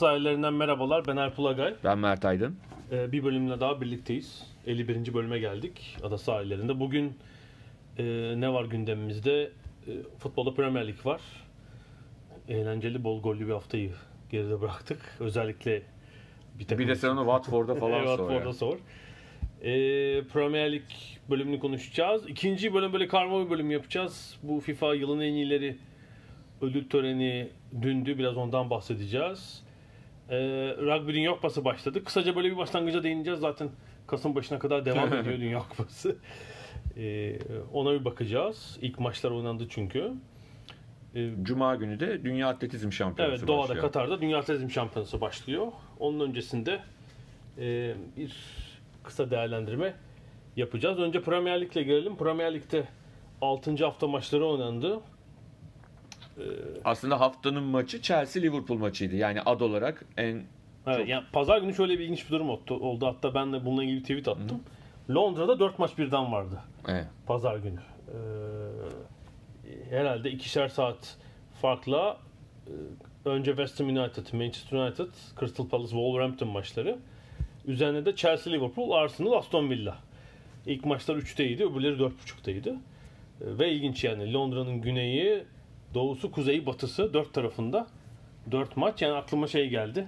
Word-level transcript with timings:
Sahillerinden 0.00 0.54
merhabalar. 0.54 1.06
Ben 1.06 1.16
Alp 1.16 1.38
Ulagay. 1.38 1.74
Ben 1.84 1.98
Mert 1.98 2.24
Aydın. 2.24 2.56
Ee, 2.92 3.12
bir 3.12 3.24
bölümle 3.24 3.60
daha 3.60 3.80
birlikteyiz. 3.80 4.46
51. 4.66 5.14
bölüme 5.14 5.38
geldik 5.38 5.96
Ada 6.02 6.18
sahillerinde. 6.18 6.80
Bugün 6.80 7.18
e, 7.98 8.04
ne 8.36 8.52
var 8.52 8.64
gündemimizde? 8.64 9.42
E, 9.42 9.92
futbolda 10.18 10.54
Premier 10.54 10.86
Lig 10.88 11.06
var. 11.06 11.20
Eğlenceli, 12.48 13.04
bol 13.04 13.22
gollü 13.22 13.46
bir 13.46 13.52
haftayı 13.52 13.90
geride 14.30 14.60
bıraktık. 14.60 15.16
Özellikle 15.20 15.82
bir, 16.58 16.66
takım 16.66 16.84
Bir 16.84 16.88
de 16.88 16.94
sen 16.94 17.08
onu 17.08 17.20
Watford'da 17.20 17.74
falan 17.80 18.04
sor. 18.04 18.16
Watford'da 18.16 18.48
ya. 18.48 18.52
sor. 18.52 18.76
Ee, 19.62 20.22
Premier 20.32 20.72
Lig 20.72 20.82
bölümünü 21.30 21.58
konuşacağız. 21.58 22.28
İkinci 22.28 22.74
bölüm 22.74 22.92
böyle 22.92 23.08
karma 23.08 23.44
bir 23.44 23.50
bölüm 23.50 23.70
yapacağız. 23.70 24.38
Bu 24.42 24.60
FIFA 24.60 24.94
yılın 24.94 25.20
en 25.20 25.32
iyileri 25.32 25.76
ödül 26.60 26.88
töreni 26.88 27.48
dündü. 27.82 28.18
Biraz 28.18 28.36
ondan 28.36 28.70
bahsedeceğiz. 28.70 29.69
Ee, 30.30 30.36
Rugby 30.78 31.12
Dünya 31.12 31.32
Kupası 31.32 31.64
başladı. 31.64 32.04
Kısaca 32.04 32.36
böyle 32.36 32.50
bir 32.50 32.56
başlangıca 32.56 33.02
değineceğiz. 33.02 33.40
Zaten 33.40 33.68
Kasım 34.06 34.34
başına 34.34 34.58
kadar 34.58 34.84
devam 34.84 35.14
ediyor 35.14 35.38
Dünya 35.40 35.58
Kupası. 35.58 36.16
Ee, 36.96 37.38
ona 37.72 37.92
bir 37.92 38.04
bakacağız. 38.04 38.78
İlk 38.82 38.98
maçlar 38.98 39.30
oynandı 39.30 39.66
çünkü. 39.68 40.12
Ee, 41.14 41.30
Cuma 41.42 41.74
günü 41.74 42.00
de 42.00 42.24
Dünya 42.24 42.48
Atletizm 42.48 42.92
Şampiyonası 42.92 43.36
Evet 43.38 43.48
Doğa'da 43.48 43.62
başlıyor. 43.62 43.82
Katar'da 43.82 44.20
Dünya 44.20 44.38
Atletizm 44.38 44.70
Şampiyonası 44.70 45.20
başlıyor. 45.20 45.66
Onun 45.98 46.28
öncesinde 46.28 46.80
e, 47.58 47.94
bir 48.16 48.36
kısa 49.02 49.30
değerlendirme 49.30 49.94
yapacağız. 50.56 50.98
Önce 50.98 51.22
Premier 51.22 51.60
Lig'le 51.60 51.74
gelelim. 51.74 52.16
Premier 52.16 52.54
Lig'de 52.54 52.84
6. 53.40 53.84
hafta 53.84 54.06
maçları 54.06 54.46
oynandı. 54.46 55.00
Aslında 56.84 57.20
haftanın 57.20 57.62
maçı 57.62 57.96
Chelsea-Liverpool 57.98 58.78
maçıydı. 58.78 59.16
Yani 59.16 59.40
ad 59.42 59.60
olarak 59.60 60.04
en 60.16 60.42
Evet, 60.86 60.98
Çok- 60.98 61.08
yani 61.08 61.24
pazar 61.32 61.58
günü 61.58 61.74
şöyle 61.74 61.98
bir 61.98 62.04
ilginç 62.04 62.26
bir 62.26 62.30
durum 62.30 62.50
oldu. 62.50 63.06
Hatta 63.06 63.34
ben 63.34 63.52
de 63.52 63.64
bununla 63.66 63.84
ilgili 63.84 64.02
tweet 64.02 64.28
attım. 64.28 64.62
Londra'da 65.10 65.58
4 65.58 65.78
maç 65.78 65.98
birden 65.98 66.32
vardı. 66.32 66.60
evet. 66.88 67.06
Pazar 67.26 67.56
günü. 67.56 67.80
Ee, 68.08 68.14
herhalde 69.90 70.30
ikişer 70.30 70.68
saat 70.68 71.16
farkla 71.62 72.16
e, 72.66 72.72
önce 73.28 73.50
West 73.50 73.80
Ham 73.80 73.88
United, 73.88 74.32
Manchester 74.32 74.78
United, 74.78 75.08
Crystal 75.40 75.68
Palace, 75.68 75.90
Wolverhampton 75.90 76.48
maçları. 76.48 76.98
Üzerine 77.66 78.04
de 78.06 78.16
Chelsea, 78.16 78.52
Liverpool, 78.52 78.90
Arsenal, 78.90 79.32
Aston 79.32 79.70
Villa. 79.70 79.98
İlk 80.66 80.84
maçlar 80.84 81.16
3'teydi, 81.16 81.64
öbürleri 81.72 81.96
4.30'daydı. 81.96 82.70
Ee, 82.70 82.78
Ve 83.58 83.72
ilginç 83.72 84.04
yani 84.04 84.32
Londra'nın 84.32 84.80
güneyi, 84.80 85.44
doğusu, 85.94 86.30
kuzeyi, 86.30 86.66
batısı 86.66 87.14
dört 87.14 87.34
tarafında 87.34 87.86
4 88.50 88.76
maç. 88.76 89.02
Yani 89.02 89.14
aklıma 89.14 89.46
şey 89.46 89.68
geldi. 89.68 90.06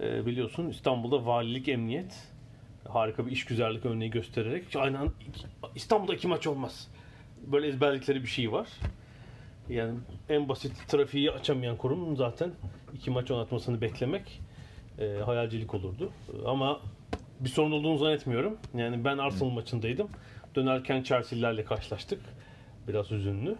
Ee, 0.00 0.26
biliyorsun 0.26 0.68
İstanbul'da 0.68 1.26
valilik, 1.26 1.68
emniyet 1.68 2.28
harika 2.88 3.26
bir 3.26 3.32
işgüzarlık 3.32 3.86
örneği 3.86 4.10
göstererek 4.10 4.76
aynen 4.76 5.10
İstanbul'da 5.74 6.14
iki 6.14 6.28
maç 6.28 6.46
olmaz. 6.46 6.88
Böyle 7.46 7.66
ezberlikleri 7.66 8.22
bir 8.22 8.28
şey 8.28 8.52
var. 8.52 8.68
Yani 9.68 9.98
en 10.28 10.48
basit 10.48 10.88
trafiği 10.88 11.30
açamayan 11.30 11.76
kurum 11.76 12.16
zaten 12.16 12.50
iki 12.94 13.10
maç 13.10 13.30
oynatmasını 13.30 13.80
beklemek 13.80 14.40
e, 14.98 15.18
hayalcilik 15.24 15.74
olurdu. 15.74 16.10
Ama 16.46 16.80
bir 17.40 17.48
sorun 17.48 17.72
olduğunu 17.72 17.98
zannetmiyorum. 17.98 18.58
Yani 18.74 19.04
ben 19.04 19.18
Arsenal 19.18 19.50
maçındaydım. 19.50 20.08
Dönerken 20.54 21.02
Chelsea'lerle 21.02 21.64
karşılaştık. 21.64 22.20
Biraz 22.88 23.12
üzünlü. 23.12 23.56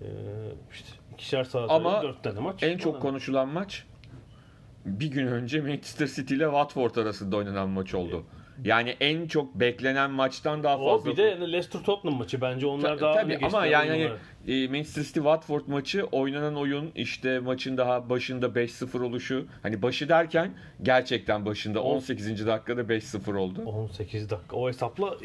E, 0.00 0.06
işte 0.72 0.88
ikişer 1.14 1.44
saat 1.44 1.70
Ama 1.70 2.02
dört 2.02 2.22
tane 2.22 2.40
maç. 2.40 2.62
En 2.62 2.78
çok 2.78 3.02
konuşulan 3.02 3.48
maç 3.48 3.84
bir 4.86 5.10
gün 5.10 5.26
önce 5.26 5.60
Manchester 5.60 6.06
City 6.06 6.34
ile 6.34 6.44
Watford 6.44 6.96
arasında 6.96 7.36
oynanan 7.36 7.68
maç 7.68 7.94
oldu. 7.94 8.24
Yani 8.64 8.96
en 9.00 9.26
çok 9.28 9.54
beklenen 9.54 10.10
maçtan 10.10 10.62
daha 10.62 10.78
o 10.78 10.96
fazla. 10.96 11.10
bir 11.10 11.16
de 11.16 11.22
yani 11.22 11.52
Leicester 11.52 11.82
Tottenham 11.82 12.18
maçı 12.18 12.40
bence 12.40 12.66
onlar 12.66 12.98
Ta- 12.98 13.00
daha 13.00 13.14
tabii 13.14 13.30
geçti 13.32 13.46
ama 13.46 13.66
yani 13.66 13.88
hani, 13.88 14.10
e, 14.64 14.68
Manchester 14.68 15.02
City 15.02 15.18
Watford 15.18 15.62
maçı 15.66 16.04
oynanan 16.04 16.56
oyun 16.56 16.90
işte 16.94 17.38
maçın 17.38 17.76
daha 17.76 18.10
başında 18.10 18.46
5-0 18.46 19.00
oluşu 19.02 19.46
hani 19.62 19.82
başı 19.82 20.08
derken 20.08 20.54
gerçekten 20.82 21.46
başında 21.46 21.82
18. 21.82 22.46
dakikada 22.46 22.80
5-0 22.88 23.34
oldu. 23.36 23.62
18 23.66 24.30
dakika. 24.30 24.56
O 24.56 24.68
hesapla 24.68 25.16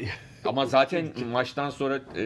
Ama 0.44 0.66
zaten 0.66 1.08
maçtan 1.32 1.70
sonra 1.70 2.00
e, 2.16 2.24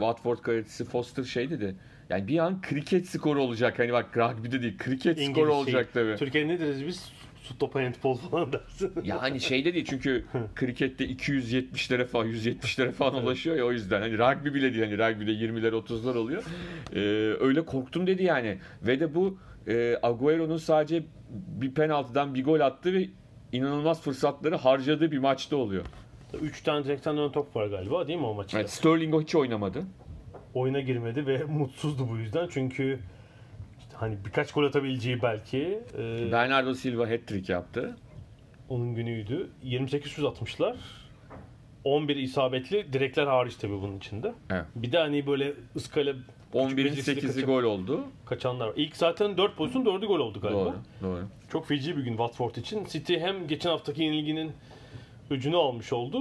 Watford 0.00 0.38
kalecisi 0.38 0.84
Foster 0.84 1.24
şey 1.24 1.50
dedi. 1.50 1.76
Yani 2.10 2.28
bir 2.28 2.38
an 2.38 2.60
kriket 2.62 3.08
skoru 3.08 3.42
olacak. 3.42 3.78
Hani 3.78 3.92
bak 3.92 4.16
rugby'de 4.16 4.62
değil 4.62 4.78
kriket 4.78 5.18
İngiliz 5.18 5.32
skoru 5.32 5.50
şey. 5.50 5.56
olacak 5.56 5.88
tabii. 5.94 6.16
Türkiye'de 6.16 6.48
ne 6.48 6.60
deriz 6.60 6.86
biz? 6.86 7.12
Su 7.42 7.58
topu 7.58 7.78
handball 7.78 8.14
falan 8.14 8.52
dersin. 8.52 8.92
Ya 9.04 9.22
hani 9.22 9.40
şey 9.40 9.64
de 9.64 9.74
değil 9.74 9.86
çünkü 9.90 10.24
krikette 10.54 11.04
270'lere 11.06 12.04
falan 12.06 12.26
170'lere 12.26 12.92
falan 12.92 13.14
ulaşıyor 13.24 13.56
ya 13.56 13.64
o 13.66 13.72
yüzden. 13.72 14.00
Hani 14.00 14.18
rugby 14.18 14.54
bile 14.54 14.74
değil 14.74 14.84
hani 14.84 14.98
rugby'de 14.98 15.30
20'ler 15.30 15.70
30'lar 15.70 16.16
oluyor. 16.16 16.42
Ee, 16.94 16.98
öyle 17.40 17.64
korktum 17.64 18.06
dedi 18.06 18.22
yani. 18.22 18.58
Ve 18.82 19.00
de 19.00 19.14
bu 19.14 19.38
e, 19.68 19.98
Agüero'nun 20.02 20.56
sadece 20.56 21.02
bir 21.30 21.74
penaltıdan 21.74 22.34
bir 22.34 22.44
gol 22.44 22.60
attı 22.60 22.92
ve 22.92 23.08
inanılmaz 23.52 24.02
fırsatları 24.02 24.56
harcadığı 24.56 25.10
bir 25.10 25.18
maçta 25.18 25.56
oluyor. 25.56 25.84
3 26.38 26.62
tane 26.62 26.84
direkten 26.84 27.16
dönen 27.16 27.32
top 27.32 27.56
var 27.56 27.66
galiba 27.66 28.06
değil 28.08 28.18
mi 28.18 28.26
o 28.26 28.34
maçta? 28.34 28.58
Evet, 28.58 28.70
Sterling 28.70 29.14
o 29.14 29.22
hiç 29.22 29.34
oynamadı. 29.34 29.82
Oyuna 30.54 30.80
girmedi 30.80 31.26
ve 31.26 31.44
mutsuzdu 31.48 32.08
bu 32.10 32.16
yüzden. 32.16 32.48
Çünkü 32.50 32.98
işte 33.78 33.92
hani 33.96 34.16
birkaç 34.26 34.52
gol 34.52 34.64
atabileceği 34.64 35.22
belki 35.22 35.80
e, 35.98 36.32
Bernardo 36.32 36.74
Silva 36.74 37.10
hat-trick 37.10 37.52
yaptı. 37.52 37.96
onun 38.68 38.94
günüydü. 38.94 39.50
28 39.62 40.12
şut 40.12 40.24
atmışlar. 40.24 40.76
11 41.84 42.16
isabetli 42.16 42.92
direkler 42.92 43.26
hariç 43.26 43.56
tabii 43.56 43.72
bunun 43.82 43.96
içinde. 43.98 44.32
Evet. 44.50 44.64
Bir 44.76 44.92
de 44.92 44.98
hani 44.98 45.26
böyle 45.26 45.52
ıskale 45.76 46.14
11'in 46.54 46.76
becerisiyle 46.76 47.20
8'i 47.20 47.26
kaçıp- 47.26 47.46
gol 47.46 47.62
oldu. 47.62 48.04
kaçanlar 48.26 48.66
var. 48.66 48.72
İlk 48.76 48.96
zaten 48.96 49.36
4 49.36 49.56
pozisyon 49.56 49.84
4'ü 49.84 50.06
gol 50.06 50.18
oldu 50.18 50.40
galiba. 50.40 50.64
Doğru. 50.64 50.74
Doğru. 51.02 51.22
Çok 51.52 51.66
feci 51.66 51.96
bir 51.96 52.02
gün 52.02 52.10
Watford 52.10 52.54
için. 52.54 52.84
City 52.84 53.16
hem 53.18 53.46
geçen 53.46 53.70
haftaki 53.70 54.02
yenilginin 54.02 54.52
öcünü 55.30 55.56
almış 55.56 55.92
oldu. 55.92 56.18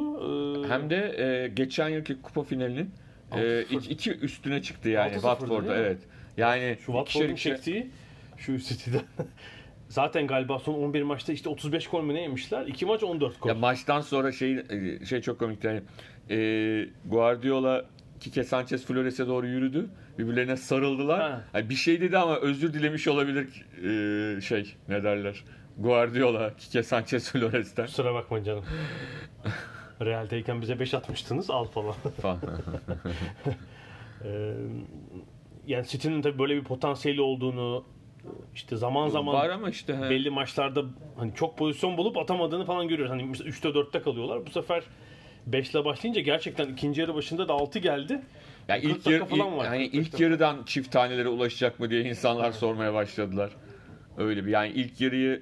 e, 0.65 0.67
Hem 0.67 0.89
de 0.89 1.15
e, 1.17 1.47
geçen 1.47 1.89
yılki 1.89 2.21
kupa 2.21 2.43
finalinin 2.43 2.91
e, 3.31 3.35
6-0. 3.37 3.75
iki, 3.75 3.89
iki 3.89 4.11
üstüne 4.11 4.61
çıktı 4.61 4.89
yani 4.89 5.11
6-0'dı 5.11 5.21
Watford'da 5.21 5.77
evet. 5.77 5.97
Yani 6.37 6.77
Şu 6.79 6.85
Watford'un 6.85 7.27
ikişer 7.29 7.55
çektiği 7.55 7.89
şu 8.37 8.57
City'den. 8.57 9.01
Zaten 9.89 10.27
galiba 10.27 10.59
son 10.59 10.73
11 10.73 11.01
maçta 11.03 11.33
işte 11.33 11.49
35 11.49 11.87
gol 11.87 12.01
mü 12.01 12.13
ne 12.13 12.21
yemişler? 12.21 12.65
2 12.67 12.85
maç 12.85 13.03
14 13.03 13.41
gol. 13.41 13.49
Ya 13.49 13.55
maçtan 13.55 14.01
sonra 14.01 14.31
şey 14.31 14.57
e, 14.69 15.05
şey 15.05 15.21
çok 15.21 15.39
komikti. 15.39 15.67
Yani, 15.67 15.81
e, 16.29 16.87
Guardiola 17.05 17.85
Kike 18.19 18.43
Sanchez 18.43 18.85
Flores'e 18.85 19.27
doğru 19.27 19.47
yürüdü. 19.47 19.89
Birbirlerine 20.19 20.57
sarıldılar. 20.57 21.19
Ha. 21.31 21.43
Yani 21.53 21.69
bir 21.69 21.75
şey 21.75 22.01
dedi 22.01 22.17
ama 22.17 22.35
özür 22.37 22.73
dilemiş 22.73 23.07
olabilir 23.07 23.65
e, 24.37 24.41
şey 24.41 24.75
ne 24.89 25.03
derler. 25.03 25.43
Guardiola 25.79 26.55
Kike 26.57 26.83
Sanchez 26.83 27.31
Flores'ten 27.31 27.85
Kusura 27.85 28.13
bakma 28.13 28.43
canım. 28.43 28.65
Real'deyken 30.01 30.61
bize 30.61 30.79
5 30.79 30.93
atmıştınız 30.93 31.49
al 31.49 31.65
falan. 31.65 31.95
Ee, 34.25 34.53
yani 35.67 35.87
City'nin 35.87 36.21
tabii 36.21 36.39
böyle 36.39 36.55
bir 36.55 36.63
potansiyeli 36.63 37.21
olduğunu 37.21 37.85
işte 38.55 38.75
zaman 38.75 39.09
zaman 39.09 39.33
Var 39.33 39.49
ama 39.49 39.69
işte 39.69 39.97
he. 39.97 40.09
belli 40.09 40.29
maçlarda 40.29 40.83
hani 41.17 41.35
çok 41.35 41.57
pozisyon 41.57 41.97
bulup 41.97 42.17
atamadığını 42.17 42.65
falan 42.65 42.87
görüyoruz. 42.87 43.11
Hani 43.11 43.23
mesela 43.23 43.49
3'te 43.49 43.69
4'te 43.69 44.01
kalıyorlar. 44.01 44.45
Bu 44.45 44.49
sefer 44.49 44.83
5 45.47 45.69
ile 45.71 45.85
başlayınca 45.85 46.21
gerçekten 46.21 46.67
ikinci 46.67 47.01
yarı 47.01 47.15
başında 47.15 47.47
da 47.47 47.53
6 47.53 47.79
geldi. 47.79 48.21
Yani 48.67 48.81
40 48.81 48.97
ilk 48.97 49.07
yarı 49.07 49.25
falan 49.25 49.57
var, 49.57 49.69
40 49.69 49.93
ilk 49.93 50.19
yarıdan 50.19 50.63
çift 50.65 50.91
tanelere 50.91 51.27
ulaşacak 51.27 51.79
mı 51.79 51.89
diye 51.89 52.01
insanlar 52.01 52.51
sormaya 52.51 52.93
başladılar. 52.93 53.51
Öyle 54.17 54.45
bir 54.45 54.51
yani 54.51 54.69
ilk 54.69 55.01
yarıyı 55.01 55.41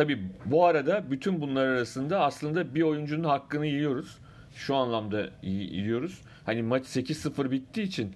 tabi 0.00 0.18
bu 0.44 0.64
arada 0.66 1.10
bütün 1.10 1.40
bunlar 1.40 1.66
arasında 1.66 2.20
aslında 2.20 2.74
bir 2.74 2.82
oyuncunun 2.82 3.24
hakkını 3.24 3.66
yiyoruz. 3.66 4.18
Şu 4.54 4.76
anlamda 4.76 5.20
yi- 5.42 5.74
yiyoruz. 5.76 6.20
Hani 6.46 6.62
maç 6.62 6.84
8-0 6.86 7.50
bittiği 7.50 7.86
için 7.86 8.14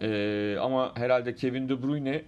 eee, 0.00 0.56
ama 0.56 0.92
herhalde 0.96 1.34
Kevin 1.34 1.68
De 1.68 1.82
Bruyne 1.82 2.22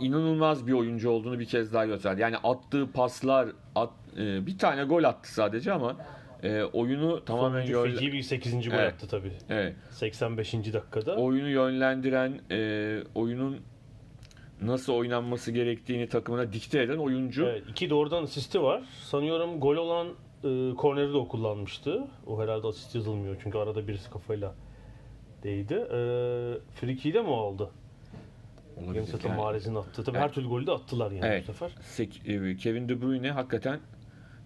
inanılmaz 0.00 0.66
bir 0.66 0.72
oyuncu 0.72 1.10
olduğunu 1.10 1.38
bir 1.38 1.44
kez 1.46 1.72
daha 1.72 1.86
gösterdi. 1.86 2.20
Yani 2.20 2.36
attığı 2.36 2.92
paslar 2.92 3.48
at, 3.74 3.90
e, 4.16 4.46
bir 4.46 4.58
tane 4.58 4.84
gol 4.84 5.04
attı 5.04 5.32
sadece 5.34 5.72
ama 5.72 5.96
e, 6.42 6.62
oyunu 6.62 7.24
tamamen 7.24 7.66
Sonuncu 7.66 7.96
feci 7.98 8.12
bir 8.12 8.22
8. 8.22 8.68
gol 8.68 8.74
Evet. 8.78 8.92
attı 8.94 9.08
tabii. 9.08 9.32
evet, 9.50 9.76
85. 9.90 10.54
dakikada. 10.54 11.16
oyunu 11.16 11.48
yönlendiren, 11.48 12.40
e, 12.50 12.98
oyunun 13.14 13.56
nasıl 14.62 14.92
oynanması 14.92 15.52
gerektiğini 15.52 16.08
takımına 16.08 16.52
dikte 16.52 16.82
eden 16.82 16.96
oyuncu. 16.98 17.44
Evet, 17.46 17.62
iki 17.68 17.90
doğrudan 17.90 18.22
asisti 18.22 18.62
var. 18.62 18.82
Sanıyorum 19.04 19.60
gol 19.60 19.76
olan 19.76 20.06
e, 20.44 20.74
korneri 20.74 21.12
de 21.12 21.16
o 21.16 21.28
kullanmıştı. 21.28 22.04
O 22.26 22.42
herhalde 22.42 22.66
asist 22.66 22.94
yazılmıyor 22.94 23.36
çünkü 23.42 23.58
arada 23.58 23.88
birisi 23.88 24.10
kafayla 24.10 24.54
değdi. 25.42 25.74
E, 25.74 25.98
Friki'yi 26.80 27.14
de 27.14 27.22
mi 27.22 27.28
aldı? 27.34 27.70
Olabilir. 28.84 29.02
Zaten 29.02 29.28
Yani, 29.28 29.40
Mahrez'in 29.40 29.74
attı. 29.74 30.04
Tabii 30.04 30.16
Evet. 30.16 30.28
her 30.28 30.34
türlü 30.34 30.48
golü 30.48 30.66
de 30.66 30.72
attılar 30.72 31.10
yani 31.10 31.26
Evet. 31.26 31.42
bu 31.48 31.52
sefer. 31.52 31.70
sek- 31.80 32.22
e, 32.26 32.56
Kevin 32.56 32.88
De 32.88 33.02
Bruyne 33.02 33.30
hakikaten 33.30 33.80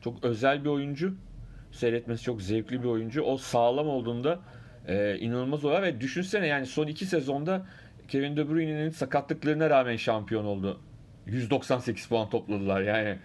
çok 0.00 0.24
özel 0.24 0.64
bir 0.64 0.68
oyuncu. 0.68 1.14
Seyretmesi 1.72 2.22
çok 2.22 2.42
zevkli 2.42 2.82
bir 2.82 2.88
oyuncu. 2.88 3.22
O 3.22 3.36
sağlam 3.36 3.88
olduğunda 3.88 4.38
e, 4.88 5.18
inanılmaz 5.18 5.64
oluyor 5.64 5.82
ve 5.82 6.00
düşünsene 6.00 6.46
yani 6.46 6.66
son 6.66 6.86
iki 6.86 7.06
sezonda 7.06 7.66
Kevin 8.08 8.36
De 8.36 8.48
Bruyne'nin 8.48 8.90
sakatlıklarına 8.90 9.70
rağmen 9.70 9.96
şampiyon 9.96 10.44
oldu. 10.44 10.80
198 11.26 12.06
puan 12.06 12.30
topladılar 12.30 12.80
yani. 12.82 13.18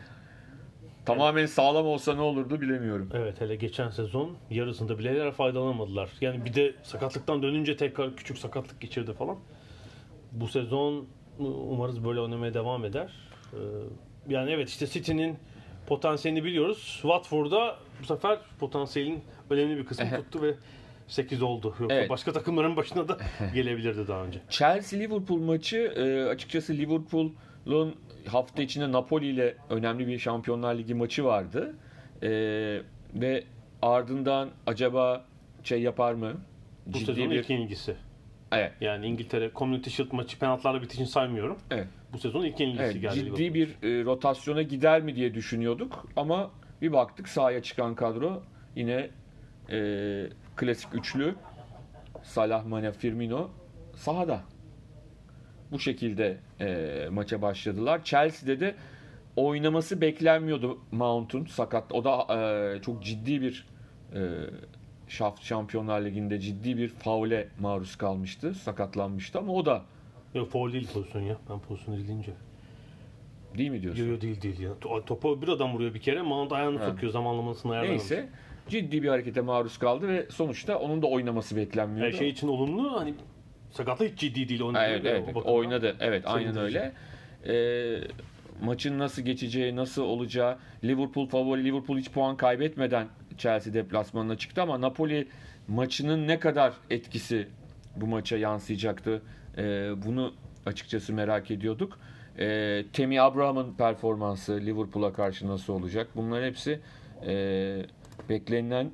Tamamen 1.06 1.46
sağlam 1.46 1.86
olsa 1.86 2.16
ne 2.16 2.22
olurdu 2.22 2.62
bilemiyorum. 2.62 3.10
Evet 3.14 3.42
hele 3.42 3.56
geçen 3.56 3.90
sezon 3.90 4.38
yarısında 4.50 5.00
bile 5.00 5.32
faydalanamadılar. 5.32 6.10
Yani 6.22 6.46
bir 6.46 6.54
de 6.54 6.76
sakatlıktan 6.84 7.44
dönünce 7.44 7.78
tekrar 7.78 8.16
küçük 8.16 8.38
sakatlık 8.38 8.82
geçirdi 8.82 9.14
falan. 9.14 9.38
Bu 10.32 10.48
sezon 10.48 11.08
umarız 11.40 12.06
böyle 12.06 12.20
oynamaya 12.20 12.54
devam 12.54 12.86
eder. 12.86 13.12
Ee, 13.54 13.58
Yani 14.30 14.52
evet 14.52 14.70
işte 14.70 14.88
City'nin 14.88 15.38
potansiyelini 15.88 16.44
biliyoruz. 16.44 17.00
Watford'da 17.02 17.76
bu 18.02 18.06
sefer 18.06 18.40
potansiyelin 18.60 19.24
önemli 19.50 19.78
bir 19.78 19.86
kısmı 19.86 20.10
tuttu 20.16 20.42
ve 20.42 20.54
8 21.08 21.42
oldu. 21.42 21.76
Yoksa 21.80 21.96
Evet. 21.96 22.10
başka 22.10 22.34
takımların 22.34 22.76
başına 22.76 23.08
da 23.08 23.18
gelebilirdi 23.54 24.08
daha 24.08 24.24
önce. 24.24 24.40
Chelsea 24.50 25.00
Liverpool 25.00 25.38
maçı 25.40 25.78
e, 25.78 26.30
açıkçası 26.30 26.74
Liverpool'un 26.74 27.96
hafta 28.28 28.62
içinde 28.62 28.92
Napoli 28.92 29.28
ile 29.28 29.56
önemli 29.70 30.08
bir 30.08 30.20
Şampiyonlar 30.20 30.76
Ligi 30.76 30.94
maçı 30.94 31.26
vardı. 31.26 31.76
E, 32.24 32.30
ve 33.14 33.44
ardından 33.82 34.50
acaba 34.66 35.26
şey 35.64 35.82
yapar 35.82 36.14
mı? 36.14 36.34
Bu 36.86 36.94
Ciddi 36.94 37.06
sezonun 37.06 37.32
bir 37.32 37.36
ilk 37.36 37.50
yenilgisi. 37.50 37.96
evet, 38.52 38.72
Yani 38.82 39.06
İngiltere 39.08 39.52
Community 39.56 39.90
Shield 39.90 40.12
maçı 40.12 40.40
penaltılarla 40.40 40.82
bitişini 40.82 41.08
saymıyorum. 41.08 41.58
evet, 41.72 41.88
Bu 42.14 42.18
sezonun 42.18 42.46
ilk 42.46 42.60
yenilgisi 42.60 42.84
evet 42.84 43.02
geldi. 43.02 43.16
ciddi 43.16 43.54
bir 43.54 43.68
e, 43.70 44.04
rotasyona 44.06 44.62
gider 44.62 45.02
mi 45.02 45.16
diye 45.16 45.34
düşünüyorduk 45.34 46.08
ama 46.16 46.52
bir 46.82 46.94
baktık 46.94 47.28
sahaya 47.28 47.62
çıkan 47.64 47.96
kadro 47.96 48.44
yine 48.76 49.10
e, 49.72 50.30
klasik 50.56 50.96
üçlü 50.96 51.36
Salah, 52.24 52.66
Mane, 52.66 52.92
Firmino 52.92 53.50
sahada. 53.96 54.42
Bu 55.72 55.80
şekilde 55.80 56.38
e, 56.62 57.08
maça 57.12 57.42
başladılar. 57.42 58.04
Chelsea'de 58.04 58.60
de 58.60 58.76
oynaması 59.36 60.02
beklenmiyordu 60.02 60.80
Mount'un 60.92 61.46
sakat. 61.46 61.92
O 61.94 62.04
da 62.04 62.36
e, 62.36 62.82
çok 62.82 63.04
ciddi 63.04 63.42
bir 63.42 63.66
e, 64.14 64.20
Şaf 65.08 65.42
Şampiyonlar 65.44 66.02
Ligi'nde 66.02 66.40
ciddi 66.40 66.78
bir 66.78 66.90
faule 66.90 67.48
maruz 67.60 67.96
kalmıştı. 67.96 68.54
Sakatlanmıştı 68.54 69.40
ama 69.40 69.54
o 69.54 69.66
da 69.66 69.82
Yok 70.34 70.52
foul 70.52 70.74
değil 70.74 70.88
pozisyon 70.94 71.22
ya. 71.22 71.38
Ben 71.50 71.60
pozisyonu 71.60 71.98
izleyince. 71.98 72.32
değil 73.58 73.70
mi 73.70 73.82
diyorsun? 73.82 74.04
Yo 74.04 74.12
yo 74.12 74.22
değil 74.22 74.42
değil 74.42 74.60
ya. 74.60 74.72
To- 74.82 75.06
Topa 75.06 75.42
bir 75.42 75.48
adam 75.48 75.74
vuruyor 75.74 75.94
bir 75.94 76.00
kere. 76.00 76.22
Mount 76.22 76.52
ayağını 76.52 76.80
Ha. 76.80 76.86
sokuyor 76.90 77.12
zamanlamasını 77.12 77.72
ayarlamamış. 77.72 78.02
Neyse 78.12 78.30
ciddi 78.70 79.04
bir 79.04 79.08
harekete 79.10 79.42
maruz 79.42 79.78
kaldı 79.78 80.08
ve 80.08 80.26
sonuçta 80.30 80.80
onun 80.80 81.02
da 81.02 81.08
oynaması 81.08 81.56
beklenmiyordu. 81.56 82.14
Her 82.14 82.18
şey 82.20 82.30
için 82.30 82.48
olumlu 82.48 83.00
hani 83.00 83.14
sakatlık 83.72 84.12
hiç 84.12 84.20
ciddi 84.20 84.50
değil. 84.50 84.62
Ha, 84.74 84.88
evet, 84.88 85.06
evet, 85.06 85.24
o 85.24 85.28
bakımdan. 85.28 85.54
oynadı. 85.54 85.96
Evet, 86.00 86.24
aynen 86.26 86.52
Sevindirici. 86.52 86.80
öyle. 86.80 86.94
Ee, 87.46 88.08
maçın 88.62 89.00
nasıl 89.00 89.22
geçeceği, 89.22 89.76
nasıl 89.76 90.02
olacağı, 90.02 90.58
Liverpool 90.84 91.28
favori, 91.28 91.64
Liverpool 91.64 91.98
hiç 91.98 92.12
puan 92.12 92.38
kaybetmeden 92.38 93.08
Chelsea 93.38 93.74
deplasmanına 93.74 94.38
çıktı 94.38 94.62
ama 94.62 94.82
Napoli 94.82 95.28
maçının 95.68 96.28
ne 96.28 96.40
kadar 96.40 96.74
etkisi 96.90 97.48
bu 97.96 98.08
maça 98.08 98.38
yansıyacaktı? 98.38 99.22
Ee, 99.58 99.90
bunu 100.06 100.34
açıkçası 100.66 101.14
merak 101.14 101.52
ediyorduk. 101.52 102.00
Ee, 102.40 102.84
Temi 102.94 103.22
Abraham'ın 103.22 103.74
performansı 103.74 104.54
Liverpool'a 104.66 105.14
karşı 105.14 105.48
nasıl 105.48 105.74
olacak? 105.74 106.08
Bunlar 106.16 106.44
hepsi 106.44 106.80
e, 107.28 107.86
beklenilen 108.30 108.92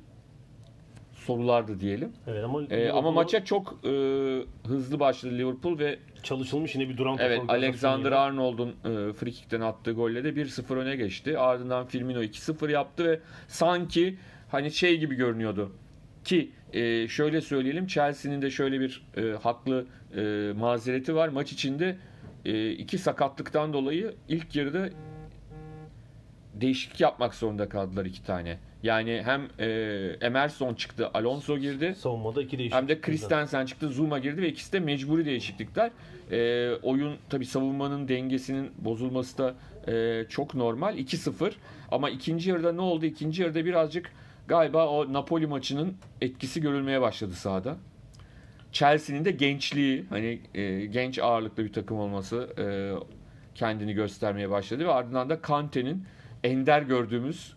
sorulardı 1.12 1.80
diyelim. 1.80 2.12
Evet 2.26 2.44
ama, 2.44 2.62
Ee, 2.70 2.90
ama 2.90 3.10
maça 3.10 3.44
çok 3.44 3.78
e, 3.84 3.88
hızlı 4.66 5.00
başladı 5.00 5.38
Liverpool 5.38 5.78
ve 5.78 5.98
çalışılmış 6.22 6.74
yine 6.74 6.88
bir 6.88 6.96
duran 6.96 7.16
Evet 7.20 7.40
Alexander. 7.48 8.12
Arnold'un 8.12 8.68
e, 8.68 9.12
free 9.12 9.30
kick'ten 9.30 9.60
attığı 9.60 9.92
golle 9.92 10.24
de 10.24 10.28
1-0 10.28 10.74
öne 10.74 10.96
geçti. 10.96 11.38
Ardından 11.38 11.86
Firmino 11.86 12.22
2-0 12.22 12.70
yaptı 12.70 13.04
ve 13.04 13.20
sanki 13.48 14.18
hani 14.50 14.70
şey 14.70 14.98
gibi 14.98 15.14
görünüyordu. 15.14 15.72
Ki 16.24 16.50
e, 16.72 17.08
şöyle 17.08 17.40
söyleyelim 17.40 17.86
Chelsea'nin 17.86 18.42
de 18.42 18.50
şöyle 18.50 18.80
bir 18.80 19.06
e, 19.16 19.32
haklı 19.42 19.86
e, 20.16 20.52
mazereti 20.56 21.14
var. 21.14 21.28
Maç 21.28 21.52
içinde 21.52 21.96
e, 22.44 22.70
iki 22.70 22.98
sakatlıktan 22.98 23.72
dolayı 23.72 24.14
ilk 24.28 24.56
yarıda 24.56 24.88
değişiklik 26.54 27.00
yapmak 27.00 27.34
zorunda 27.34 27.68
kaldılar 27.68 28.04
iki 28.04 28.24
tane. 28.24 28.58
Yani 28.84 29.22
hem 29.24 29.48
e, 29.58 29.66
Emerson 30.20 30.74
çıktı, 30.74 31.10
Alonso 31.14 31.58
girdi. 31.58 31.94
Savunmada 31.98 32.42
iki 32.42 32.58
değişiklik. 32.58 32.80
Hem 32.80 32.88
de 32.88 33.00
Christensen 33.00 33.66
çıktı, 33.66 33.88
Zuma 33.88 34.18
girdi 34.18 34.42
ve 34.42 34.48
ikisi 34.48 34.72
de 34.72 34.80
mecburi 34.80 35.24
değişiklikler. 35.24 35.90
Ee, 36.30 36.72
oyun 36.82 37.16
tabi 37.30 37.46
savunmanın 37.46 38.08
dengesinin 38.08 38.70
bozulması 38.78 39.38
da 39.38 39.54
e, 39.92 40.24
çok 40.28 40.54
normal. 40.54 40.98
2-0 40.98 41.52
ama 41.90 42.10
ikinci 42.10 42.50
yarıda 42.50 42.72
ne 42.72 42.80
oldu? 42.80 43.04
İkinci 43.04 43.42
yarıda 43.42 43.64
birazcık 43.64 44.12
galiba 44.48 44.88
o 44.88 45.12
Napoli 45.12 45.46
maçının 45.46 45.94
etkisi 46.20 46.60
görülmeye 46.60 47.00
başladı 47.00 47.32
sahada. 47.32 47.76
Chelsea'nin 48.72 49.24
de 49.24 49.30
gençliği, 49.30 50.04
hani 50.10 50.40
e, 50.54 50.86
genç 50.86 51.18
ağırlıklı 51.18 51.64
bir 51.64 51.72
takım 51.72 51.98
olması 51.98 52.48
e, 52.58 52.64
kendini 53.54 53.92
göstermeye 53.92 54.50
başladı 54.50 54.84
ve 54.84 54.92
ardından 54.92 55.30
da 55.30 55.40
Kante'nin 55.40 56.04
ender 56.44 56.82
gördüğümüz 56.82 57.54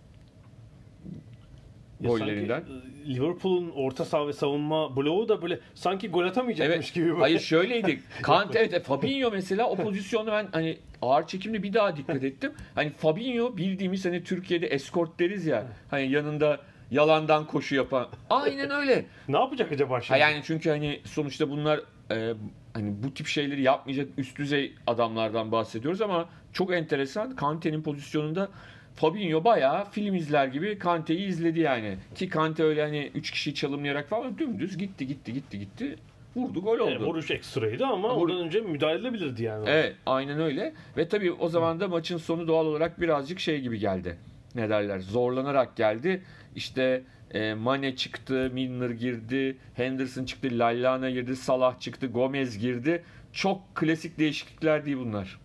Ya 2.01 2.09
gollerinden. 2.09 2.59
sanki, 2.61 3.11
e, 3.11 3.15
Liverpool'un 3.15 3.69
orta 3.75 4.05
saha 4.05 4.27
ve 4.27 4.33
savunma 4.33 4.95
bloğu 4.95 5.29
da 5.29 5.41
böyle 5.41 5.59
sanki 5.75 6.09
gol 6.09 6.23
atamayacakmış 6.25 6.75
Evet. 6.75 6.93
gibi 6.93 7.09
böyle. 7.09 7.19
Hayır 7.19 7.39
şöyleydi. 7.39 7.99
Kante 8.21 8.59
evet 8.59 8.73
e, 8.73 8.79
Fabinho 8.79 9.31
mesela 9.31 9.69
o 9.69 9.75
pozisyonu 9.75 10.31
ben 10.31 10.47
hani 10.51 10.77
ağır 11.01 11.27
çekimde 11.27 11.63
bir 11.63 11.73
daha 11.73 11.97
dikkat 11.97 12.23
ettim. 12.23 12.51
Hani 12.75 12.89
Fabinho 12.89 13.57
bildiğimiz 13.57 14.05
hani 14.05 14.23
Türkiye'de 14.23 14.67
eskort 14.67 15.19
deriz 15.19 15.45
ya. 15.45 15.67
Hani 15.91 16.11
yanında 16.11 16.59
yalandan 16.91 17.47
koşu 17.47 17.75
yapan. 17.75 18.07
Aynen 18.29 18.71
öyle. 18.71 19.05
Ne 19.27 19.37
yapacak 19.39 19.71
acaba 19.71 19.95
Ha 19.97 20.01
şimdi? 20.01 20.19
yani 20.19 20.41
çünkü 20.45 20.69
hani 20.69 20.99
sonuçta 21.05 21.49
bunlar 21.49 21.79
e, 22.11 22.33
hani 22.73 23.03
bu 23.03 23.13
tip 23.13 23.27
şeyleri 23.27 23.61
yapmayacak 23.61 24.07
üst 24.17 24.37
düzey 24.37 24.73
adamlardan 24.87 25.51
bahsediyoruz 25.51 26.01
ama 26.01 26.29
çok 26.53 26.73
enteresan. 26.73 27.35
Kante'nin 27.35 27.81
pozisyonunda 27.83 28.49
Fabinho 28.97 29.43
bayağı 29.43 29.91
film 29.91 30.15
izler 30.15 30.47
gibi 30.47 30.79
Kante'yi 30.79 31.27
izledi 31.27 31.59
yani. 31.59 31.97
Ki 32.15 32.29
Kante 32.29 32.63
öyle 32.63 32.81
hani 32.81 33.11
3 33.15 33.31
kişi 33.31 33.55
çalımlayarak 33.55 34.09
falan 34.09 34.37
dümdüz 34.37 34.77
gitti 34.77 35.07
gitti 35.07 35.33
gitti 35.33 35.59
gitti. 35.59 35.95
Vurdu 36.35 36.61
gol 36.61 36.79
oldu. 36.79 36.91
E, 36.91 36.99
vuruş 36.99 37.31
ekstraydı 37.31 37.85
ama 37.85 38.07
Vur- 38.07 38.11
oradan 38.21 38.37
önce 38.39 38.61
müdahale 38.61 38.99
edebilirdi 38.99 39.43
yani. 39.43 39.65
Evet 39.69 39.95
aynen 40.05 40.39
öyle. 40.41 40.73
Ve 40.97 41.07
tabii 41.07 41.31
o 41.31 41.49
zaman 41.49 41.79
da 41.79 41.87
maçın 41.87 42.17
sonu 42.17 42.47
doğal 42.47 42.65
olarak 42.65 43.01
birazcık 43.01 43.39
şey 43.39 43.61
gibi 43.61 43.79
geldi. 43.79 44.17
ne 44.55 44.69
derler 44.69 44.99
zorlanarak 44.99 45.75
geldi. 45.75 46.21
İşte 46.55 47.03
e, 47.33 47.53
Mane 47.53 47.95
çıktı, 47.95 48.49
Milner 48.53 48.89
girdi, 48.89 49.57
Henderson 49.75 50.25
çıktı, 50.25 50.47
Lallana 50.51 51.09
girdi, 51.09 51.35
Salah 51.35 51.79
çıktı, 51.79 52.07
Gomez 52.07 52.57
girdi. 52.59 53.03
Çok 53.33 53.75
klasik 53.75 54.19
değişiklikler 54.19 54.85
değil 54.85 54.97
bunlar. 54.97 55.39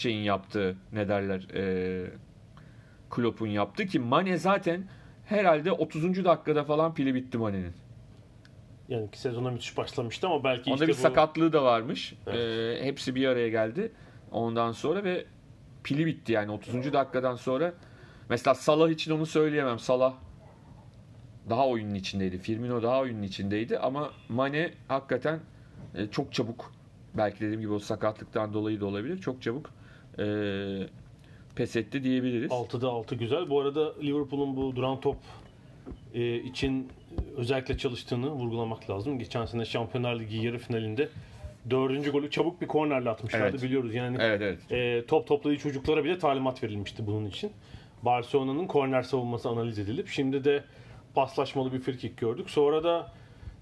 Şeyin 0.00 0.22
yaptığı 0.22 0.76
ne 0.92 1.08
derler 1.08 1.48
e, 1.54 2.10
Klopp'un 3.10 3.46
yaptığı 3.46 3.86
ki 3.86 3.98
Mane 3.98 4.36
zaten 4.36 4.88
herhalde 5.24 5.72
30. 5.72 6.24
dakikada 6.24 6.64
falan 6.64 6.94
pili 6.94 7.14
bitti 7.14 7.38
Mane'nin. 7.38 7.72
Yani 8.88 9.10
ki 9.10 9.20
sezona 9.20 9.50
müthiş 9.50 9.76
başlamıştı 9.76 10.26
ama 10.26 10.44
belki 10.44 10.70
Onda 10.70 10.74
işte 10.74 10.86
bir 10.86 10.92
bu... 10.92 10.96
sakatlığı 10.96 11.52
da 11.52 11.64
varmış. 11.64 12.14
Evet. 12.26 12.36
Ee, 12.36 12.84
hepsi 12.84 13.14
bir 13.14 13.26
araya 13.28 13.48
geldi. 13.48 13.92
Ondan 14.30 14.72
sonra 14.72 15.04
ve 15.04 15.26
pili 15.84 16.06
bitti 16.06 16.32
yani 16.32 16.50
30. 16.50 16.92
dakikadan 16.92 17.36
sonra. 17.36 17.74
Mesela 18.28 18.54
Salah 18.54 18.90
için 18.90 19.12
onu 19.12 19.26
söyleyemem. 19.26 19.78
Salah 19.78 20.14
daha 21.50 21.68
oyunun 21.68 21.94
içindeydi. 21.94 22.38
Firmino 22.38 22.82
daha 22.82 23.00
oyunun 23.00 23.22
içindeydi 23.22 23.78
ama 23.78 24.10
Mane 24.28 24.74
hakikaten 24.88 25.40
e, 25.94 26.06
çok 26.06 26.32
çabuk 26.32 26.72
belki 27.14 27.40
dediğim 27.40 27.60
gibi 27.60 27.72
o 27.72 27.78
sakatlıktan 27.78 28.52
dolayı 28.54 28.80
da 28.80 28.86
olabilir. 28.86 29.18
Çok 29.18 29.42
çabuk 29.42 29.70
e, 30.18 30.26
pes 31.56 31.76
etti 31.76 32.02
diyebiliriz. 32.02 32.50
6'da 32.50 32.88
6 32.88 33.14
güzel. 33.14 33.50
Bu 33.50 33.60
arada 33.60 33.92
Liverpool'un 34.02 34.56
bu 34.56 34.76
duran 34.76 35.00
top 35.00 35.16
e, 36.14 36.36
için 36.36 36.88
özellikle 37.36 37.78
çalıştığını 37.78 38.30
vurgulamak 38.30 38.90
lazım. 38.90 39.18
Geçen 39.18 39.44
sene 39.44 39.64
Şampiyonlar 39.64 40.20
Ligi 40.20 40.36
yarı 40.36 40.58
finalinde 40.58 41.08
dördüncü 41.70 42.12
golü 42.12 42.30
çabuk 42.30 42.60
bir 42.60 42.66
kornerle 42.66 43.10
atmışlardı 43.10 43.48
Evet. 43.50 43.62
biliyoruz. 43.62 43.94
Yani 43.94 44.16
Evet 44.20 44.42
evet. 44.42 44.72
e, 44.72 45.06
top 45.06 45.26
topladığı 45.26 45.56
çocuklara 45.56 46.04
bile 46.04 46.18
talimat 46.18 46.62
verilmişti 46.62 47.06
bunun 47.06 47.26
için. 47.26 47.50
Barcelona'nın 48.02 48.66
korner 48.66 49.02
savunması 49.02 49.48
analiz 49.48 49.78
edilip 49.78 50.08
şimdi 50.08 50.44
de 50.44 50.64
paslaşmalı 51.14 51.72
bir 51.72 51.80
frikik 51.80 52.16
gördük. 52.16 52.50
Sonra 52.50 52.84
da 52.84 53.12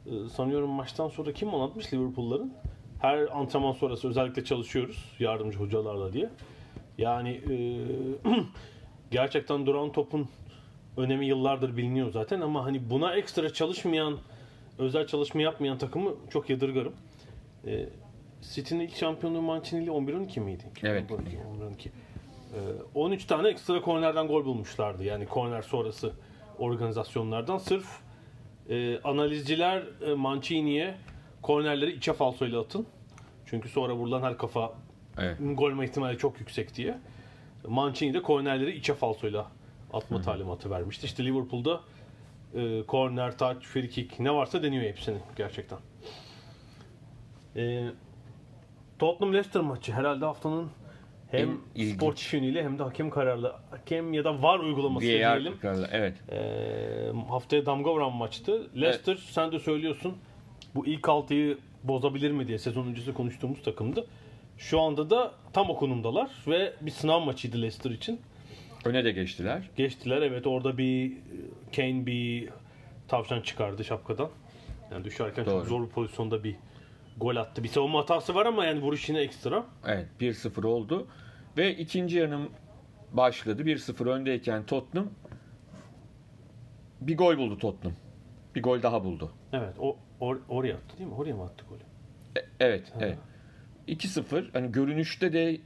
e, 0.07 0.11
sanıyorum 0.29 0.71
maçtan 0.71 1.09
sonra 1.09 1.33
kim 1.33 1.55
anlatmış 1.55 1.93
Liverpool'ların? 1.93 2.53
Her 3.01 3.39
antrenman 3.39 3.73
sonrası 3.73 4.09
özellikle 4.09 4.45
çalışıyoruz 4.45 5.17
yardımcı 5.19 5.59
hocalarla 5.59 6.13
diye. 6.13 6.31
Yani 6.99 7.31
e, 7.31 7.57
gerçekten 9.11 9.67
duran 9.67 9.93
topun 9.93 10.29
önemi 10.97 11.27
yıllardır 11.27 11.77
biliniyor 11.77 12.13
zaten 12.13 12.41
ama 12.41 12.65
hani 12.65 12.91
buna 12.91 13.15
ekstra 13.15 13.53
çalışmayan, 13.53 14.19
özel 14.79 15.07
çalışma 15.07 15.43
yapmayan 15.43 15.79
takımı 15.79 16.15
çok 16.31 16.51
yadırgarım. 16.51 16.93
E, 17.67 17.89
City'nin 18.55 18.81
ilk 18.81 18.97
şampiyonluğu 18.97 19.43
Mancini'yle 19.43 19.91
11-12 19.91 20.41
miydi? 20.41 20.65
Evet. 20.83 21.11
11-12. 21.11 21.89
Ee, 22.55 22.59
13 22.95 23.25
tane 23.25 23.49
ekstra 23.49 23.81
kornerden 23.81 24.27
gol 24.29 24.45
bulmuşlardı. 24.45 25.05
Yani 25.05 25.27
korner 25.27 25.63
sonrası 25.63 26.13
organizasyonlardan. 26.59 27.59
Sırf 27.59 27.87
e, 28.69 29.01
analizciler 29.01 29.83
e, 30.07 30.15
Mancini'ye 30.15 30.95
kornerleri 31.47 31.93
içe 31.93 32.13
falsoyla 32.13 32.61
atın. 32.61 32.87
Çünkü 33.47 33.69
sonra 33.69 33.95
vurulan 33.95 34.23
her 34.23 34.39
kafa 34.39 34.73
Evet. 35.19 35.39
gol 35.41 35.71
olma 35.71 35.85
ihtimali 35.85 36.19
çok 36.19 36.41
yüksek 36.41 36.77
diye. 36.77 36.99
Mancini 37.67 38.15
de 38.15 38.23
kornerleri 38.23 38.77
içe 38.77 38.95
falsoyla 38.95 39.47
atma 39.93 40.23
talimatı 40.23 40.71
vermişti. 40.71 41.07
İşte 41.07 41.25
Liverpool'da 41.25 41.81
e, 42.55 42.83
korner, 42.87 43.39
touch, 43.39 43.67
free 43.67 43.89
kick 43.89 44.21
ne 44.21 44.35
varsa 44.35 44.63
deniyor 44.63 44.85
hepsini 44.85 45.19
gerçekten. 45.37 45.79
E, 47.57 47.91
Tottenham 48.99 49.35
Leicester 49.35 49.63
maçı 49.63 49.93
herhalde 49.93 50.25
haftanın 50.25 50.71
hem 51.31 51.61
En 51.77 51.95
sportif 51.95 52.35
yönüyle 52.35 52.65
hem 52.65 52.79
de 52.79 52.83
hakem 52.83 53.11
kararlı 53.11 53.55
hakem 53.71 54.13
ya 54.13 54.25
da 54.25 54.43
var 54.43 54.59
uygulaması 54.59 55.07
VAR 55.07 55.13
diyelim. 55.13 55.59
kararı, 55.61 55.89
evet. 55.93 56.17
E, 56.33 57.29
haftaya 57.29 57.67
damga 57.67 57.93
vuran 57.93 58.13
maçtı. 58.13 58.71
Leicester 58.81 59.17
sen 59.17 59.53
de 59.53 59.59
söylüyorsun 59.59 60.17
bu 60.77 60.87
ilk 60.87 61.09
altıyı 61.09 61.59
bozabilir 61.85 62.31
mi 62.31 62.49
diye 62.49 62.59
sezon 62.59 62.87
öncesi 62.87 63.15
konuştuğumuz 63.15 63.63
takımdı. 63.63 64.07
Şu 64.59 64.81
anda 64.81 65.11
da 65.11 65.35
tam 65.53 65.71
o 65.71 65.77
konumdalar 65.77 66.31
ve 66.47 66.73
bir 66.81 66.91
sınav 66.91 67.21
maçıydı 67.21 67.57
Leicester 67.63 67.91
için. 67.91 68.21
Öne 68.85 69.05
de 69.05 69.13
geçtiler. 69.13 69.71
Geçtiler 69.77 70.23
evet 70.23 70.47
orada 70.47 70.79
bir 70.79 71.13
e, 71.13 71.17
Kane 71.77 72.07
bir 72.07 72.49
tavşan 73.09 73.41
çıkardı 73.41 73.85
şapkadan. 73.85 74.31
Yani 74.91 75.05
düşerken 75.05 75.47
Doğru. 75.47 75.55
çok 75.55 75.67
zor 75.67 75.85
bir 75.85 75.91
pozisyonda 75.91 76.45
bir 76.45 76.57
gol 77.17 77.37
attı. 77.37 77.63
Bir 77.65 77.69
savunma 77.69 77.99
hatası 77.99 78.35
var 78.35 78.47
ama 78.47 78.65
yani 78.65 78.81
vuruş 78.81 79.09
yine 79.09 79.21
ekstra. 79.21 79.65
Evet 79.87 80.07
1-0 80.21 80.67
oldu. 80.67 81.07
Ve 81.57 81.77
ikinci 81.77 82.19
yarım 82.19 82.49
başladı. 83.13 83.63
1-0 83.63 84.11
öndeyken 84.11 84.67
Tottenham 84.67 85.11
bir 87.01 87.17
gol 87.17 87.39
buldu 87.39 87.59
Tottenham. 87.59 87.97
Bir 88.55 88.63
gol 88.63 88.83
daha 88.83 89.05
buldu. 89.05 89.33
Evet 89.53 89.75
o 89.79 89.97
or- 90.21 90.41
oraya 90.49 90.75
attı 90.75 90.99
değil 90.99 91.11
mi? 91.11 91.15
Oraya 91.15 91.35
mı 91.35 91.43
attı 91.43 91.65
golü? 91.69 91.81
E- 92.37 92.49
evet, 92.61 92.93
evet. 93.01 93.19
2-0 93.89 94.45
hani 94.53 94.73
görünüşte 94.73 95.33
de 95.33 95.59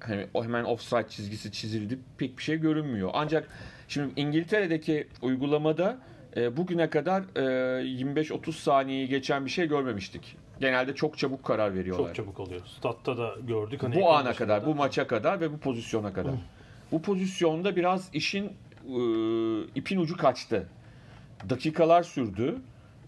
hani 0.00 0.26
hemen 0.34 0.64
offside 0.64 1.08
çizgisi 1.08 1.52
çizildi. 1.52 1.98
Pek 2.18 2.38
bir 2.38 2.42
şey 2.42 2.56
görünmüyor. 2.56 3.10
Ancak 3.14 3.48
şimdi 3.88 4.20
İngiltere'deki 4.20 5.08
uygulamada 5.22 5.98
e, 6.36 6.56
bugüne 6.56 6.90
kadar 6.90 7.22
e, 7.36 7.40
25-30 7.84 8.52
saniyeyi 8.52 9.08
geçen 9.08 9.44
bir 9.44 9.50
şey 9.50 9.68
görmemiştik. 9.68 10.36
Genelde 10.60 10.94
çok 10.94 11.18
çabuk 11.18 11.44
karar 11.44 11.74
veriyorlar. 11.74 12.06
Çok 12.06 12.14
çabuk 12.14 12.40
oluyor. 12.40 12.60
Statta 12.78 13.18
da 13.18 13.34
gördük. 13.48 13.82
Hani 13.82 13.96
bu 13.96 14.12
ana 14.12 14.32
kadar, 14.32 14.62
da. 14.62 14.66
bu 14.66 14.74
maça 14.74 15.06
kadar 15.06 15.40
ve 15.40 15.52
bu 15.52 15.58
pozisyona 15.58 16.12
kadar. 16.12 16.32
Bu 16.92 17.02
pozisyonda 17.02 17.76
biraz 17.76 18.08
işin 18.12 18.44
e, 18.44 18.52
ipin 19.74 19.98
ucu 19.98 20.16
kaçtı. 20.16 20.68
Dakikalar 21.50 22.02
sürdü. 22.02 22.56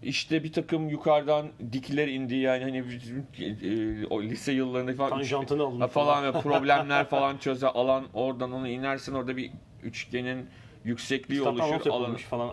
İşte 0.03 0.43
bir 0.43 0.53
takım 0.53 0.89
yukarıdan 0.89 1.47
dikler 1.71 2.07
indi 2.07 2.35
yani 2.35 2.63
hani 2.63 2.83
bizim, 2.89 3.27
e, 3.39 4.05
o 4.09 4.23
lise 4.23 4.51
yıllarında 4.51 4.93
falan 4.93 5.09
Tanjantını 5.09 5.63
alın 5.63 5.87
falan 5.87 6.23
ve 6.23 6.31
problemler 6.41 7.05
falan 7.09 7.37
çöze 7.37 7.67
alan 7.67 8.05
oradan 8.13 8.51
onu 8.51 8.67
inersin 8.67 9.13
orada 9.13 9.37
bir 9.37 9.51
üçgenin 9.83 10.45
yüksekliği 10.83 11.41
anons 11.41 11.59
oluşur 11.61 11.85
yapılmış 11.85 12.23
falan. 12.23 12.51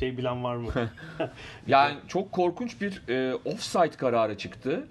Şey 0.00 0.16
bilen 0.16 0.44
var 0.44 0.56
mı? 0.56 0.70
Yani 1.66 1.94
çok 2.08 2.32
korkunç 2.32 2.80
bir 2.80 3.02
e, 3.08 3.34
offside 3.34 3.90
kararı 3.96 4.38
çıktı. 4.38 4.86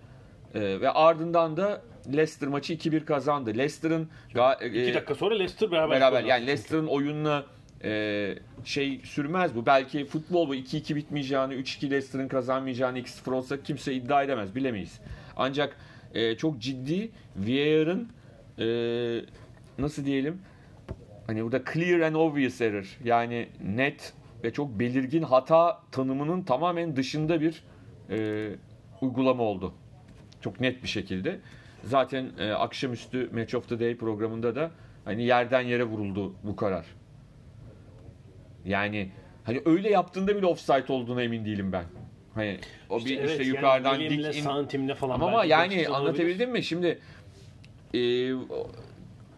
E, 0.55 0.59
ve 0.81 0.89
ardından 0.89 1.57
da 1.57 1.81
Leicester 2.07 2.49
maçı 2.49 2.73
2-1 2.73 3.05
kazandı. 3.05 3.49
Leicester'ın 3.49 4.09
ga- 4.33 4.63
e, 4.63 4.83
İki 4.83 4.93
dakika 4.93 5.15
sonra 5.15 5.35
Leicester 5.35 5.71
beraber 5.71 5.95
beraber 5.95 6.23
yani. 6.23 6.47
Leicester'ın 6.47 6.87
oyununa 6.87 7.43
e, 7.83 8.35
şey 8.63 9.01
sürmez 9.03 9.55
bu. 9.55 9.65
Belki 9.65 10.05
futbol 10.05 10.49
bu 10.49 10.55
2-2 10.55 10.95
bitmeyeceğini, 10.95 11.53
3-2 11.53 11.83
Leicester'ın 11.83 12.27
kazanmayacağını 12.27 12.99
2-0 12.99 13.31
olsa 13.31 13.63
kimse 13.63 13.93
iddia 13.93 14.23
edemez. 14.23 14.55
Bilemeyiz. 14.55 14.99
Ancak 15.35 15.77
e, 16.13 16.37
çok 16.37 16.59
ciddi 16.59 17.11
VAR'ın 17.35 18.09
e, 18.59 18.65
nasıl 19.79 20.05
diyelim 20.05 20.41
hani 21.27 21.43
burada 21.43 21.61
clear 21.73 21.99
and 21.99 22.15
obvious 22.15 22.61
error 22.61 22.97
yani 23.03 23.49
net 23.63 24.13
ve 24.43 24.53
çok 24.53 24.79
belirgin 24.79 25.23
hata 25.23 25.81
tanımının 25.91 26.43
tamamen 26.43 26.95
dışında 26.95 27.41
bir 27.41 27.63
e, 28.09 28.49
uygulama 29.01 29.43
oldu. 29.43 29.73
Çok 30.41 30.59
net 30.59 30.83
bir 30.83 30.87
şekilde. 30.87 31.39
Zaten 31.83 32.31
e, 32.39 32.51
akşamüstü 32.51 33.29
Match 33.33 33.55
of 33.55 33.69
the 33.69 33.79
Day 33.79 33.97
programında 33.97 34.55
da 34.55 34.71
hani 35.05 35.23
yerden 35.23 35.61
yere 35.61 35.83
vuruldu 35.83 36.35
bu 36.43 36.55
karar. 36.55 36.85
Yani 38.65 39.09
hani 39.43 39.61
öyle 39.65 39.89
yaptığında 39.89 40.37
bile 40.37 40.45
offside 40.45 40.93
olduğuna 40.93 41.23
emin 41.23 41.45
değilim 41.45 41.71
ben. 41.71 41.85
Hani 42.33 42.59
o 42.89 42.99
bir 43.05 43.19
evet, 43.19 43.29
işte 43.29 43.43
yani 43.43 43.55
yukarıdan 43.55 43.97
milimle, 43.97 44.29
dik 44.29 44.37
in, 44.37 44.43
santimle 44.43 44.95
falan. 44.95 45.19
ama, 45.19 45.45
yani 45.45 45.69
bakışsız 45.69 45.89
olabilir. 45.89 46.07
anlatabildim 46.07 46.51
mi? 46.51 46.63
Şimdi 46.63 46.99
e, 47.93 48.33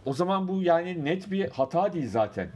o 0.06 0.14
zaman 0.14 0.48
bu 0.48 0.64
yani 0.64 1.06
net 1.06 1.32
bir 1.32 1.50
hata 1.50 1.94
değil 1.94 2.08
zaten. 2.08 2.50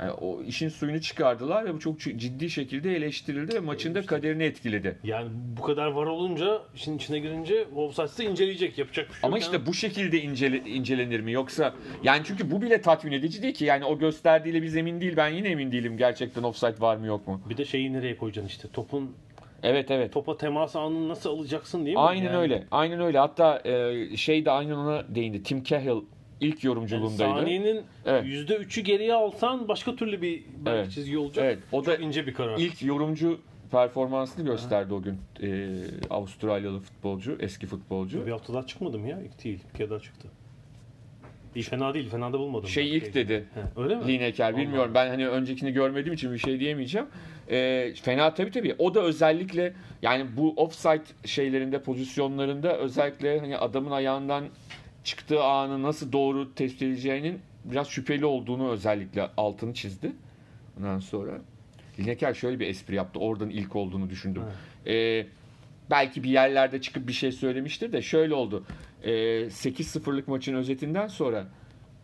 Yani 0.00 0.10
o 0.12 0.42
işin 0.42 0.68
suyunu 0.68 1.00
çıkardılar 1.00 1.64
ve 1.64 1.74
bu 1.74 1.78
çok 1.80 2.00
ciddi 2.00 2.50
şekilde 2.50 2.96
eleştirildi 2.96 3.54
ve 3.54 3.60
maçın 3.60 3.94
da 3.94 4.06
kaderini 4.06 4.42
etkiledi. 4.42 4.98
Yani 5.04 5.28
bu 5.58 5.62
kadar 5.62 5.86
var 5.86 6.06
olunca 6.06 6.62
işin 6.74 6.96
içine 6.96 7.18
girince 7.18 7.66
offside'ı 7.76 8.30
inceleyecek 8.30 8.78
yapacak 8.78 9.08
bir 9.08 9.12
şey 9.14 9.20
Ama 9.22 9.36
yok. 9.36 9.44
işte 9.44 9.66
bu 9.66 9.74
şekilde 9.74 10.22
incele, 10.22 10.58
incelenir 10.58 11.20
mi 11.20 11.32
yoksa 11.32 11.74
yani 12.02 12.22
çünkü 12.24 12.50
bu 12.50 12.62
bile 12.62 12.80
tatmin 12.80 13.12
edici 13.12 13.42
değil 13.42 13.54
ki 13.54 13.64
yani 13.64 13.84
o 13.84 13.98
gösterdiğiyle 13.98 14.62
biz 14.62 14.76
emin 14.76 15.00
değil 15.00 15.16
ben 15.16 15.28
yine 15.28 15.48
emin 15.48 15.72
değilim 15.72 15.96
gerçekten 15.96 16.42
offside 16.42 16.80
var 16.80 16.96
mı 16.96 17.06
yok 17.06 17.28
mu? 17.28 17.40
Bir 17.48 17.56
de 17.56 17.64
şeyi 17.64 17.92
nereye 17.92 18.16
koyacaksın 18.16 18.48
işte 18.48 18.68
topun 18.72 19.16
Evet 19.62 19.90
evet. 19.90 20.12
topa 20.12 20.36
temas 20.36 20.76
anını 20.76 21.08
nasıl 21.08 21.30
alacaksın 21.30 21.84
değil 21.84 21.96
mi? 21.96 22.02
Aynen 22.02 22.24
Yani 22.24 22.36
öyle. 22.36 22.64
Aynen 22.70 23.00
öyle. 23.00 23.18
Hatta 23.18 23.60
e, 23.64 24.16
şey 24.16 24.44
de 24.44 24.50
aynen 24.50 24.74
ona 24.74 25.14
değindi. 25.14 25.42
Tim 25.42 25.62
Cahill 25.64 26.02
ilk 26.40 26.64
yorumculuğundaydı. 26.64 27.32
Saniyenin 27.40 27.82
Evet. 28.06 28.24
%3'ü 28.24 28.80
geriye 28.80 29.14
alsan 29.14 29.68
başka 29.68 29.96
türlü 29.96 30.22
bir 30.22 30.42
belki 30.58 30.78
Evet. 30.78 30.92
çizgi 30.92 31.18
olacak. 31.18 31.44
Evet, 31.44 31.58
o 31.72 31.86
da 31.86 31.96
Çok 31.96 32.04
ince 32.04 32.26
bir 32.26 32.34
karar. 32.34 32.58
İlk 32.58 32.82
yorumcu 32.82 33.40
performansını 33.70 34.44
gösterdi 34.44 34.94
o 34.94 35.02
gün. 35.02 35.18
E, 35.42 35.68
Avustralyalı 36.10 36.80
futbolcu, 36.80 37.36
eski 37.40 37.66
futbolcu. 37.66 38.26
Bir 38.26 38.30
hafta 38.32 38.54
daha 38.54 38.66
çıkmadı 38.66 38.98
mı 38.98 39.08
ya? 39.08 39.20
İlk 39.20 39.44
değil. 39.44 39.60
Bir 39.78 39.90
daha 39.90 40.00
çıktı. 40.00 40.28
İyi, 41.54 41.62
fena 41.62 41.94
değil. 41.94 42.08
Fena 42.10 42.32
da 42.32 42.38
bulmadım. 42.38 42.68
Şey 42.68 42.96
ilk 42.96 43.14
dedi. 43.14 43.44
He, 43.54 43.82
öyle 43.82 43.96
mi? 43.96 44.06
Lineker 44.08 44.56
bilmiyorum. 44.56 44.90
Ben 44.94 45.08
hani 45.08 45.28
öncekini 45.28 45.72
görmediğim 45.72 46.14
için 46.14 46.32
bir 46.32 46.38
şey 46.38 46.60
diyemeyeceğim. 46.60 47.06
Ee, 47.50 47.92
fena 48.02 48.34
tabii 48.34 48.50
tabii. 48.50 48.74
O 48.78 48.94
da 48.94 49.00
özellikle 49.02 49.74
yani 50.02 50.26
bu 50.36 50.52
offside 50.56 51.02
şeylerinde 51.24 51.82
pozisyonlarında 51.82 52.76
özellikle 52.78 53.40
hani 53.40 53.56
adamın 53.58 53.90
ayağından 53.90 54.44
çıktığı 55.06 55.44
anı 55.44 55.82
nasıl 55.82 56.12
doğru 56.12 56.54
tespit 56.54 56.82
edeceğinin 56.82 57.40
biraz 57.64 57.88
şüpheli 57.88 58.26
olduğunu 58.26 58.70
özellikle 58.70 59.30
altını 59.36 59.74
çizdi. 59.74 60.12
Ondan 60.78 60.98
sonra 60.98 61.40
Lineker 61.98 62.34
şöyle 62.34 62.60
bir 62.60 62.66
espri 62.66 62.94
yaptı. 62.94 63.18
Oradan 63.20 63.50
ilk 63.50 63.76
olduğunu 63.76 64.10
düşündüm. 64.10 64.42
Ee, 64.86 65.26
belki 65.90 66.22
bir 66.22 66.30
yerlerde 66.30 66.80
çıkıp 66.80 67.08
bir 67.08 67.12
şey 67.12 67.32
söylemiştir 67.32 67.92
de 67.92 68.02
şöyle 68.02 68.34
oldu. 68.34 68.64
Ee, 69.02 69.10
8-0'lık 69.46 70.28
maçın 70.28 70.54
özetinden 70.54 71.08
sonra 71.08 71.46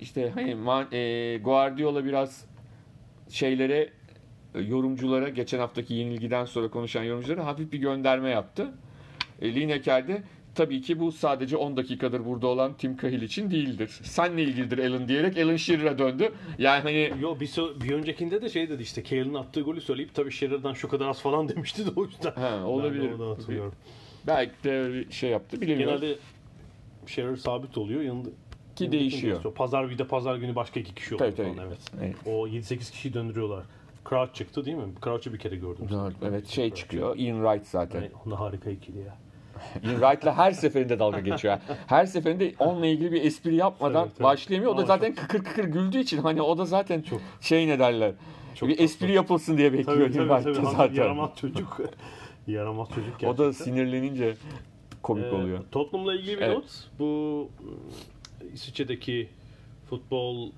işte 0.00 0.30
hani 0.34 0.50
Ma- 0.50 0.94
e, 0.94 1.38
Guardiola 1.38 2.04
biraz 2.04 2.46
şeylere 3.28 3.90
e, 4.54 4.60
yorumculara 4.60 5.28
geçen 5.28 5.58
haftaki 5.58 5.94
yenilgiden 5.94 6.44
sonra 6.44 6.70
konuşan 6.70 7.02
yorumculara 7.02 7.46
hafif 7.46 7.72
bir 7.72 7.78
gönderme 7.78 8.30
yaptı. 8.30 8.72
E, 9.42 9.54
Lineker 9.54 10.08
de 10.08 10.22
tabii 10.54 10.80
ki 10.80 11.00
bu 11.00 11.12
sadece 11.12 11.56
10 11.56 11.76
dakikadır 11.76 12.24
burada 12.24 12.46
olan 12.46 12.74
Tim 12.74 12.96
Cahill 12.96 13.22
için 13.22 13.50
değildir. 13.50 13.88
Senle 14.02 14.42
ilgilidir 14.42 14.78
Alan 14.78 15.08
diyerek 15.08 15.38
Alan 15.38 15.56
Shearer'a 15.56 15.98
döndü. 15.98 16.32
Yani 16.58 16.82
hani 16.82 17.12
Yo 17.20 17.40
bir, 17.40 17.46
so- 17.46 17.80
bir 17.80 17.90
öncekinde 17.92 18.42
de 18.42 18.48
şey 18.48 18.68
dedi 18.68 18.82
işte 18.82 19.04
Cale'ın 19.04 19.34
attığı 19.34 19.60
golü 19.60 19.80
söyleyip 19.80 20.14
tabii 20.14 20.32
Shearer'dan 20.32 20.72
şu 20.72 20.88
kadar 20.88 21.08
az 21.08 21.20
falan 21.20 21.48
demişti 21.56 21.86
de 21.86 21.90
o 21.96 22.04
yüzden. 22.04 22.32
Ha, 22.32 22.64
olabilir. 22.66 23.10
Ben 23.12 23.18
de 23.18 23.24
hatırlıyorum. 23.24 23.72
belki 24.26 24.52
de 24.64 24.92
bir 24.92 25.12
şey 25.12 25.30
yaptı 25.30 25.60
bilemiyorum. 25.60 26.00
Genelde 26.00 26.18
Shearer 27.06 27.36
sabit 27.36 27.78
oluyor. 27.78 28.00
Yanında 28.02 28.28
Ki 28.76 28.92
değişiyor. 28.92 29.42
Pazar 29.54 29.90
bir 29.90 29.98
de 29.98 30.06
pazar 30.06 30.36
günü 30.36 30.54
başka 30.54 30.80
iki 30.80 30.94
kişi 30.94 31.14
oluyor 31.14 31.30
Tabii, 31.30 31.42
tabii. 31.46 31.56
falan 31.56 31.68
evet. 31.68 31.78
Evet. 32.02 32.16
O 32.26 32.48
7-8 32.48 32.90
kişiyi 32.90 33.14
döndürüyorlar. 33.14 33.64
Crouch 34.08 34.34
çıktı 34.34 34.64
değil 34.64 34.76
mi? 34.76 34.84
Crouch'u 35.04 35.32
bir 35.32 35.38
kere 35.38 35.56
gördüm. 35.56 35.86
Doğru, 35.90 36.12
Evet 36.22 36.46
şey 36.48 36.70
çıkıyor. 36.70 37.16
Ian 37.18 37.36
Wright 37.44 37.66
zaten. 37.66 38.02
Yani 38.02 38.10
onda 38.26 38.40
harika 38.40 38.70
ikili 38.70 38.98
ya. 38.98 39.16
Wright'la 39.82 40.36
her 40.36 40.52
seferinde 40.52 40.98
dalga 40.98 41.20
geçiyor. 41.20 41.58
Her 41.86 42.06
seferinde 42.06 42.54
onunla 42.58 42.86
ilgili 42.86 43.12
bir 43.12 43.24
espri 43.24 43.54
yapmadan 43.54 44.04
Tabii, 44.04 44.14
tabii. 44.14 44.24
başlayamıyor. 44.24 44.74
O 44.74 44.78
da 44.78 44.84
zaten 44.84 45.14
kıkır 45.14 45.44
kıkır 45.44 45.64
güldüğü 45.64 45.98
için 45.98 46.18
hani 46.18 46.42
o 46.42 46.58
da 46.58 46.64
zaten 46.64 47.02
Çok. 47.02 47.20
şey 47.40 47.68
ne 47.68 47.78
derler. 47.78 48.12
Çok 48.54 48.68
bir 48.68 48.74
tatlı. 48.74 48.84
espri 48.84 49.12
yapılsın 49.12 49.58
diye 49.58 49.72
bekliyor 49.72 50.12
Tabii 50.12 50.54
tabii 50.54 50.66
Zaten. 50.66 50.94
Yaramaz 50.94 51.30
çocuk. 51.36 51.80
Yaramaz 52.46 52.88
çocuk 52.88 53.20
gerçekten. 53.20 53.28
O 53.28 53.38
da 53.38 53.52
sinirlenince 53.52 54.34
komik 55.02 55.24
Ee, 55.24 55.30
oluyor. 55.30 55.58
Tottenham'la 55.72 56.14
ilgili 56.14 56.36
bir 56.36 56.42
Evet. 56.42 56.56
not. 56.56 56.88
Bu 56.98 57.04
ıı, 57.64 58.48
İsviçre'deki 58.54 59.28
futbol 59.90 60.50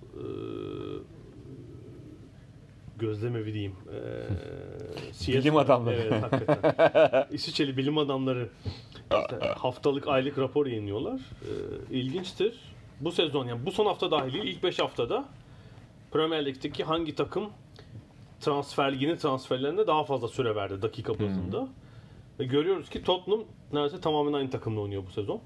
ıı, 2.95 2.99
gözlemevi 2.99 3.53
diyeyim. 3.53 3.77
Ee, 3.93 5.13
CS 5.13 5.29
Bilim 5.29 5.57
adamları. 5.57 5.97
Evet 5.97 6.23
hakikaten. 6.23 7.27
İsviçreli 7.35 7.77
bilim 7.77 7.99
adamları 7.99 8.49
işte 9.23 9.39
haftalık 9.59 10.09
aylık 10.09 10.39
rapor 10.39 10.67
yayınlıyorlar. 10.67 11.21
Ee, 11.21 11.95
ilginçtir. 11.95 12.61
Bu 13.01 13.13
sezon 13.13 13.47
yani 13.47 13.67
bu 13.67 13.73
son 13.73 13.87
hafta 13.87 14.11
dahil 14.11 14.35
ilk 14.35 14.63
5 14.63 14.79
haftada 14.79 15.25
Premier 16.13 16.47
Lig'deki 16.47 16.85
hangi 16.85 17.15
takım 17.15 17.51
transfer 18.41 18.93
liginin 18.93 19.17
transferlerinde 19.17 19.87
daha 19.87 20.05
fazla 20.05 20.29
süre 20.29 20.55
verdi 20.57 20.83
dakika 20.83 21.13
bazında. 21.19 21.69
Ve 22.41 22.45
görüyoruz 22.45 22.91
ki 22.91 23.03
Tottenham 23.03 23.45
neredeyse 23.73 24.01
tamamen 24.01 24.33
aynı 24.33 24.51
takımla 24.51 24.81
oynuyor 24.81 25.03
bu 25.07 25.11
sezon. 25.11 25.41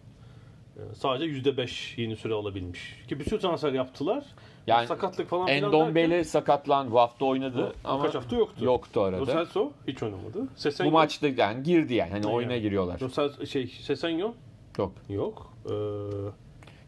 Ee, 0.77 0.81
sadece 0.95 1.51
%5 1.51 2.01
yeni 2.01 2.17
süre 2.17 2.35
alabilmiş. 2.35 2.97
Ki 3.09 3.19
bir 3.21 3.25
sürü 3.25 3.41
transfer 3.41 3.73
yaptılar. 3.73 4.25
Yani 4.69 4.87
Sakatlık 4.87 5.29
falan 5.29 5.47
filan 5.47 5.63
Endombele 5.63 6.25
sakatlan 6.25 6.91
bu 6.91 6.99
hafta 6.99 7.25
oynadı 7.25 7.73
ama 7.85 8.03
kaç 8.05 8.15
hafta 8.15 8.37
yoktu. 8.37 8.65
yoktu 8.65 9.01
arada. 9.03 9.21
Lo 9.21 9.27
Celso 9.27 9.73
hiç 9.89 10.03
oynamadı. 10.03 10.49
Sesenyo, 10.57 10.91
Bu 10.91 10.93
maçta 10.95 11.29
yani 11.29 11.63
girdi 11.63 11.95
yani 11.95 12.11
hani 12.11 12.27
oyuna 12.27 12.53
yani? 12.53 12.63
giriyorlar. 12.63 13.01
Lo 13.01 13.07
Celso- 13.07 13.47
şey, 13.47 13.67
Sesenyo 13.67 14.33
Yok. 14.79 14.93
yok. 15.09 15.53
Ee, 15.71 15.73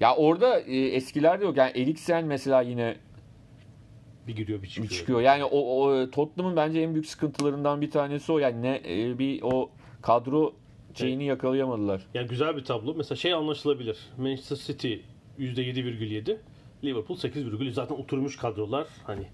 Ya 0.01 0.17
orada 0.17 0.61
e, 0.61 0.77
eskilerde 0.79 1.45
yok. 1.45 1.57
Yani 1.57 1.71
Eriksen 1.71 2.25
mesela 2.25 2.63
yine 2.63 2.97
bir 4.27 4.37
giriyor 4.37 4.63
bir 4.63 4.69
çıkıyor. 4.69 4.89
çıkıyor. 4.91 5.21
Yani 5.21 5.45
o, 5.45 5.59
o 5.85 6.11
Tottenham'ın 6.11 6.57
bence 6.57 6.81
en 6.81 6.95
büyük 6.95 7.07
sıkıntılarından 7.07 7.81
bir 7.81 7.91
tanesi 7.91 8.33
o. 8.33 8.39
Yani 8.39 8.63
ne 8.63 8.81
e, 8.89 9.19
bir 9.19 9.43
o 9.43 9.71
kadro 10.03 10.53
şeyini 10.95 11.25
yakalayamadılar. 11.25 12.07
Yani 12.15 12.29
güzel 12.29 12.57
bir 12.57 12.65
tablo. 12.65 12.95
Mesela 12.95 13.17
şey 13.17 13.33
anlaşılabilir. 13.35 13.99
Manchester 14.19 14.57
City 14.57 14.95
%7,7. 15.39 16.37
Liverpool 16.85 17.17
8,3. 17.19 17.71
Zaten 17.73 17.95
oturmuş 17.95 18.37
kadrolar. 18.37 18.87
Hani 19.07 19.27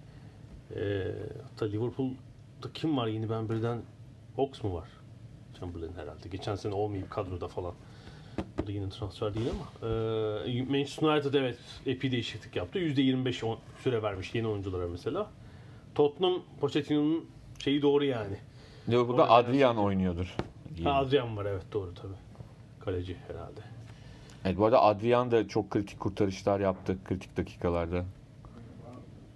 e, 0.76 1.12
hatta 1.42 1.66
Liverpool'da 1.66 2.72
kim 2.74 2.96
var 2.96 3.06
yeni 3.06 3.30
ben 3.30 3.48
birden 3.48 3.82
Ox 4.36 4.64
mu 4.64 4.74
var? 4.74 4.88
Chamberlain 5.60 5.92
herhalde. 5.96 6.28
Geçen 6.28 6.54
sene 6.54 6.74
olmayıp 6.74 7.10
kadroda 7.10 7.48
falan. 7.48 7.74
Bu 8.62 8.66
da 8.66 8.72
yine 8.72 8.88
transfer 8.88 9.34
değil 9.34 9.46
ama. 9.50 9.88
E, 9.90 10.62
Manchester 10.62 11.08
United 11.08 11.34
evet 11.34 11.58
epey 11.86 12.12
değişiklik 12.12 12.56
yaptı. 12.56 12.78
%25 12.78 13.44
on- 13.46 13.58
süre 13.82 14.02
vermiş 14.02 14.34
yeni 14.34 14.48
oyunculara 14.48 14.88
mesela. 14.88 15.30
Tottenham 15.94 16.42
Pochettino'nun 16.60 17.24
şeyi 17.58 17.82
doğru 17.82 18.04
yani. 18.04 18.36
Liverpool'da 18.88 19.30
Adrian 19.30 19.78
oynuyordur. 19.78 20.36
Ha, 20.84 20.92
Adrian 20.94 21.36
var 21.36 21.44
evet 21.46 21.62
doğru 21.72 21.94
tabii. 21.94 22.14
Kaleci 22.80 23.16
herhalde. 23.28 23.60
Evet, 24.46 24.58
bu 24.58 24.64
arada 24.64 24.82
Adrian 24.82 25.30
da 25.30 25.48
çok 25.48 25.70
kritik 25.70 26.00
kurtarışlar 26.00 26.60
yaptı 26.60 26.98
kritik 27.04 27.36
dakikalarda. 27.36 28.04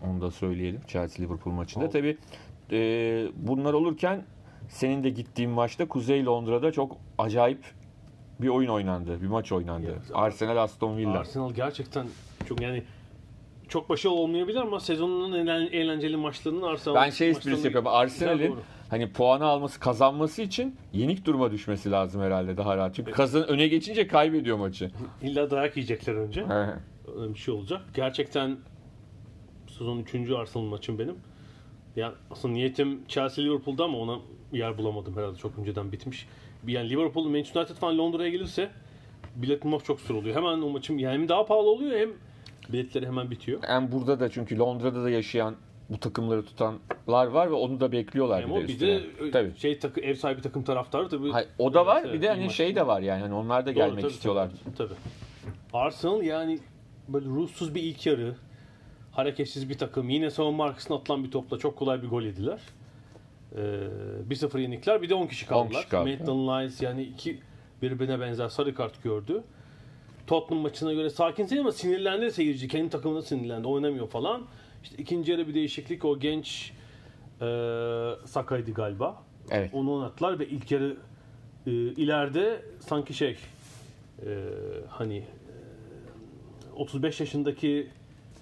Onu 0.07 0.21
da 0.21 0.31
söyleyelim 0.31 0.81
Chelsea 0.87 1.25
Liverpool 1.27 1.55
maçında. 1.55 1.85
Oldu. 1.85 1.93
Tabii 1.93 2.17
e, 2.73 2.79
bunlar 3.37 3.73
olurken 3.73 4.25
senin 4.69 5.05
de 5.05 5.11
gittiğin 5.11 5.51
maçta 5.51 5.89
Kuzey 5.89 6.25
Londra'da 6.25 6.73
çok 6.73 6.97
acayip 7.19 7.65
bir 8.41 8.49
oyun 8.49 8.69
oynandı. 8.69 9.23
Bir 9.23 9.27
maç 9.27 9.53
oynandı. 9.53 9.87
Evet. 9.93 10.11
Arsenal 10.15 10.57
Aston 10.57 10.97
Villa. 10.97 11.19
Arsenal 11.19 11.53
gerçekten 11.53 12.07
çok 12.49 12.61
yani 12.61 12.83
çok 13.69 13.89
başarılı 13.89 14.17
olmayabilir 14.17 14.57
ama 14.61 14.81
sezonun 14.81 15.33
en 15.33 15.47
eğlen- 15.47 15.73
eğlenceli 15.73 16.17
maçlarının 16.17 16.63
Arsenal 16.63 16.95
Ben 16.95 17.11
şey 17.11 17.31
esprisi 17.31 17.65
yapıyorum. 17.65 17.87
Arsenal'in. 17.87 18.57
Hani 18.91 19.13
puanı 19.13 19.45
alması, 19.45 19.81
kazanması 19.81 20.43
için 20.43 20.77
yenik 20.93 21.25
duruma 21.25 21.53
düşmesi 21.53 21.91
lazım 21.91 22.23
herhalde 22.23 22.57
daha 22.57 22.77
rahat. 22.77 22.95
Çünkü 22.95 23.13
kazan 23.13 23.49
öne 23.49 23.69
geçince 23.69 24.07
kaybediyor 24.07 24.57
maçı. 24.57 24.91
İlla 25.23 25.51
dayak 25.51 25.77
yiyecekler 25.77 26.15
önce. 26.15 26.45
Öyle 27.17 27.35
bir 27.35 27.39
şey 27.39 27.55
olacak. 27.55 27.81
Gerçekten 27.95 28.57
sezon 29.69 29.99
3. 29.99 30.31
Arsenal 30.31 30.65
maçım 30.65 30.99
benim. 30.99 31.17
Ya 31.97 32.15
aslında 32.31 32.55
niyetim 32.55 33.07
Chelsea 33.09 33.45
Liverpool'da 33.45 33.85
ama 33.85 33.99
ona 33.99 34.19
yer 34.53 34.79
bulamadım 34.79 35.17
herhalde 35.17 35.39
çok 35.39 35.59
önceden 35.59 35.93
bitmiş. 35.93 36.29
Yani 36.67 36.91
Liverpool 36.91 37.25
Manchester 37.25 37.61
United 37.61 37.77
falan 37.77 37.99
Londra'ya 37.99 38.31
gelirse 38.31 38.71
bilet 39.37 39.65
bulmak 39.65 39.85
çok 39.85 40.01
zor 40.01 40.15
oluyor. 40.15 40.37
Hemen 40.37 40.63
o 40.63 40.71
maçım 40.71 40.99
yani 40.99 41.13
hem 41.13 41.29
daha 41.29 41.47
pahalı 41.47 41.71
oluyor 41.71 41.99
hem 41.99 42.11
biletleri 42.73 43.07
hemen 43.07 43.31
bitiyor. 43.31 43.61
Hem 43.63 43.93
burada 43.93 44.21
da 44.21 44.31
çünkü 44.31 44.59
Londra'da 44.59 45.05
da 45.05 45.11
yaşayan 45.11 45.55
bu 45.91 46.01
takımları 46.01 46.45
tutanlar 46.45 47.27
var 47.27 47.51
ve 47.51 47.55
onu 47.55 47.81
da 47.81 47.93
bekliyorlar 47.93 48.43
Hem 48.43 48.69
bir 48.69 48.81
de 48.81 49.03
bir 49.21 49.27
de 49.27 49.31
Tabii. 49.31 49.57
şey 49.57 49.79
takı, 49.79 50.01
ev 50.01 50.15
sahibi 50.15 50.43
takım 50.43 50.63
taraftarı 50.63 51.09
tabii. 51.09 51.31
Hayır, 51.31 51.49
o 51.59 51.75
da 51.75 51.87
var. 51.87 52.03
Evet, 52.05 52.15
bir 52.15 52.23
de 52.23 52.29
hani 52.29 52.51
şey 52.51 52.77
de 52.77 52.87
var 52.87 53.01
yani. 53.01 53.23
Hani 53.23 53.35
onlar 53.35 53.63
da 53.63 53.67
Doğru, 53.67 53.75
gelmek 53.75 54.01
tabii, 54.01 54.13
istiyorlar. 54.13 54.51
Tabii, 54.65 54.89
tabii. 54.89 54.99
Arsenal 55.73 56.23
yani 56.23 56.59
böyle 57.09 57.27
ruhsuz 57.27 57.75
bir 57.75 57.83
ilk 57.83 58.07
yarı. 58.07 58.35
Hareketsiz 59.13 59.69
bir 59.69 59.79
takım. 59.79 60.09
Yine 60.09 60.31
savunma 60.31 60.65
arkasına 60.65 60.97
atılan 60.97 61.25
bir 61.25 61.31
topla 61.31 61.59
çok 61.59 61.77
kolay 61.77 62.03
bir 62.03 62.09
gol 62.09 62.23
yediler. 62.23 62.61
Ee, 63.57 63.59
1-0 64.31 64.61
yenikler. 64.61 65.03
Bir 65.03 65.09
de 65.09 65.15
10 65.15 65.27
kişi 65.27 65.47
kaldılar. 65.47 65.81
kişi 65.81 65.89
kaldı. 65.89 66.05
Maitland 66.05 66.63
Niles 66.63 66.83
yani 66.83 67.03
iki 67.03 67.41
birbirine 67.83 68.21
benzer 68.21 68.49
sarı 68.49 68.75
kart 68.75 69.03
gördü. 69.03 69.43
Tottenham 70.27 70.63
maçına 70.63 70.93
göre 70.93 71.11
sakin 71.11 71.49
değil 71.49 71.61
ama 71.61 71.73
sinirlendi 71.73 72.31
seyirci. 72.31 72.69
Kendi 72.69 72.91
takımına 72.91 73.23
sinirlendi. 73.23 73.69
Oynamıyor 73.69 74.09
falan. 74.09 74.43
İşte 74.83 74.97
ikinci 74.99 75.33
yarı 75.33 75.49
bir 75.49 75.55
değişiklik. 75.55 76.05
O 76.05 76.19
genç 76.19 76.73
e, 77.41 77.47
Saka'ydı 78.25 78.73
galiba. 78.73 79.23
Evet. 79.51 79.71
Onu 79.75 79.95
oynattılar 79.95 80.39
ve 80.39 80.49
ilk 80.49 80.71
yarı 80.71 80.97
e, 81.67 81.71
ileride 81.71 82.63
sanki 82.81 83.15
şey 83.15 83.37
e, 84.27 84.49
hani 84.89 85.17
e, 85.17 85.25
35 86.77 87.21
yaşındaki 87.21 87.89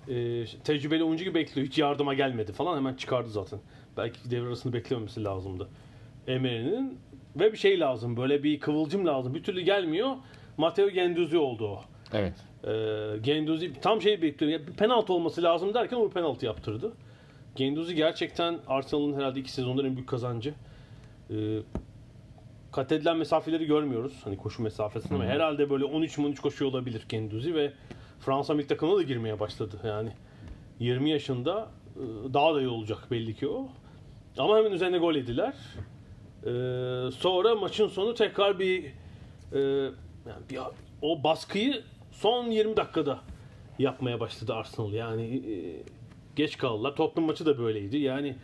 e, 0.08 0.44
tecrübeli 0.64 1.04
oyuncu 1.04 1.24
gibi 1.24 1.34
bekliyor. 1.34 1.66
Hiç 1.66 1.78
yardıma 1.78 2.14
gelmedi 2.14 2.52
falan 2.52 2.76
hemen 2.76 2.94
çıkardı 2.94 3.28
zaten. 3.30 3.58
Belki 3.96 4.30
devre 4.30 4.46
arasını 4.46 4.72
beklememesi 4.72 5.24
lazımdı. 5.24 5.68
Emery'nin 6.26 6.98
ve 7.36 7.52
bir 7.52 7.58
şey 7.58 7.80
lazım. 7.80 8.16
Böyle 8.16 8.42
bir 8.42 8.60
kıvılcım 8.60 9.06
lazım. 9.06 9.34
Bir 9.34 9.42
türlü 9.42 9.60
gelmiyor. 9.60 10.16
Matteo 10.56 10.88
Genduzi 10.88 11.38
oldu 11.38 11.68
o. 11.68 11.84
Evet. 12.12 12.34
E, 12.64 12.72
Genduzi 13.22 13.80
tam 13.80 14.02
şey 14.02 14.22
bekliyor. 14.22 14.52
Ya 14.52 14.66
bir 14.66 14.72
penaltı 14.72 15.12
olması 15.12 15.42
lazım 15.42 15.74
derken 15.74 15.96
o 15.96 16.10
penaltı 16.10 16.46
yaptırdı. 16.46 16.92
Genduzi 17.56 17.94
gerçekten 17.94 18.58
Arsenal'ın 18.68 19.14
herhalde 19.14 19.40
iki 19.40 19.52
sezonların 19.52 19.88
en 19.88 19.96
büyük 19.96 20.08
kazancı. 20.08 20.54
E, 21.30 21.36
kat 22.72 22.92
edilen 22.92 23.16
mesafeleri 23.16 23.66
görmüyoruz. 23.66 24.20
Hani 24.24 24.36
koşu 24.36 24.62
mesafesini 24.62 25.14
ama 25.14 25.24
herhalde 25.24 25.70
böyle 25.70 25.84
13-13 25.84 26.40
koşuyor 26.40 26.70
olabilir 26.70 27.04
Genduzi 27.08 27.54
ve 27.54 27.72
Fransa 28.20 28.54
milli 28.54 28.66
takımına 28.66 28.96
da 28.96 29.02
girmeye 29.02 29.40
başladı. 29.40 29.76
Yani 29.84 30.10
20 30.78 31.10
yaşında 31.10 31.68
e, 31.96 32.34
daha 32.34 32.54
da 32.54 32.60
iyi 32.60 32.68
olacak 32.68 32.98
belli 33.10 33.34
ki 33.34 33.48
o. 33.48 33.68
Ama 34.38 34.58
hemen 34.58 34.72
üzerine 34.72 34.98
gol 34.98 35.14
yediler. 35.14 35.54
E, 36.42 36.50
sonra 37.10 37.54
maçın 37.54 37.88
sonu 37.88 38.14
tekrar 38.14 38.58
bir, 38.58 38.84
e, 39.52 39.58
yani 40.28 40.42
bir 40.50 40.58
o 41.02 41.24
baskıyı 41.24 41.82
son 42.18 42.50
20 42.50 42.76
dakikada 42.76 43.20
yapmaya 43.78 44.20
başladı 44.20 44.54
Arsenal. 44.54 44.92
Yani 44.92 45.22
e, 45.52 45.82
geç 46.36 46.58
kaldılar. 46.58 46.96
Tottenham 46.96 47.26
maçı 47.26 47.46
da 47.46 47.58
böyleydi. 47.58 47.98
Yani 47.98 48.36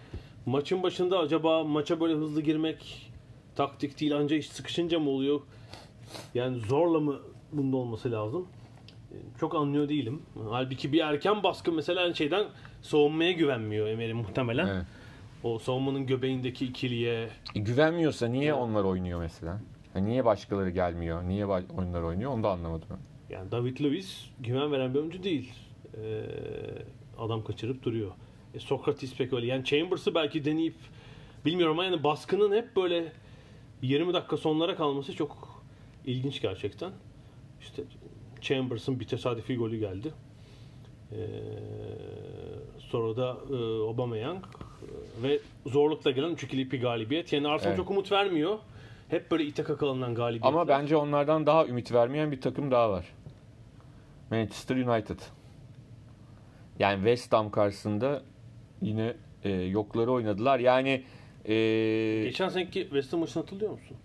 maçın 0.46 0.82
başında 0.82 1.18
acaba 1.18 1.64
maça 1.64 2.00
böyle 2.00 2.14
hızlı 2.14 2.40
girmek 2.42 3.10
taktik 3.56 4.00
değil 4.00 4.16
anca 4.16 4.36
iş 4.36 4.48
sıkışınca 4.48 4.98
mı 4.98 5.10
oluyor? 5.10 5.40
Yani 6.34 6.58
zorla 6.60 7.00
mı 7.00 7.18
bunda 7.52 7.76
olması 7.76 8.12
lazım? 8.12 8.46
E, 9.12 9.16
Çok 9.40 9.54
anlıyor 9.54 9.88
değilim. 9.88 10.22
Halbuki 10.50 10.92
bir 10.92 11.00
erken 11.00 11.42
baskı 11.42 11.72
mesela 11.72 12.14
şeyden 12.14 12.46
savunmaya 12.82 13.32
güvenmiyor 13.32 13.86
Emery 13.86 14.12
muhtemelen. 14.12 14.66
Evet. 14.66 14.84
O 15.42 15.58
savunmanın 15.58 16.06
göbeğindeki 16.06 16.66
ikiliye 16.66 17.28
E, 17.54 17.58
güvenmiyorsa 17.60 18.26
niye 18.26 18.54
onlar 18.54 18.84
oynuyor 18.84 19.20
mesela? 19.20 19.60
Niye 19.96 20.24
başkaları 20.24 20.70
gelmiyor? 20.70 21.22
Niye 21.22 21.44
ba- 21.44 21.72
onlar 21.78 22.02
oynuyor? 22.02 22.30
Onu 22.30 22.42
da 22.42 22.50
anlamadım. 22.50 22.88
Yani 23.34 23.50
David 23.50 23.80
Luiz 23.80 24.30
güven 24.40 24.72
veren 24.72 24.94
bir 24.94 24.98
oyuncu 24.98 25.22
değil. 25.22 25.52
Ee, 25.96 26.22
adam 27.18 27.44
kaçırıp 27.44 27.82
duruyor. 27.82 28.10
E, 28.54 28.58
Sokratis 28.58 29.16
pek 29.16 29.32
öyle. 29.32 29.46
Yani 29.46 29.64
Chambers'ı 29.64 30.14
belki 30.14 30.44
deneyip 30.44 30.74
bilmiyorum 31.44 31.78
ama 31.78 31.84
yani 31.84 32.04
baskının 32.04 32.56
hep 32.56 32.76
böyle 32.76 33.12
20 33.82 34.14
dakika 34.14 34.36
sonlara 34.36 34.76
kalması 34.76 35.14
çok 35.14 35.62
ilginç 36.06 36.42
gerçekten. 36.42 36.92
İşte 37.60 37.82
Chambers'ın 38.40 39.00
bir 39.00 39.06
tesadüfi 39.06 39.56
golü 39.56 39.78
geldi. 39.78 40.12
Ee, 41.12 41.16
sonra 42.78 43.16
da 43.16 43.36
e, 43.50 43.54
Aubameyang 43.88 44.44
e, 44.44 45.22
ve 45.22 45.38
zorlukla 45.66 46.10
gelen 46.10 46.30
3-2'lik 46.30 46.72
bir 46.72 46.80
galibiyet. 46.80 47.32
Yani 47.32 47.48
Arsenal 47.48 47.70
Evet. 47.70 47.76
çok 47.76 47.90
umut 47.90 48.12
vermiyor. 48.12 48.58
Hep 49.08 49.30
böyle 49.30 49.44
ite 49.44 49.62
kakalanan 49.62 50.14
galibiyetler. 50.14 50.48
Ama 50.48 50.68
bence 50.68 50.96
onlardan 50.96 51.46
daha 51.46 51.66
ümit 51.66 51.92
vermeyen 51.92 52.32
bir 52.32 52.40
takım 52.40 52.70
daha 52.70 52.90
var. 52.90 53.06
Manchester 54.38 54.76
United. 54.76 55.18
Yani 56.78 56.96
West 56.96 57.32
Ham 57.32 57.50
karşısında 57.50 58.22
yine 58.82 59.14
e, 59.44 59.50
yokları 59.50 60.12
oynadılar. 60.12 60.58
Yani 60.58 61.02
e, 61.48 61.54
Geçen 62.24 62.48
seneki 62.48 62.80
West 62.82 63.12
Ham 63.12 63.20
maçını 63.20 63.42
hatırlıyor 63.42 63.72
musun? 63.72 63.96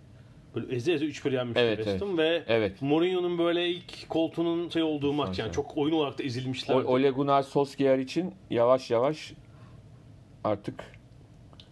Böyle 0.54 0.74
eze 0.76 0.92
eze 0.92 1.04
3-1 1.04 1.34
yenmişti 1.34 1.60
Evet, 1.60 1.76
West 1.76 1.88
evet. 1.90 2.02
Ham 2.02 2.18
ve 2.18 2.42
Evet. 2.46 2.82
Mourinho'nun 2.82 3.38
böyle 3.38 3.68
ilk 3.68 4.08
koltuğunun 4.08 4.68
şey 4.68 4.82
olduğu 4.82 5.12
maç 5.12 5.38
yani 5.38 5.46
Evet. 5.46 5.54
çok 5.54 5.76
oyun 5.76 5.94
olarak 5.94 6.18
da 6.18 6.22
ezilmişler. 6.22 6.74
Ole 6.74 7.10
Gunnar 7.10 7.42
Solskjaer 7.42 7.98
için 7.98 8.34
yavaş 8.50 8.90
yavaş 8.90 9.32
artık 10.44 10.84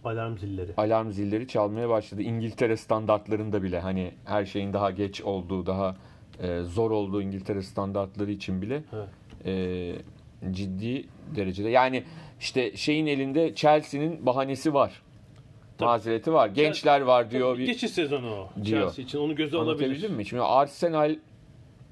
Alarm 0.03 0.37
zilleri. 0.37 0.71
alarm 0.77 1.11
zilleri 1.11 1.47
çalmaya 1.47 1.89
başladı. 1.89 2.21
İngiltere 2.21 2.77
standartlarında 2.77 3.63
bile 3.63 3.79
hani 3.79 4.11
her 4.25 4.45
şeyin 4.45 4.73
daha 4.73 4.91
geç 4.91 5.21
olduğu, 5.21 5.65
daha 5.65 5.95
e, 6.41 6.61
zor 6.61 6.91
olduğu 6.91 7.21
İngiltere 7.21 7.61
standartları 7.61 8.31
için 8.31 8.61
bile 8.61 8.83
Evet. 8.93 9.07
e, 9.45 10.51
ciddi 10.51 11.07
derecede. 11.35 11.69
Yani 11.69 12.03
işte 12.39 12.77
şeyin 12.77 13.05
elinde 13.05 13.55
Chelsea'nin 13.55 14.25
bahanesi 14.25 14.73
var. 14.73 15.01
Tabii. 15.77 15.87
Mazereti 15.87 16.33
var. 16.33 16.47
Gençler 16.47 17.01
var 17.01 17.31
diyor. 17.31 17.53
Bir 17.53 17.59
Bir, 17.61 17.65
geçiş 17.65 17.91
sezonu 17.91 18.31
o. 18.31 18.49
Diyor. 18.65 18.81
Chelsea 18.81 19.05
için 19.05 19.19
onu 19.19 19.35
göze 19.35 19.57
alabilir. 19.57 20.09
Mi? 20.09 20.25
Şimdi 20.25 20.43
Arsenal 20.43 21.15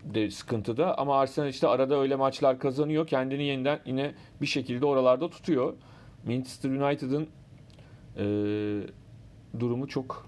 de 0.04 0.32
sıkıntıda 0.32 0.98
ama 0.98 1.20
Arsenal 1.20 1.50
işte 1.50 1.68
arada 1.68 2.00
öyle 2.00 2.16
maçlar 2.16 2.60
kazanıyor. 2.60 3.08
Kendini 3.08 3.44
yeniden 3.44 3.80
yine 3.86 4.12
bir 4.42 4.46
şekilde 4.46 4.86
oralarda 4.86 5.30
tutuyor. 5.30 5.74
Manchester 6.28 6.70
United'ın 6.70 7.28
e, 8.18 8.24
durumu 9.60 9.88
çok 9.88 10.28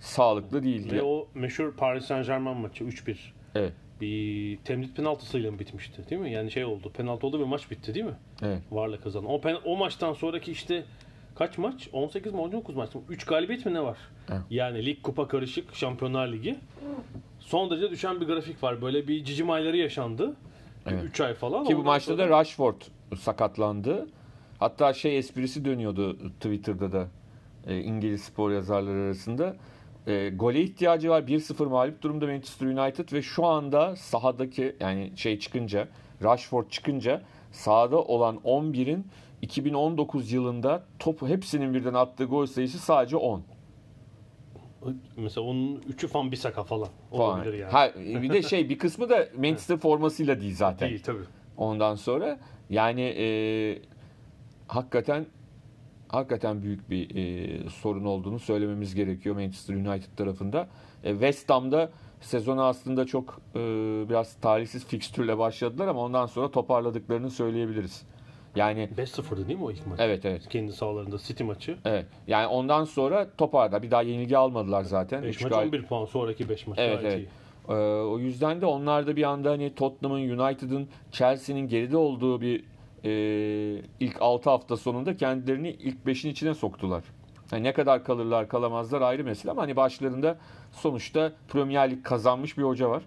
sağlıklı 0.00 0.62
değil. 0.62 0.92
Ve 0.92 1.02
o 1.02 1.28
meşhur 1.34 1.72
Paris 1.72 2.04
Saint 2.04 2.26
Germain 2.26 2.56
maçı 2.56 2.84
3-1. 2.84 3.16
Evet. 3.54 3.72
Bir 4.00 4.56
temlik 4.56 4.96
penaltısıyla 4.96 5.50
mı 5.52 5.58
bitmişti 5.58 6.10
değil 6.10 6.20
mi? 6.22 6.32
Yani 6.32 6.50
şey 6.50 6.64
oldu. 6.64 6.90
Penaltı 6.96 7.26
oldu 7.26 7.40
ve 7.40 7.44
maç 7.44 7.70
bitti 7.70 7.94
değil 7.94 8.06
mi? 8.06 8.14
Evet. 8.42 8.62
Varla 8.70 9.00
kazanan. 9.00 9.30
O, 9.30 9.36
pen- 9.36 9.60
o 9.64 9.76
maçtan 9.76 10.12
sonraki 10.12 10.52
işte 10.52 10.84
kaç 11.34 11.58
maç? 11.58 11.88
18 11.92 12.32
mi 12.32 12.40
19 12.40 12.76
maç 12.76 12.94
mı? 12.94 13.00
3 13.08 13.24
galibiyet 13.24 13.66
mi 13.66 13.74
ne 13.74 13.82
var? 13.82 13.98
Evet. 14.30 14.40
Yani 14.50 14.86
lig 14.86 15.02
kupa 15.02 15.28
karışık 15.28 15.74
Şampiyonlar 15.74 16.28
Ligi. 16.32 16.56
Son 17.40 17.70
derece 17.70 17.90
düşen 17.90 18.20
bir 18.20 18.26
grafik 18.26 18.62
var. 18.62 18.82
Böyle 18.82 19.08
bir 19.08 19.24
cicim 19.24 19.50
ayları 19.50 19.76
yaşandı. 19.76 20.34
Evet. 20.86 21.04
3 21.04 21.20
ay 21.20 21.34
falan. 21.34 21.64
Ki 21.64 21.72
bu 21.74 21.78
Ondan 21.80 21.92
maçta 21.92 22.12
sonra- 22.12 22.24
da 22.24 22.28
Rashford 22.28 22.80
sakatlandı. 23.18 24.08
Hatta 24.58 24.92
şey 24.94 25.18
esprisi 25.18 25.64
dönüyordu 25.64 26.18
Twitter'da 26.30 26.92
da 26.92 27.08
e, 27.66 27.78
İngiliz 27.80 28.22
spor 28.22 28.50
yazarları 28.50 28.98
arasında. 29.06 29.56
E, 30.06 30.30
gole 30.30 30.60
ihtiyacı 30.60 31.10
var. 31.10 31.22
1-0 31.22 31.66
mağlup 31.66 32.02
durumda 32.02 32.26
Manchester 32.26 32.66
United 32.66 33.12
ve 33.12 33.22
şu 33.22 33.46
anda 33.46 33.96
sahadaki 33.96 34.76
yani 34.80 35.12
şey 35.16 35.38
çıkınca 35.38 35.88
Rashford 36.22 36.68
çıkınca 36.70 37.22
sahada 37.52 37.98
olan 37.98 38.36
11'in 38.36 39.06
2019 39.42 40.32
yılında 40.32 40.84
topu 40.98 41.28
hepsinin 41.28 41.74
birden 41.74 41.94
attığı 41.94 42.24
gol 42.24 42.46
sayısı 42.46 42.78
sadece 42.78 43.16
10. 43.16 43.42
Mesela 45.16 45.46
onun 45.46 45.76
3'ü 45.76 46.08
fan 46.08 46.32
Bissaka 46.32 46.64
falan. 46.64 46.88
Falan. 47.10 47.38
Olabilir 47.38 47.58
yani. 47.58 47.72
Ha, 47.72 47.90
bir 47.96 48.30
de 48.30 48.42
şey 48.48 48.68
bir 48.68 48.78
kısmı 48.78 49.10
da 49.10 49.28
Manchester 49.36 49.76
formasıyla 49.76 50.40
değil 50.40 50.56
zaten. 50.56 50.88
Değil 50.88 51.02
tabii. 51.02 51.24
Ondan 51.56 51.94
sonra 51.94 52.38
yani 52.70 53.02
e, 53.02 53.26
hakikaten 54.68 55.26
hakikaten 56.12 56.62
büyük 56.62 56.90
bir 56.90 57.16
e, 57.16 57.68
sorun 57.70 58.04
olduğunu 58.04 58.38
söylememiz 58.38 58.94
gerekiyor 58.94 59.34
Manchester 59.34 59.74
United 59.74 60.16
tarafında. 60.16 60.68
E, 61.04 61.10
West 61.10 61.50
Ham'da 61.50 61.90
sezona 62.20 62.64
aslında 62.68 63.06
çok 63.06 63.40
e, 63.54 63.58
biraz 64.08 64.34
talihsiz 64.34 64.86
fikstürle 64.86 65.38
başladılar 65.38 65.88
ama 65.88 66.00
ondan 66.00 66.26
sonra 66.26 66.50
toparladıklarını 66.50 67.30
söyleyebiliriz. 67.30 68.02
Yani 68.56 68.88
5-0'dı 68.98 69.48
değil 69.48 69.58
mi 69.58 69.64
o 69.64 69.70
ilk 69.70 69.86
maç? 69.86 70.00
evet 70.02 70.24
evet. 70.24 70.48
Kendi 70.48 70.72
sahalarında 70.72 71.18
City 71.18 71.44
maçı. 71.44 71.76
Evet. 71.84 72.06
Yani 72.26 72.46
ondan 72.46 72.84
sonra 72.84 73.26
toparladı. 73.38 73.82
Bir 73.82 73.90
daha 73.90 74.02
yenilgi 74.02 74.36
almadılar 74.36 74.82
zaten. 74.82 75.22
5 75.22 75.36
Üç 75.36 75.42
maç 75.42 75.52
gal- 75.52 75.66
11 75.66 75.82
puan. 75.82 76.04
Sonraki 76.04 76.48
5 76.48 76.66
maç 76.66 76.78
Evet, 76.78 76.98
evet. 77.02 77.18
iyi. 77.18 77.28
Ee, 77.68 77.72
o 78.02 78.18
yüzden 78.18 78.60
de 78.60 78.66
onlar 78.66 79.06
da 79.06 79.16
bir 79.16 79.22
anda 79.22 79.50
hani 79.50 79.74
Tottenham'ın, 79.74 80.38
United'ın, 80.38 80.88
Chelsea'nin 81.12 81.68
geride 81.68 81.96
olduğu 81.96 82.40
bir 82.40 82.64
e, 83.04 83.10
ilk 84.00 84.16
6 84.22 84.50
hafta 84.50 84.76
sonunda 84.76 85.16
kendilerini 85.16 85.70
ilk 85.70 85.96
5'in 86.06 86.30
içine 86.30 86.54
soktular. 86.54 87.04
Yani 87.52 87.62
ne 87.62 87.72
kadar 87.72 88.04
kalırlar 88.04 88.48
kalamazlar 88.48 89.02
ayrı 89.02 89.24
mesele 89.24 89.52
ama 89.52 89.62
hani 89.62 89.76
başlarında 89.76 90.38
sonuçta 90.72 91.32
Premier 91.48 91.90
Lig 91.90 92.04
kazanmış 92.04 92.58
bir 92.58 92.62
hoca 92.62 92.90
var. 92.90 93.02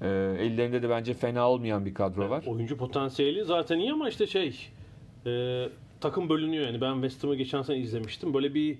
Ee, 0.00 0.06
ellerinde 0.38 0.82
de 0.82 0.90
bence 0.90 1.14
fena 1.14 1.50
olmayan 1.50 1.86
bir 1.86 1.94
kadro 1.94 2.30
var. 2.30 2.44
Oyuncu 2.46 2.76
potansiyeli 2.76 3.44
zaten 3.44 3.78
iyi 3.78 3.92
ama 3.92 4.08
işte 4.08 4.26
şey 4.26 4.68
e, 5.26 5.64
takım 6.00 6.28
bölünüyor 6.28 6.66
yani. 6.66 6.80
Ben 6.80 6.94
West 6.94 7.24
Ham'ı 7.24 7.34
geçen 7.36 7.62
sene 7.62 7.78
izlemiştim. 7.78 8.34
Böyle 8.34 8.54
bir 8.54 8.78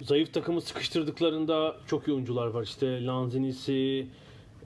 zayıf 0.00 0.34
takımı 0.34 0.60
sıkıştırdıklarında 0.60 1.76
çok 1.86 2.08
iyi 2.08 2.12
oyuncular 2.12 2.46
var. 2.46 2.62
İşte 2.62 3.06
Lanzini'si, 3.06 4.06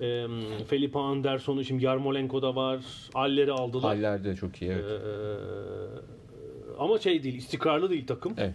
e, 0.00 0.26
Felipe 0.68 0.98
Anderson'u, 0.98 1.64
şimdi 1.64 1.84
Yarmolenko 1.84 2.42
da 2.42 2.56
var. 2.56 2.80
Aller'i 3.14 3.52
aldılar. 3.52 3.96
Haller 3.96 4.24
de 4.24 4.34
çok 4.34 4.62
iyi. 4.62 4.70
Evet. 4.70 4.84
Ee, 4.84 6.78
ama 6.78 6.98
şey 6.98 7.22
değil, 7.22 7.34
istikrarlı 7.34 7.90
değil 7.90 8.06
takım. 8.06 8.34
Evet. 8.38 8.54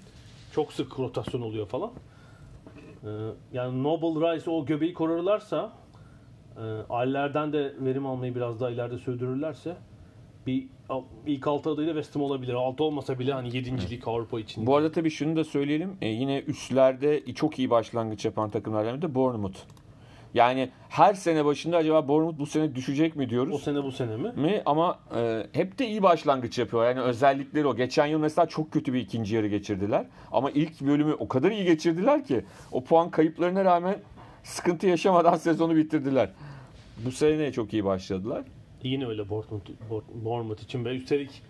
Çok 0.54 0.73
sık 0.73 0.99
rotasyon 0.99 1.41
oluyor 1.41 1.67
falan. 1.67 1.91
Ee, 3.04 3.08
yani 3.54 3.84
Noble 3.84 4.34
Rice 4.34 4.51
o 4.51 4.65
göbeği 4.65 4.93
korurlarsa 4.93 5.73
e, 6.58 6.62
Aller'den 6.89 7.54
de 7.54 7.73
verim 7.80 8.06
almayı 8.06 8.36
biraz 8.36 8.60
daha 8.60 8.69
ileride 8.69 8.97
sürdürürlerse 8.97 9.75
bir 10.47 10.67
ilk 11.27 11.47
altı 11.47 11.69
adıyla 11.69 11.93
West 11.93 12.15
Ham 12.15 12.23
olabilir. 12.23 12.54
Altı 12.54 12.84
olmasa 12.84 13.19
bile 13.19 13.34
hani 13.34 13.56
yedincilik 13.56 14.08
Avrupa 14.08 14.39
için. 14.39 14.65
Bu 14.65 14.75
arada 14.75 14.91
tabii 14.91 15.10
şunu 15.10 15.36
da 15.36 15.43
söyleyelim. 15.43 15.97
E, 16.01 16.08
yine 16.08 16.39
üstlerde 16.39 17.34
çok 17.34 17.60
iyi 17.60 17.69
başlangıç 17.69 18.25
yapan 18.25 18.49
takımlardan 18.49 18.93
biri 18.93 19.01
de 19.01 19.15
Bournemouth. 19.15 19.58
Yani 20.33 20.69
her 20.89 21.13
sene 21.13 21.45
başında 21.45 21.77
acaba 21.77 22.07
Bournemouth 22.07 22.39
bu 22.39 22.45
sene 22.45 22.75
düşecek 22.75 23.15
mi 23.15 23.29
diyoruz. 23.29 23.55
o 23.55 23.57
sene 23.57 23.83
bu 23.83 23.91
sene 23.91 24.17
mi? 24.17 24.31
mi 24.35 24.61
ama 24.65 24.99
e, 25.15 25.47
hep 25.53 25.79
de 25.79 25.87
iyi 25.87 26.03
başlangıç 26.03 26.57
yapıyor. 26.59 26.85
Yani 26.85 27.01
özellikleri 27.01 27.67
o. 27.67 27.75
Geçen 27.75 28.05
yıl 28.05 28.19
mesela 28.19 28.45
çok 28.47 28.71
kötü 28.71 28.93
bir 28.93 28.99
ikinci 28.99 29.35
yarı 29.35 29.47
geçirdiler. 29.47 30.05
Ama 30.31 30.51
ilk 30.51 30.81
bölümü 30.81 31.13
o 31.13 31.27
kadar 31.27 31.51
iyi 31.51 31.63
geçirdiler 31.65 32.25
ki 32.25 32.45
o 32.71 32.83
puan 32.83 33.09
kayıplarına 33.11 33.65
rağmen 33.65 33.95
sıkıntı 34.43 34.87
yaşamadan 34.87 35.35
sezonu 35.37 35.75
bitirdiler. 35.75 36.29
Bu 37.05 37.11
sene 37.11 37.51
çok 37.51 37.73
iyi 37.73 37.85
başladılar. 37.85 38.43
Yine 38.83 39.07
öyle 39.07 39.29
Bournemouth, 39.29 39.69
Bour- 39.89 40.25
Bournemouth 40.25 40.63
için 40.63 40.85
ve 40.85 40.95
üstelik 40.95 41.41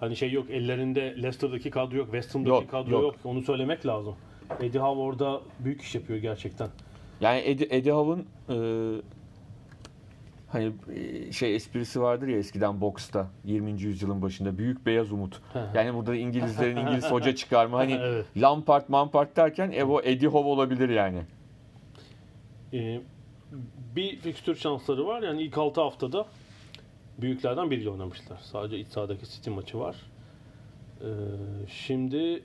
hani 0.00 0.16
şey 0.16 0.32
yok 0.32 0.50
ellerinde 0.50 1.00
Leicester'daki 1.16 1.70
kadro 1.70 1.96
yok, 1.96 2.06
West 2.06 2.34
Ham'daki 2.34 2.50
Yok, 2.50 2.70
kadro 2.70 2.90
yok. 2.90 3.02
yok. 3.02 3.14
Onu 3.24 3.42
söylemek 3.42 3.86
lazım. 3.86 4.14
Eddie 4.60 4.80
Howe 4.80 5.00
orada 5.00 5.40
büyük 5.58 5.82
iş 5.82 5.94
yapıyor 5.94 6.18
gerçekten. 6.18 6.68
Yani 7.22 7.40
Eddie, 7.40 7.66
Eddie 7.70 7.92
Howe'ın 7.92 8.26
e, 8.48 9.00
Hani 10.52 10.72
e, 10.94 11.32
şey 11.32 11.56
esprisi 11.56 12.00
vardır 12.00 12.28
ya 12.28 12.38
eskiden 12.38 12.80
boksta 12.80 13.30
20. 13.44 13.82
yüzyılın 13.82 14.22
başında 14.22 14.58
büyük 14.58 14.86
beyaz 14.86 15.12
umut. 15.12 15.42
Yani 15.74 15.94
burada 15.94 16.14
İngilizlerin 16.14 16.76
İngiliz 16.86 17.10
hoca 17.10 17.34
çıkarma 17.34 17.78
hani 17.78 17.92
Evet. 17.92 18.26
Lampard 18.36 18.84
Mampard 18.88 19.36
derken 19.36 19.70
Evo 19.70 20.00
Eddie 20.00 20.28
Howe 20.28 20.48
olabilir 20.48 20.88
yani. 20.88 21.22
Ee, 22.72 23.00
bir 23.96 24.16
fikstür 24.16 24.54
şansları 24.54 25.06
var. 25.06 25.22
Yani 25.22 25.42
ilk 25.42 25.58
6 25.58 25.80
haftada 25.80 26.26
büyüklerden 27.18 27.70
biriyle 27.70 27.90
oynamışlar. 27.90 28.38
Sadece 28.42 28.78
iç 28.78 28.88
sahadaki 28.88 29.30
City 29.30 29.50
maçı 29.50 29.78
var. 29.78 29.96
Ee, 31.00 31.06
şimdi 31.68 32.42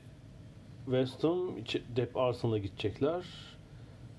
West 0.86 1.24
Ham 1.24 1.56
dep 1.96 2.18
Arsenal'a 2.18 2.58
gidecekler. 2.58 3.24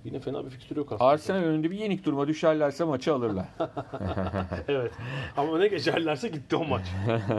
Yine 0.05 0.21
fena 0.21 0.45
bir 0.45 0.51
fikstür 0.51 0.77
yok 0.77 0.93
aslında. 0.93 1.11
Arsenal 1.11 1.39
önünde 1.39 1.71
bir 1.71 1.79
yenik 1.79 2.05
duruma 2.05 2.29
düşerlerse 2.29 2.85
maçı 2.85 3.15
alırlar. 3.15 3.47
Evet. 4.69 4.93
Ama 5.37 5.53
öne 5.53 5.69
geçerlerse 5.69 6.29
gitti 6.29 6.57
o 6.57 6.65
maç. 6.65 6.87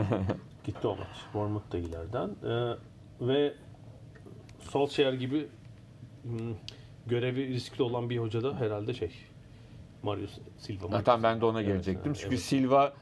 gitti 0.64 0.86
o 0.86 0.96
maç. 0.96 1.08
Bournemouth 1.34 1.72
da 1.72 1.78
ileriden. 1.78 2.30
Ee, 2.44 2.76
ve 3.20 3.54
Solskjaer 4.60 5.12
gibi 5.12 5.48
hmm, 6.22 6.54
görevi 7.06 7.48
riskli 7.48 7.82
olan 7.82 8.10
bir 8.10 8.18
hoca 8.18 8.42
da 8.42 8.54
herhalde 8.56 8.94
şey 8.94 9.10
Mario 10.02 10.26
Silva. 10.58 10.88
Zaten 10.90 11.22
ben 11.22 11.40
de 11.40 11.44
ona 11.44 11.62
gelecektim. 11.62 12.12
evet, 12.12 12.20
Çünkü 12.20 12.34
evet. 12.34 12.44
Silva 12.44 12.92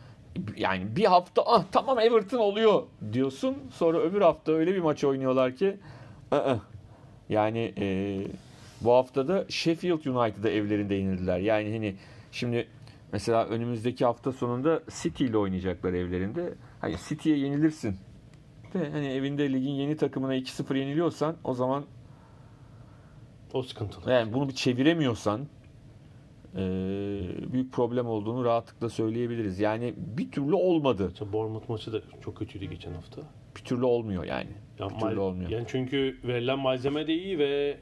yani 0.57 0.97
bir 0.97 1.05
hafta 1.05 1.43
ah 1.47 1.65
tamam 1.73 1.99
Everton 1.99 2.39
oluyor 2.39 2.83
diyorsun. 3.13 3.57
Sonra 3.71 3.99
öbür 3.99 4.21
hafta 4.21 4.53
öyle 4.53 4.75
bir 4.75 4.81
maç 4.81 5.05
oynuyorlar 5.05 5.57
ki 5.57 5.77
ı-ı. 6.33 6.61
yani 7.29 7.75
e, 7.79 7.87
bu 8.81 8.93
hafta 8.93 9.29
da 9.29 9.45
Sheffield 9.49 10.05
United'a 10.05 10.49
evlerinde 10.51 10.95
yenildiler. 10.95 11.39
Yani 11.39 11.73
hani 11.73 11.95
şimdi 12.33 12.69
mesela 13.13 13.47
önümüzdeki 13.47 14.05
hafta 14.05 14.33
sonunda 14.33 14.83
City 15.03 15.25
ile 15.25 15.37
oynayacaklar 15.37 15.93
evlerinde. 15.93 16.55
Hani 16.81 16.97
City'ye 17.09 17.39
yenilirsin. 17.39 17.97
De 18.75 18.91
hani 18.91 19.07
evinde 19.07 19.53
ligin 19.53 19.71
yeni 19.73 19.97
takımına 19.97 20.37
2-0 20.37 20.79
yeniliyorsan 20.79 21.37
o 21.45 21.55
zaman 21.55 21.85
O 23.53 23.63
sıkıntılı. 23.63 24.11
yani 24.13 24.33
bunu 24.33 24.49
bir 24.49 24.55
çeviremiyorsan 24.55 25.41
e, 26.57 26.61
büyük 27.53 27.73
problem 27.73 28.07
olduğunu 28.07 28.45
rahatlıkla 28.45 28.89
söyleyebiliriz. 28.89 29.61
Yani 29.61 29.95
bir 29.97 30.31
türlü 30.31 30.55
olmadı. 30.55 31.11
İşte 31.13 31.33
Bournemouth 31.33 31.69
maçı 31.69 31.93
da 31.93 32.01
çok 32.25 32.37
kötüydü 32.37 32.65
geçen 32.65 32.93
hafta. 32.93 33.23
Bir 33.57 33.61
türlü 33.65 33.85
olmuyor 33.85 34.25
yani. 34.25 34.51
Ya 34.79 34.91
Bir 34.91 34.95
türlü 34.95 35.19
olmuyor. 35.21 35.51
Yani 35.51 35.65
çünkü 35.69 36.19
verilen 36.25 36.59
malzeme 36.59 37.07
de 37.07 37.15
iyi 37.15 37.39
ve 37.39 37.79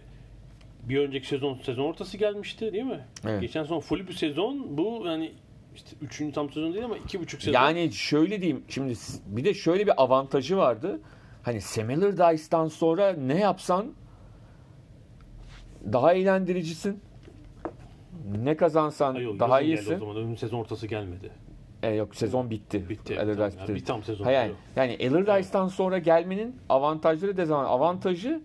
bir 0.89 0.99
önceki 1.01 1.27
sezon 1.27 1.59
sezon 1.63 1.85
ortası 1.85 2.17
gelmişti 2.17 2.73
değil 2.73 2.85
mi? 2.85 3.05
Evet. 3.27 3.41
Geçen 3.41 3.63
sezon 3.63 3.81
full 3.81 4.09
bir 4.09 4.13
sezon. 4.13 4.79
Bu 4.79 5.03
yani 5.07 5.33
işte 5.75 5.97
üçüncü 6.03 6.35
tam 6.35 6.51
sezon 6.51 6.73
değil 6.73 6.85
ama 6.85 6.97
iki 6.97 7.21
buçuk 7.21 7.43
sezon. 7.43 7.61
Yani 7.61 7.93
şöyle 7.93 8.41
diyeyim 8.41 8.65
şimdi 8.69 8.95
bir 9.27 9.45
de 9.45 9.55
şöyle 9.55 9.87
bir 9.87 10.03
avantajı 10.03 10.57
vardı. 10.57 11.01
Hani 11.43 11.61
Sam 11.61 11.91
Allardyce'dan 11.91 12.69
sonra 12.69 13.13
ne 13.13 13.39
yapsan 13.41 13.93
daha 15.93 16.13
eğlendiricisin. 16.13 17.01
Ne 18.43 18.57
kazansan 18.57 19.15
Ay 19.15 19.23
yok, 19.23 19.41
daha 19.41 19.61
yazın 19.61 19.69
geldi 19.69 19.81
iyisin. 19.81 19.95
O 19.95 19.99
zaman 19.99 20.17
önün 20.17 20.35
sezon 20.35 20.59
ortası 20.59 20.87
gelmedi. 20.87 21.31
E, 21.83 21.91
yok 21.91 22.17
sezon 22.17 22.51
bitti. 22.51 22.89
Bitti. 22.89 23.21
Allardyce 23.21 23.37
Tamam, 23.37 23.51
bitti. 23.51 23.61
yani 23.69 23.75
bir 23.75 23.85
tam 23.85 24.03
sezon. 24.03 24.25
Ha 24.25 24.31
yani, 24.31 24.53
yani 24.77 24.99
Allardyce'dan 25.01 25.69
sonra 25.69 25.99
gelmenin 25.99 26.57
avantajları 26.69 27.37
dezavantajı. 27.37 27.73
Avantajı 27.73 28.41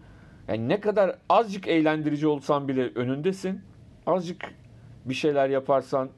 yani 0.48 0.70
ne 0.70 0.80
kadar 0.80 1.16
azıcık 1.30 1.68
eğlendirici 1.68 2.28
olsan 2.28 2.68
bile 2.68 2.90
önündesin. 2.96 3.62
Azıcık 4.06 4.54
bir 5.06 5.14
şeyler 5.14 5.50
yaparsan 5.50 6.10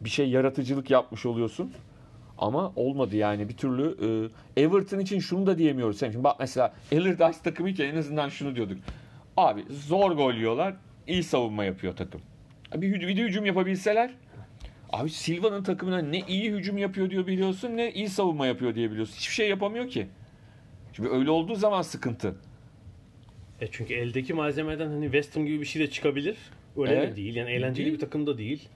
bir 0.00 0.10
şey 0.10 0.28
yaratıcılık 0.30 0.90
yapmış 0.90 1.26
oluyorsun. 1.26 1.72
Ama 2.38 2.72
olmadı 2.76 3.16
yani 3.16 3.48
bir 3.48 3.56
türlü. 3.56 3.96
e, 4.56 4.62
Everton 4.62 4.98
için 4.98 5.18
şunu 5.18 5.46
da 5.46 5.58
diyemiyoruz. 5.58 6.00
Şimdi 6.00 6.24
bak 6.24 6.36
mesela 6.40 6.74
Allardyce 6.92 7.42
takımıyken 7.44 7.86
en 7.86 7.96
azından 7.96 8.28
şunu 8.28 8.56
diyorduk. 8.56 8.78
Abi 9.36 9.64
zor 9.70 10.10
gol 10.10 10.34
yiyorlar. 10.34 10.74
iyi 11.06 11.22
savunma 11.22 11.64
yapıyor 11.64 11.96
takım. 11.96 12.20
Bir, 12.74 13.00
bir 13.08 13.16
de 13.16 13.22
hücum 13.22 13.46
yapabilseler 13.46 14.10
Abi 14.92 15.10
Silva'nın 15.10 15.62
takımına 15.62 15.98
ne 15.98 16.20
iyi 16.20 16.50
hücum 16.52 16.78
yapıyor 16.78 17.10
diyor 17.10 17.26
biliyorsun 17.26 17.76
ne 17.76 17.92
iyi 17.92 18.08
savunma 18.08 18.46
yapıyor 18.46 18.74
diye 18.74 18.90
biliyorsun. 18.90 19.14
Hiçbir 19.16 19.34
şey 19.34 19.48
yapamıyor 19.48 19.88
ki. 19.88 20.08
Şimdi 20.98 21.10
öyle 21.10 21.30
olduğu 21.30 21.54
zaman 21.54 21.82
sıkıntı. 21.82 22.34
E 23.60 23.66
çünkü 23.70 23.94
eldeki 23.94 24.34
malzemeden 24.34 24.88
hani 24.88 25.04
West 25.04 25.36
Ham 25.36 25.46
gibi 25.46 25.60
bir 25.60 25.64
şey 25.66 25.82
de 25.82 25.90
çıkabilir. 25.90 26.36
Öyle 26.76 26.94
Evet. 26.94 27.12
de 27.12 27.16
değil. 27.16 27.36
Yani 27.36 27.50
eğlenceli 27.50 27.84
Değil. 27.86 27.94
bir 27.96 28.00
takım 28.00 28.26
da 28.26 28.38
değil. 28.38 28.68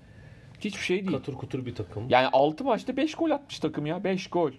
Hiçbir 0.61 0.83
şey 0.83 0.97
değil. 1.01 1.11
Katur 1.11 1.35
kutur 1.35 1.67
bir 1.67 1.75
takım. 1.75 2.07
Yani 2.09 2.29
6 2.33 2.65
maçta 2.65 2.97
5 2.97 3.15
gol 3.15 3.31
atmış 3.31 3.59
takım 3.59 3.87
ya. 3.87 4.05
5 4.05 4.27
gol. 4.31 4.51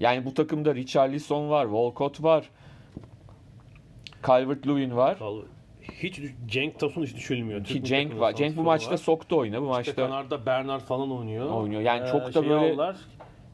Yani 0.00 0.24
bu 0.24 0.34
takımda 0.34 0.74
Richarlison 0.74 1.50
var, 1.50 1.64
Walcott 1.64 2.22
var. 2.22 2.50
Calvert-Lewin 4.22 4.96
var. 4.96 5.16
Vallahi 5.20 5.46
Hiç 5.92 6.20
Cenk 6.46 6.80
Tosun 6.80 7.02
hiç 7.02 7.16
düşülmüyor. 7.16 7.64
Ki 7.64 7.84
Cenk 7.84 8.20
var. 8.20 8.34
Cenk 8.34 8.56
bu 8.56 8.62
maçta 8.62 8.98
soktu 8.98 9.36
oyuna. 9.36 9.60
Bu 9.62 9.64
İşte 9.64 9.72
maçta 9.76 9.94
Kanarda 9.94 10.46
Bernard 10.46 10.80
falan 10.80 11.12
oynuyor. 11.12 11.50
Oynuyor. 11.50 11.80
Yani 11.82 12.08
Ee, 12.08 12.12
çok 12.12 12.26
da 12.26 12.32
şeyi 12.32 12.50
böyle- 12.50 12.70
Aldılar. 12.72 12.96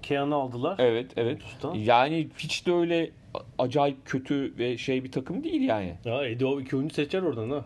Kean'ı 0.03 0.35
aldılar. 0.35 0.77
Evet, 0.79 1.13
evet. 1.17 1.39
Juventus'tan. 1.41 1.75
Yani 1.75 2.29
hiç 2.39 2.67
de 2.67 2.73
öyle 2.73 3.11
acayip 3.59 4.07
kötü 4.07 4.55
ve 4.59 4.79
şey 4.79 5.05
bir 5.05 5.13
takım 5.13 5.45
değil 5.45 5.61
yani. 5.61 5.95
Ya 6.05 6.25
Edo 6.27 6.61
iki 6.61 6.77
oyuncu 6.77 6.95
seçer 6.95 7.23
oradan 7.23 7.51
ha. 7.51 7.65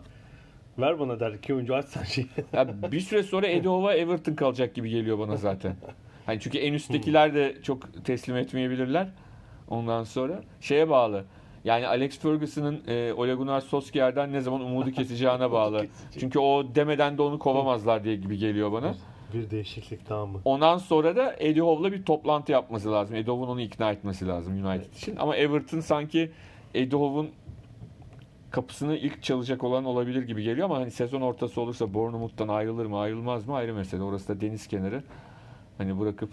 Ver 0.79 0.99
bana 0.99 1.19
der 1.19 1.31
iki 1.31 1.53
oyuncu 1.53 1.75
aç 1.75 1.85
sen 1.85 2.03
şey. 2.03 2.25
Ya 2.53 2.91
bir 2.91 2.99
süre 2.99 3.23
sonra 3.23 3.47
Edoova 3.47 3.93
Everton 3.93 4.33
kalacak 4.33 4.75
gibi 4.75 4.89
geliyor 4.89 5.19
bana 5.19 5.37
zaten. 5.37 5.75
Hani 6.25 6.39
çünkü 6.39 6.57
en 6.57 6.73
üsttekiler 6.73 7.33
de 7.33 7.55
çok 7.63 8.05
teslim 8.05 8.37
etmeyebilirler. 8.37 9.07
Ondan 9.67 10.03
sonra 10.03 10.41
şeye 10.61 10.89
bağlı. 10.89 11.25
Yani 11.63 11.87
Alex 11.87 12.19
Ferguson'ın 12.19 12.81
e, 12.87 13.13
Ole 13.13 13.33
Gunnar 13.33 13.61
Solskjaer'den 13.61 14.33
ne 14.33 14.41
zaman 14.41 14.61
umudu 14.61 14.91
keseceğine 14.91 15.51
bağlı. 15.51 15.85
Çünkü 16.19 16.39
o 16.39 16.75
demeden 16.75 17.17
de 17.17 17.21
onu 17.21 17.39
kovamazlar 17.39 18.03
diye 18.03 18.15
gibi 18.15 18.37
geliyor 18.37 18.71
bana. 18.71 18.95
Bir 19.33 19.49
değişiklik 19.49 20.07
tamam 20.07 20.29
mı? 20.29 20.41
Ondan 20.45 20.77
sonra 20.77 21.15
da 21.15 21.35
Eddie 21.39 21.61
Howe'la 21.61 21.91
bir 21.91 22.03
toplantı 22.05 22.51
yapması 22.51 22.91
lazım. 22.91 23.15
Eddie 23.15 23.31
Howe'un 23.31 23.47
onu 23.53 23.61
ikna 23.61 23.91
etmesi 23.91 24.27
lazım 24.27 24.65
United 24.65 24.93
için. 24.93 25.15
Ama 25.15 25.35
Everton 25.35 25.79
sanki 25.79 26.31
Eddie 26.73 26.97
Howe'un 26.99 27.29
kapısını 28.51 28.97
ilk 28.97 29.23
çalacak 29.23 29.63
olan 29.63 29.85
olabilir 29.85 30.23
gibi 30.23 30.43
geliyor 30.43 30.65
ama 30.65 30.77
hani 30.77 30.91
sezon 30.91 31.21
ortası 31.21 31.61
olursa 31.61 31.93
Bournemouth'tan 31.93 32.47
ayrılır 32.47 32.85
mı 32.85 32.99
ayrılmaz 32.99 33.47
mı 33.47 33.55
ayrı 33.55 33.73
mesele. 33.73 34.03
Orası 34.03 34.27
da 34.27 34.41
deniz 34.41 34.67
kenarı. 34.67 35.03
Hani 35.77 35.99
bırakıp 35.99 36.29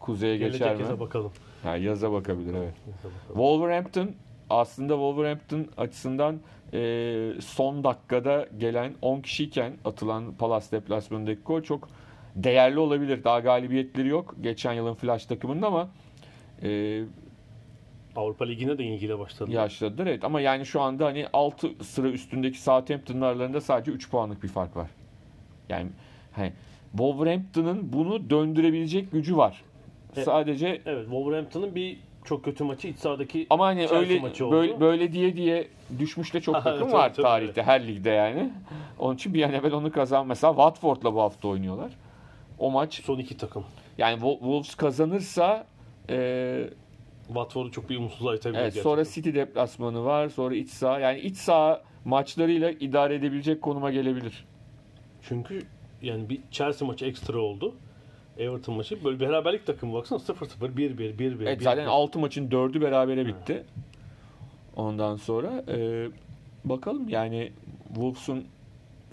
kuzeye 0.00 0.36
geçer 0.36 0.58
Gelecek 0.58 0.76
mi? 0.76 0.82
yaza 0.82 1.00
bakalım. 1.00 1.32
Ha, 1.62 1.76
yaza 1.76 2.12
bakabilir 2.12 2.54
evet. 2.54 2.74
Yaza 2.86 3.14
bakalım. 3.14 3.26
Wolverhampton 3.26 4.10
aslında 4.50 4.92
Wolverhampton 4.92 5.66
açısından 5.76 6.40
e, 6.72 7.32
son 7.40 7.84
dakikada 7.84 8.46
gelen 8.58 8.94
10 9.02 9.20
kişiyken 9.20 9.72
atılan 9.84 10.34
Palace 10.34 10.66
deplasmanındaki 10.72 11.40
gol 11.42 11.62
çok 11.62 11.88
değerli 12.36 12.78
olabilir. 12.78 13.24
Daha 13.24 13.40
galibiyetleri 13.40 14.08
yok 14.08 14.34
geçen 14.40 14.72
yılın 14.72 14.94
flash 14.94 15.26
takımında 15.26 15.66
ama 15.66 15.88
e, 16.62 17.02
Avrupa 18.16 18.44
Ligi'ne 18.44 18.78
de 18.78 18.84
ilgiyle 18.84 19.18
başladı. 19.18 19.50
yaşladılar 19.50 20.06
evet 20.06 20.24
ama 20.24 20.40
yani 20.40 20.66
şu 20.66 20.80
anda 20.80 21.06
hani 21.06 21.26
6 21.32 21.84
sıra 21.84 22.08
üstündeki 22.08 22.62
Southampton'ın 22.62 23.20
aralarında 23.20 23.60
sadece 23.60 23.90
3 23.90 24.10
puanlık 24.10 24.42
bir 24.42 24.48
fark 24.48 24.76
var. 24.76 24.90
Yani 25.68 25.88
hani 26.32 26.52
Wolverhampton'ın 26.90 27.92
bunu 27.92 28.30
döndürebilecek 28.30 29.12
gücü 29.12 29.36
var. 29.36 29.62
Evet. 30.16 30.24
Sadece 30.24 30.80
Evet 30.86 31.04
Wolverhampton'ın 31.04 31.74
bir 31.74 31.98
çok 32.24 32.44
kötü 32.44 32.64
maçı 32.64 32.88
iç 32.88 32.98
sahadaki 32.98 33.46
Ama 33.50 33.66
hani 33.66 33.88
öyle 33.88 34.20
maçı 34.20 34.46
oldu. 34.46 34.54
böyle, 34.54 34.80
böyle 34.80 35.12
diye 35.12 35.36
diye 35.36 35.68
düşmüş 35.98 36.34
de 36.34 36.40
çok 36.40 36.54
takım 36.64 36.80
tabii, 36.80 36.92
var 36.92 37.14
tabii. 37.14 37.22
tarihte 37.22 37.62
her 37.62 37.86
ligde 37.86 38.10
yani. 38.10 38.50
Onun 38.98 39.14
için 39.14 39.34
bir 39.34 39.42
an 39.42 39.52
evvel 39.52 39.72
onu 39.72 39.92
kazan. 39.92 40.26
Mesela 40.26 40.52
Watford'la 40.52 41.14
bu 41.14 41.20
hafta 41.20 41.48
oynuyorlar. 41.48 41.92
O 42.58 42.70
maç 42.70 43.00
son 43.04 43.18
iki 43.18 43.36
takım. 43.36 43.64
yani 43.98 44.14
Wol- 44.20 44.38
Wolves 44.38 44.74
kazanırsa 44.74 45.66
e, 46.10 46.70
Watford'u 47.26 47.70
çok 47.70 47.90
bir 47.90 47.96
umutsuzluğa 47.96 48.34
itebilir. 48.36 48.60
evet, 48.60 48.74
sonra. 48.74 49.04
City 49.04 49.34
deplasmanı 49.34 50.04
var. 50.04 50.28
Sonra 50.28 50.54
iç 50.54 50.70
saha. 50.70 50.98
Yani 51.00 51.20
iç 51.20 51.36
saha 51.36 51.82
maçlarıyla 52.04 52.70
idare 52.70 53.14
edebilecek 53.14 53.62
konuma 53.62 53.90
gelebilir. 53.90 54.44
Çünkü 55.22 55.62
yani 56.02 56.28
bir 56.28 56.40
Chelsea 56.50 56.88
maçı 56.88 57.04
ekstra 57.04 57.38
oldu. 57.38 57.74
Everton 58.38 58.74
maçı 58.76 59.04
böyle 59.04 59.20
beraberlik 59.20 59.66
takımı 59.66 59.94
baksana 59.94 60.18
0-0, 60.18 60.76
1-1, 60.76 60.96
1-1. 61.18 61.42
Evet, 61.42 61.62
zaten 61.62 61.86
6 61.86 62.18
maçın 62.18 62.48
4'ü 62.50 62.80
berabere 62.80 63.26
bitti. 63.26 63.64
Ondan 64.76 65.16
sonra 65.16 65.64
e, 65.68 66.06
bakalım 66.64 67.08
yani 67.08 67.52
Wolves'un 67.88 68.44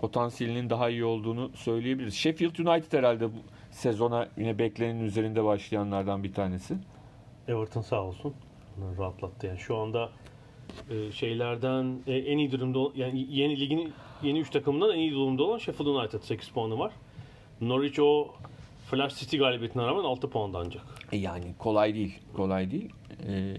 potansiyelinin 0.03 0.69
daha 0.69 0.89
iyi 0.89 1.05
olduğunu 1.05 1.51
söyleyebiliriz. 1.55 2.13
Sheffield 2.15 2.57
United 2.57 2.97
herhalde 2.97 3.33
bu 3.33 3.37
sezona 3.71 4.27
yine 4.37 4.59
beklenenin 4.59 5.03
üzerinde 5.03 5.43
başlayanlardan 5.43 6.23
bir 6.23 6.33
tanesi. 6.33 6.75
Everton 7.47 7.81
sağ 7.81 8.03
olsun. 8.03 8.33
Onları 8.77 8.97
rahatlattı 8.97 9.47
yani. 9.47 9.59
Şu 9.59 9.77
anda 9.77 10.09
e, 10.89 11.11
şeylerden 11.11 11.99
e, 12.07 12.17
en 12.17 12.37
iyi 12.37 12.51
durumda 12.51 12.79
yani 12.95 13.27
yeni 13.29 13.59
ligin 13.59 13.93
yeni 14.23 14.39
3 14.39 14.49
takımından 14.49 14.91
en 14.95 14.99
iyi 14.99 15.11
durumda 15.11 15.43
olan 15.43 15.57
Sheffield 15.57 15.87
United 15.87 16.21
8 16.21 16.49
puanı 16.49 16.79
var. 16.79 16.91
Norwich 17.61 17.99
o 17.99 18.27
Flash 18.85 19.19
City 19.19 19.37
galibiyetine 19.37 19.83
rağmen 19.83 20.03
6 20.03 20.29
puanda 20.29 20.59
ancak. 20.59 20.83
E 21.11 21.17
yani 21.17 21.45
kolay 21.59 21.93
değil. 21.95 22.19
Kolay 22.33 22.71
değil. 22.71 22.89
E, 23.27 23.55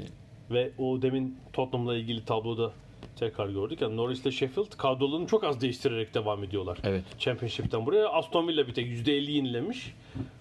Ve 0.50 0.72
o 0.78 1.02
demin 1.02 1.38
Tottenham'la 1.52 1.96
ilgili 1.96 2.24
tabloda 2.24 2.72
tekrar 3.16 3.48
gördük. 3.48 3.80
Yani 3.80 3.96
Norwich 3.96 4.22
ile 4.22 4.30
Sheffield 4.32 4.76
kadrolarını 4.76 5.26
çok 5.26 5.44
az 5.44 5.60
değiştirerek 5.60 6.14
devam 6.14 6.44
ediyorlar. 6.44 6.78
Evet. 6.84 7.04
Championship'ten 7.18 7.86
buraya. 7.86 8.08
Aston 8.08 8.48
Villa 8.48 8.66
bir 8.66 8.74
tek 8.74 8.86
%50 8.86 9.30
yenilemiş. 9.30 9.94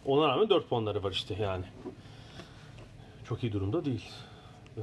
Ona 0.05 0.27
rağmen 0.27 0.49
4 0.49 0.69
puanları 0.69 1.03
var 1.03 1.11
işte 1.11 1.35
yani. 1.41 1.65
Çok 3.25 3.43
iyi 3.43 3.53
durumda 3.53 3.85
değil. 3.85 4.09
Ee, 4.77 4.81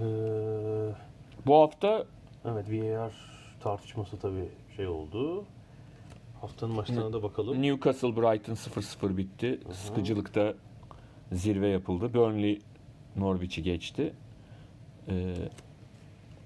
bu 1.47 1.55
hafta 1.55 2.05
evet 2.45 2.71
VAR 2.71 3.13
tartışması 3.61 4.19
tabii 4.19 4.49
şey 4.77 4.87
oldu. 4.87 5.45
Haftanın 6.41 6.75
maçlarına 6.75 7.13
da 7.13 7.23
bakalım. 7.23 7.63
Newcastle 7.63 8.17
Brighton 8.17 8.55
0-0 8.55 9.17
bitti. 9.17 9.61
Sıkıcılıkta 9.73 10.55
zirve 11.33 11.69
yapıldı. 11.69 12.15
Burnley 12.15 12.59
Norwich'i 13.17 13.63
geçti. 13.63 14.13
Ee, 15.09 15.35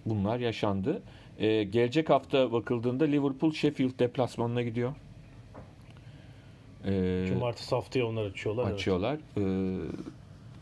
bunlar 0.06 0.38
yaşandı. 0.38 1.02
Ee, 1.38 1.64
gelecek 1.64 2.10
hafta 2.10 2.52
bakıldığında 2.52 3.04
Liverpool 3.04 3.52
Sheffield 3.52 3.98
deplasmanına 3.98 4.62
gidiyor. 4.62 4.94
Ee, 6.86 7.24
Cumartesi 7.28 7.74
haftaya 7.74 8.06
onlar 8.06 8.24
açıyorlar. 8.24 8.64
evet. 8.64 8.74
açıyorlar. 8.74 9.18
Ee, 9.36 9.76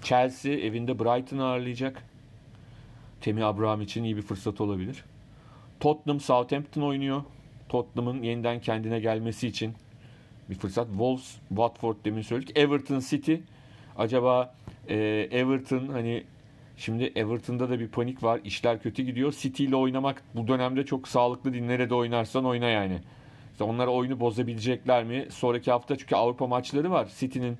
Chelsea 0.03 0.53
evinde 0.53 0.99
Brighton'ı 0.99 1.45
ağırlayacak. 1.45 2.03
Temi 3.21 3.45
Abraham 3.45 3.81
için 3.81 4.05
iyi 4.05 4.17
bir 4.17 4.23
fırsat 4.23 4.61
olabilir. 4.61 5.05
Tottenham 5.81 6.21
Southampton 6.21 6.83
oynuyor. 6.83 7.23
Tottenham'ın 7.69 8.23
yeniden 8.23 8.61
kendine 8.61 9.01
gelmesi 9.01 9.49
için 9.49 9.75
bir 10.51 10.55
fırsat. 10.55 10.89
Wolves, 10.89 11.37
Watford 11.49 11.97
demin 12.05 12.23
söyledik. 12.23 12.59
Everton 12.59 13.01
City. 13.01 13.35
Acaba 13.97 14.55
e, 14.89 14.97
Everton 15.31 15.87
hani 15.89 16.25
şimdi 16.77 17.13
Everton'da 17.15 17.71
da 17.71 17.81
bir 17.81 17.89
panik 17.89 18.23
var. 18.23 18.41
İşler 18.45 18.83
kötü 18.83 19.03
gidiyor. 19.03 19.33
City 19.39 19.65
ile 19.65 19.77
oynamak 19.77 20.23
bu 20.35 20.49
dönemde 20.49 20.85
çok 20.85 21.09
sağlıklı 21.09 21.53
değil. 21.53 21.65
Nerede 21.65 21.95
oynarsan 21.95 22.45
oyna 22.45 22.69
yani. 22.69 22.99
İşte 23.53 23.65
onlara 23.65 23.91
oyunu 23.91 24.21
bozabilecekler 24.21 25.05
mi? 25.05 25.27
Sonraki 25.31 25.71
hafta 25.71 25.97
çünkü 25.97 26.17
Avrupa 26.17 26.47
maçları 26.47 26.91
var. 26.91 27.09
City'nin 27.19 27.59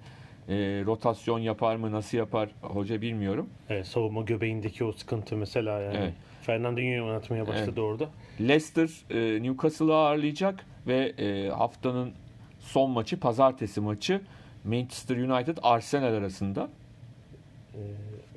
e, 0.49 0.55
rotasyon 0.87 1.39
yapar 1.39 1.77
mı? 1.77 1.93
Nasıl 1.93 2.19
yapar? 2.19 2.49
Hoca 2.63 3.01
bilmiyorum. 3.01 3.49
Evet, 3.69 3.87
savunma 3.87 4.23
göbeğindeki 4.23 4.85
o 4.85 4.93
sıkıntı 4.93 5.37
mesela 5.37 5.81
yani. 5.81 5.97
Evet. 5.97 6.13
Fernandinho'yu 6.43 7.05
oynatmaya 7.05 7.47
başladı 7.47 7.81
orada. 7.81 8.09
Leicester 8.41 8.91
e, 9.11 9.43
Newcastle'ı 9.43 9.95
ağırlayacak 9.95 10.67
ve 10.87 11.13
e, 11.19 11.49
haftanın 11.49 12.13
son 12.61 12.91
maçı 12.91 13.21
pazartesi 13.21 13.81
maçı 13.81 14.21
Manchester 14.65 15.17
United 15.17 15.59
Arsenal 15.63 16.15
arasında. 16.15 16.69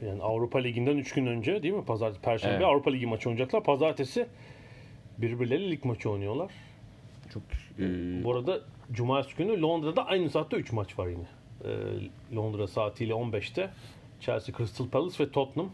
Yani 0.02 0.22
Avrupa 0.22 0.60
Ligi'nden 0.60 0.98
3 0.98 1.14
gün 1.14 1.26
önce 1.26 1.64
değil 1.64 1.74
mi? 1.74 1.86
Pazartesi, 1.86 2.22
Perşembe 2.22 2.56
Evet. 2.56 2.66
Avrupa 2.66 2.92
Ligi 2.92 3.06
maçı 3.08 3.30
oynayacaklar. 3.30 3.64
Pazartesi 3.64 4.28
birbirleriyle 5.18 5.72
lig 5.72 5.86
maçı 5.86 6.10
oynuyorlar. 6.10 6.52
Çok 7.34 7.44
e, 7.80 7.84
Bu 8.24 8.32
arada 8.32 8.60
Cumartesi 8.92 9.38
günü 9.38 9.62
Londra'da 9.62 10.06
aynı 10.06 10.30
saatte 10.30 10.58
3 10.58 10.72
maç 10.72 11.00
var 11.00 11.08
yine. 11.08 11.26
Ee, 11.66 12.36
Londra 12.36 12.68
saatiyle 12.68 13.14
15'te 13.14 13.70
Chelsea, 14.20 14.56
Crystal 14.58 14.90
Palace 14.90 15.24
ve 15.24 15.32
Tottenham. 15.32 15.70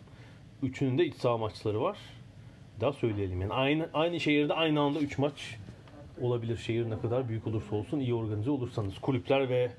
Üçünün 0.63 0.97
de 0.97 1.05
iç 1.05 1.15
saha 1.15 1.37
maçları 1.37 1.81
var. 1.81 1.97
Daha 2.81 2.93
söyleyelim 2.93 3.41
yani 3.41 3.53
aynı 3.53 3.89
aynı 3.93 4.19
şehirde 4.19 4.53
aynı 4.53 4.81
anda 4.81 4.99
3 4.99 5.17
maç 5.17 5.57
olabilir. 6.21 6.57
Şehir 6.57 6.89
ne 6.89 6.99
kadar 6.99 7.29
büyük 7.29 7.47
olursa 7.47 7.75
olsun 7.75 7.99
iyi 7.99 8.13
organize 8.13 8.51
olursanız 8.51 8.99
kulüpler 8.99 9.49
ve 9.49 9.71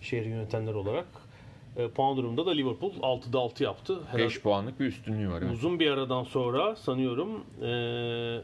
şehri 0.00 0.28
yönetenler 0.28 0.74
olarak. 0.74 1.06
E, 1.76 1.88
puan 1.88 2.16
durumunda 2.16 2.46
da 2.46 2.50
Liverpool 2.50 2.92
6'da 2.92 3.38
6 3.38 3.64
yaptı. 3.64 3.98
Herhalde 4.06 4.24
5 4.24 4.40
puanlık 4.40 4.80
bir 4.80 4.86
üstünlüğü 4.86 5.30
var. 5.30 5.42
Evet. 5.42 5.52
Uzun 5.52 5.80
bir 5.80 5.90
aradan 5.90 6.24
sonra 6.24 6.76
sanıyorum 6.76 7.44
eee, 7.62 8.40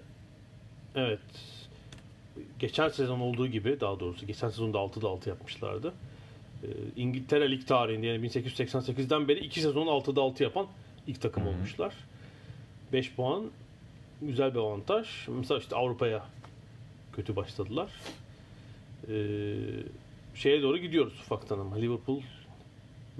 evet 0.94 1.20
geçen 2.58 2.88
sezon 2.88 3.20
olduğu 3.20 3.46
gibi 3.46 3.80
daha 3.80 4.00
doğrusu 4.00 4.26
geçen 4.26 4.48
sezonda 4.48 4.78
6'da 4.78 5.08
6 5.08 5.28
yapmışlardı. 5.28 5.94
Eee, 6.62 6.70
İngiltere 6.96 7.50
Lig 7.50 7.66
tarihinde 7.66 8.06
yani 8.06 8.26
1888'den 8.26 9.28
beri 9.28 9.38
2 9.40 9.60
sezon 9.60 9.86
6'da 9.86 10.20
6 10.22 10.42
yapan 10.42 10.66
ilk 11.06 11.20
takım 11.20 11.46
olmuşlar. 11.46 11.94
5 12.92 13.14
puan 13.14 13.44
güzel 14.22 14.54
bir 14.54 14.58
avantaj. 14.58 15.06
Mesela 15.28 15.60
işte 15.60 15.76
Avrupa'ya 15.76 16.24
kötü 17.12 17.36
başladılar. 17.36 17.90
Eee, 19.08 19.56
şeye 20.34 20.62
doğru 20.62 20.78
gidiyoruz 20.78 21.20
ufaktan 21.20 21.58
ama 21.58 21.76
Liverpool 21.76 22.20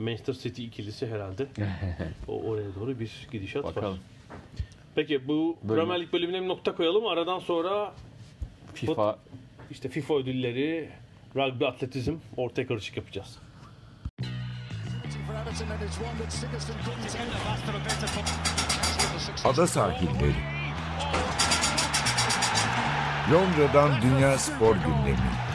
Manchester 0.01 0.33
City 0.35 0.65
ikilisi 0.65 1.07
herhalde 1.07 1.47
o 2.29 2.43
oraya 2.43 2.75
doğru 2.75 3.01
bir 3.01 3.29
gidişat 3.33 3.65
var. 3.65 3.77
Bakalım. 3.77 3.99
Peki 4.95 5.29
bu 5.29 5.59
Bölüm. 5.63 5.77
Premier 5.77 6.01
Lig 6.01 6.13
bölümüne 6.13 6.43
bir 6.43 6.49
nokta 6.49 6.75
koyalım. 6.75 7.07
Aradan 7.07 7.39
sonra 7.39 7.93
FIFA 8.75 9.19
işte 9.71 9.89
FIFA 9.89 10.15
ödülleri, 10.15 10.89
rugby, 11.37 11.65
atletizm 11.65 12.15
ortaya 12.37 12.67
karışık 12.67 12.97
yapacağız. 12.97 13.39
Ada 19.45 19.67
sahilleri. 19.67 20.35
Londra'dan 23.33 24.03
Dünya 24.03 24.39
Spor 24.39 24.75
Gündemi. 24.75 25.50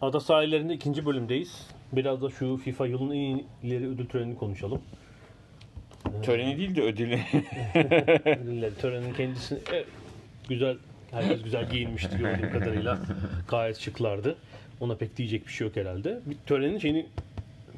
Ada 0.00 0.20
sahillerinde 0.20 0.74
ikinci 0.74 1.06
bölümdeyiz. 1.06 1.66
Biraz 1.92 2.22
da 2.22 2.30
şu 2.30 2.56
FIFA 2.56 2.86
yılın 2.86 3.10
en 3.10 3.42
ileri 3.62 3.88
ödül 3.88 4.06
törenini 4.06 4.36
konuşalım. 4.36 4.82
töreni 6.22 6.56
değil 6.58 6.76
de 6.76 6.82
ödülü. 6.82 7.14
Ödüller 8.24 8.70
törenin 8.80 9.14
kendisini 9.14 9.58
evet, 9.72 9.86
güzel, 10.48 10.76
herkes 11.10 11.42
güzel 11.42 11.70
giyinmişti 11.70 12.18
gördüğüm 12.18 12.52
kadarıyla. 12.52 12.98
Gayet 13.48 13.78
şıklardı. 13.78 14.36
Ona 14.80 14.94
pek 14.94 15.16
diyecek 15.16 15.46
bir 15.46 15.52
şey 15.52 15.66
yok 15.66 15.76
herhalde. 15.76 16.20
Bir 16.26 16.36
törenin 16.46 16.78
şeyini 16.78 17.06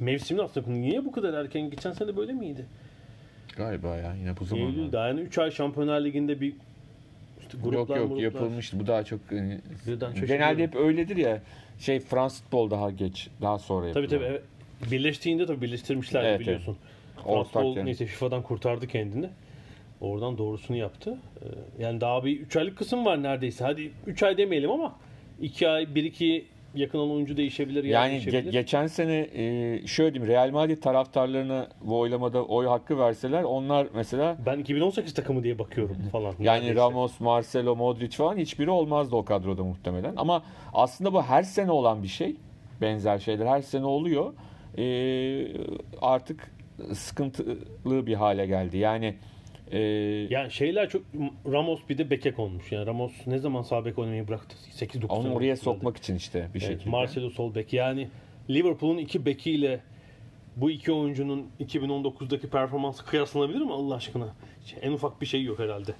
mevsimini 0.01 0.43
aslında 0.45 0.71
niye 0.71 1.05
bu 1.05 1.13
kadar 1.13 1.35
erken? 1.35 1.71
Geçen 1.71 1.93
sene 1.93 2.17
böyle 2.17 2.33
miydi? 2.33 2.67
Galiba 3.57 3.97
ya 3.97 4.15
yine 4.15 4.37
bu 4.41 4.45
zamanlar. 4.45 4.71
Eylül'de 4.71 4.97
yani 4.97 5.21
3 5.21 5.39
ay 5.39 5.51
Şampiyonlar 5.51 6.05
Ligi'nde 6.05 6.41
bir 6.41 6.53
işte 7.41 7.59
Yok 7.59 7.65
gruplar 7.65 7.97
yok 7.97 8.09
gruplar- 8.09 8.23
yapılmıştı. 8.23 8.81
Bu 8.81 8.87
daha 8.87 9.05
çok 9.05 9.21
e, 9.21 9.61
şaşırıyorum. 9.99 10.27
genelde 10.29 10.63
hep 10.63 10.77
öyledir 10.77 11.17
ya. 11.17 11.43
Şey 11.79 12.01
Fransız 12.01 12.43
futbol 12.43 12.71
daha 12.71 12.91
geç, 12.91 13.29
daha 13.43 13.59
sonra 13.59 13.93
Tabii 13.93 14.03
yapılıyor. 14.03 14.23
tabii. 14.23 14.31
Evet. 14.31 14.93
Birleştiğinde 14.93 15.47
tabii 15.47 15.61
birleştirmişler 15.63 16.25
Evet, 16.25 16.41
biliyorsun. 16.41 16.77
Ortak 17.25 17.53
Fransız 17.53 17.77
yani. 17.77 17.87
neyse 17.87 18.07
FIFA'dan 18.07 18.43
kurtardı 18.43 18.87
kendini. 18.87 19.29
Oradan 20.01 20.39
doğrusunu 20.39 20.77
yaptı. 20.77 21.19
Ee, 21.43 21.83
Yani 21.83 22.01
daha 22.01 22.25
bir 22.25 22.41
3 22.41 22.57
aylık 22.57 22.79
kısım 22.79 23.05
var 23.05 23.23
neredeyse. 23.23 23.65
Hadi 23.65 23.93
3 24.07 24.23
ay 24.23 24.37
demeyelim 24.39 24.71
ama 24.71 24.97
2 25.41 25.69
ay 25.69 25.83
1-2 25.85 26.45
yakın 26.75 26.99
olan 26.99 27.11
oyuncu 27.11 27.37
değişebilir. 27.37 27.85
Yani 27.85 28.19
ge- 28.19 28.51
geçen 28.51 28.87
sene 28.87 29.29
e, 29.35 29.87
şöyle 29.87 30.15
diyeyim 30.15 30.33
Real 30.33 30.51
Madrid 30.51 30.83
taraftarlarına 30.83 31.69
bu 31.85 31.99
oylamada 31.99 32.45
oy 32.45 32.67
hakkı 32.67 32.99
verseler 32.99 33.43
onlar 33.43 33.87
mesela 33.95 34.37
ben 34.47 34.59
2018 34.59 35.15
takımı 35.15 35.43
diye 35.45 35.59
bakıyorum 35.59 35.97
falan. 36.13 36.35
yani 36.41 36.57
neredeyse. 36.59 36.75
Ramos, 36.75 37.21
Marcelo, 37.21 37.77
Modric 37.77 38.17
falan 38.17 38.37
hiçbiri 38.37 38.71
olmazdı 38.71 39.17
o 39.17 39.25
kadroda 39.25 39.65
muhtemelen. 39.65 40.13
Ama 40.17 40.43
aslında 40.73 41.13
bu 41.13 41.23
her 41.23 41.43
sene 41.43 41.71
olan 41.71 42.03
bir 42.03 42.09
şey. 42.09 42.37
Benzer 42.81 43.19
şeyler 43.19 43.47
her 43.47 43.63
sene 43.63 43.85
oluyor. 43.85 44.33
E, 44.79 44.85
artık 46.03 46.51
sıkıntılı 46.93 48.07
bir 48.07 48.15
hale 48.15 48.47
geldi. 48.47 48.79
Yani 48.79 49.15
e, 49.73 49.79
Yani 50.31 50.51
şeyler 50.51 50.89
çok 50.89 51.03
Ramos 51.53 51.81
bir 51.89 51.99
de 51.99 52.11
beke 52.11 52.33
konmuş. 52.35 52.73
Yani 52.73 52.87
Ramos 52.87 53.13
ne 53.27 53.39
zaman 53.39 53.63
sağ 53.63 53.85
bek 53.85 53.99
oynamayı 53.99 54.29
bıraktı? 54.29 54.57
8-9 54.73 55.07
onu 55.09 55.23
sene 55.23 55.35
oraya 55.35 55.57
sokmak 55.57 55.97
için 55.97 56.17
işte 56.17 56.49
bir 56.55 56.61
Evet, 56.61 56.73
şekilde. 56.73 56.91
Marcelo 56.91 57.31
sol 57.31 57.55
bek. 57.55 57.73
Yani 57.73 58.09
Liverpool'un 58.51 58.99
iki 58.99 59.27
bekiyle 59.27 59.81
bu 60.57 60.71
iki 60.71 60.93
oyuncunun 60.93 61.47
2019'daki 61.61 62.49
performansı 62.49 63.05
kıyaslanabilir 63.07 63.61
mi 63.61 63.73
Allah 63.73 63.95
aşkına? 63.95 64.35
Hiç 64.65 64.75
En 64.83 64.93
ufak 64.93 65.21
bir 65.21 65.27
şey 65.27 65.43
yok 65.43 65.59
herhalde. 65.59 65.95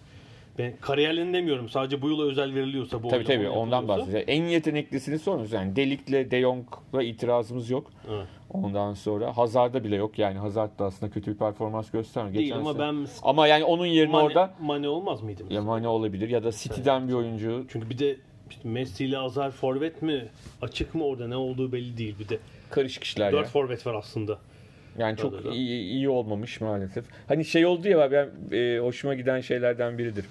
Ben 0.59 0.73
kariyerlerini 0.81 1.35
demiyorum. 1.35 1.69
Sadece 1.69 2.03
bu 2.03 2.09
yıla 2.11 2.25
özel 2.25 2.55
veriliyorsa 2.55 3.03
bu 3.03 3.09
Tabii 3.09 3.25
tabii 3.25 3.49
ondan 3.49 3.89
bahsediyorum. 3.89 4.25
En 4.29 4.43
yeteneklisini 4.45 5.19
sormuyoruz. 5.19 5.53
Yani 5.53 5.77
Delik'le 5.77 6.31
De 6.31 6.41
Jong'la 6.41 7.03
itirazımız 7.03 7.71
yok. 7.71 7.91
Evet. 8.11 8.27
Ondan 8.53 8.95
sonra 8.95 9.37
Hazard'da 9.37 9.85
bile 9.85 9.97
yok. 9.97 10.19
Yani 10.19 10.39
Hazard 10.39 10.79
da 10.79 10.85
aslında 10.85 11.13
kötü 11.13 11.33
bir 11.33 11.37
performans 11.39 11.91
göstermiyor. 11.91 12.35
Değil 12.35 12.47
Geçen 12.47 12.61
ama 12.61 12.73
sene- 12.73 12.83
ben 12.83 13.07
Ama 13.23 13.47
yani 13.47 13.65
onun 13.65 13.87
yerine 13.87 14.13
Mane, 14.13 14.25
orada 14.25 14.51
Mane 14.61 14.89
olmaz 14.89 15.23
mıydı? 15.23 15.41
mesela? 15.43 15.61
ya 15.61 15.67
Mane 15.67 15.89
olabilir 15.89 16.29
ya 16.29 16.45
da 16.45 16.53
City'den 16.53 17.09
bir 17.09 17.13
oyuncu. 17.13 17.65
Çünkü 17.69 17.91
bir 17.91 17.99
de 17.99 18.17
işte 18.51 18.69
Messi 18.69 19.05
ile 19.05 19.19
Azar 19.19 19.51
forvet 19.51 20.03
mi? 20.03 20.29
Açık 20.63 20.95
mı 20.95 21.05
orada? 21.05 21.29
Ne 21.29 21.37
olduğu 21.37 21.73
belli 21.73 21.97
değil. 21.99 22.15
Bir 22.19 22.29
de 22.29 22.39
Karışık 22.71 23.05
işler 23.05 23.27
ya. 23.27 23.33
4 23.33 23.49
forvet 23.49 23.87
var 23.87 23.95
aslında. 23.95 24.39
Yani 24.99 25.17
çok 25.17 25.55
iyi, 25.55 25.81
iyi 25.81 26.09
olmamış 26.09 26.61
maalesef. 26.61 27.05
Hani 27.29 27.45
şey 27.45 27.67
oldu 27.67 27.89
ya 27.89 28.11
ben 28.13 28.57
e, 28.57 28.79
hoşuma 28.79 29.15
giden 29.15 29.41
şeylerden 29.41 29.99
biridir. 29.99 30.25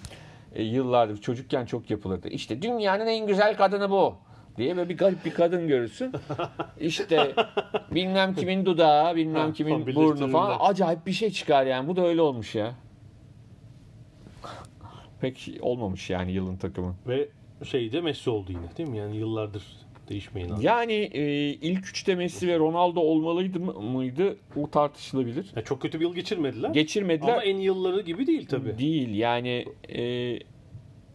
e, 0.55 0.63
yıllardır 0.63 1.17
çocukken 1.21 1.65
çok 1.65 1.89
yapılırdı. 1.89 2.27
İşte 2.27 2.61
dünyanın 2.61 3.07
en 3.07 3.27
güzel 3.27 3.57
kadını 3.57 3.89
bu 3.89 4.15
diye 4.57 4.77
böyle 4.77 4.89
bir 4.89 4.97
garip 4.97 5.25
bir 5.25 5.33
kadın 5.33 5.67
görürsün. 5.67 6.11
İşte 6.79 7.33
bilmem 7.91 8.35
kimin 8.35 8.65
dudağı, 8.65 9.15
bilmem 9.15 9.47
Ha, 9.47 9.53
kimin 9.53 9.95
burnu 9.95 10.27
falan 10.31 10.57
acayip 10.61 11.07
bir 11.07 11.11
şey 11.11 11.31
çıkar 11.31 11.65
yani. 11.65 11.87
Bu 11.87 11.95
da 11.95 12.05
öyle 12.07 12.21
olmuş 12.21 12.55
ya. 12.55 12.75
Pek 15.21 15.49
olmamış 15.61 16.09
yani 16.09 16.31
yılın 16.31 16.57
takımı. 16.57 16.95
Ve 17.07 17.27
şeyde 17.63 18.01
Messi 18.01 18.29
oldu 18.29 18.51
yine 18.51 18.77
değil 18.77 18.89
mi? 18.89 18.97
Yani 18.97 19.17
yıllardır 19.17 19.63
değişmeyin 20.09 20.49
abi. 20.49 20.65
Yani 20.65 20.93
e, 20.93 21.23
ilk 21.49 21.87
üçte 21.89 22.15
Messi 22.15 22.47
ve 22.47 22.57
Ronaldo 22.59 22.99
olmalıydı 22.99 23.59
mı- 23.59 23.81
mıydı? 23.81 24.37
O 24.55 24.69
tartışılabilir. 24.69 25.51
Ya 25.55 25.61
çok 25.63 25.81
kötü 25.81 25.99
bir 25.99 26.05
yıl 26.05 26.15
geçirmediler. 26.15 26.69
Geçirmediler. 26.69 27.33
Ama 27.33 27.43
en 27.43 27.57
yılları 27.57 28.01
gibi 28.01 28.27
değil 28.27 28.47
tabii. 28.47 28.77
Değil 28.77 29.15
yani 29.15 29.65
e, 29.89 30.01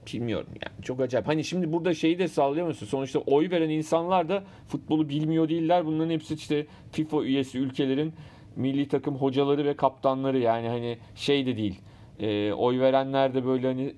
bilmiyorum 0.07 0.49
yani 0.49 0.83
çok 0.83 1.01
acayip. 1.01 1.29
Hani 1.29 1.45
şimdi 1.45 1.73
burada 1.73 1.95
şeyi 1.95 2.19
de 2.19 2.29
sallayamıyorsun. 2.29 2.87
Sonuçta 2.87 3.19
oy 3.19 3.51
veren 3.51 3.71
insanlar 3.71 4.29
da 4.29 4.45
futbolu 4.69 5.09
bilmiyor 5.09 5.49
değiller. 5.49 5.87
Bunların 5.87 6.11
hepsi 6.11 6.35
işte 6.35 6.67
FIFA 6.93 7.23
üyesi 7.23 7.59
ülkelerin 7.59 8.13
milli 8.57 8.89
takım 8.89 9.17
hocaları 9.17 9.65
ve 9.65 9.77
kaptanları 9.77 10.39
yani 10.39 10.69
hani 10.69 10.99
şey 11.15 11.47
de 11.47 11.57
değil. 11.57 11.81
E, 12.21 12.53
oy 12.53 12.81
verenler 12.81 13.35
de 13.35 13.47
böyle 13.47 13.67
hani 13.67 13.95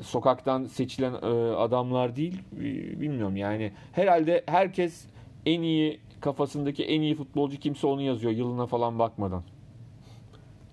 sokaktan 0.00 0.64
seçilen 0.64 1.12
e, 1.12 1.54
adamlar 1.56 2.16
değil. 2.16 2.42
E, 2.56 2.60
bilmiyorum 3.00 3.36
yani. 3.36 3.72
Herhalde 3.92 4.44
herkes 4.46 5.06
en 5.46 5.62
iyi 5.62 6.00
kafasındaki 6.20 6.84
en 6.84 7.00
iyi 7.00 7.14
futbolcu 7.14 7.58
kimse 7.58 7.86
onu 7.86 8.02
yazıyor 8.02 8.32
yılına 8.32 8.66
falan 8.66 8.98
bakmadan. 8.98 9.42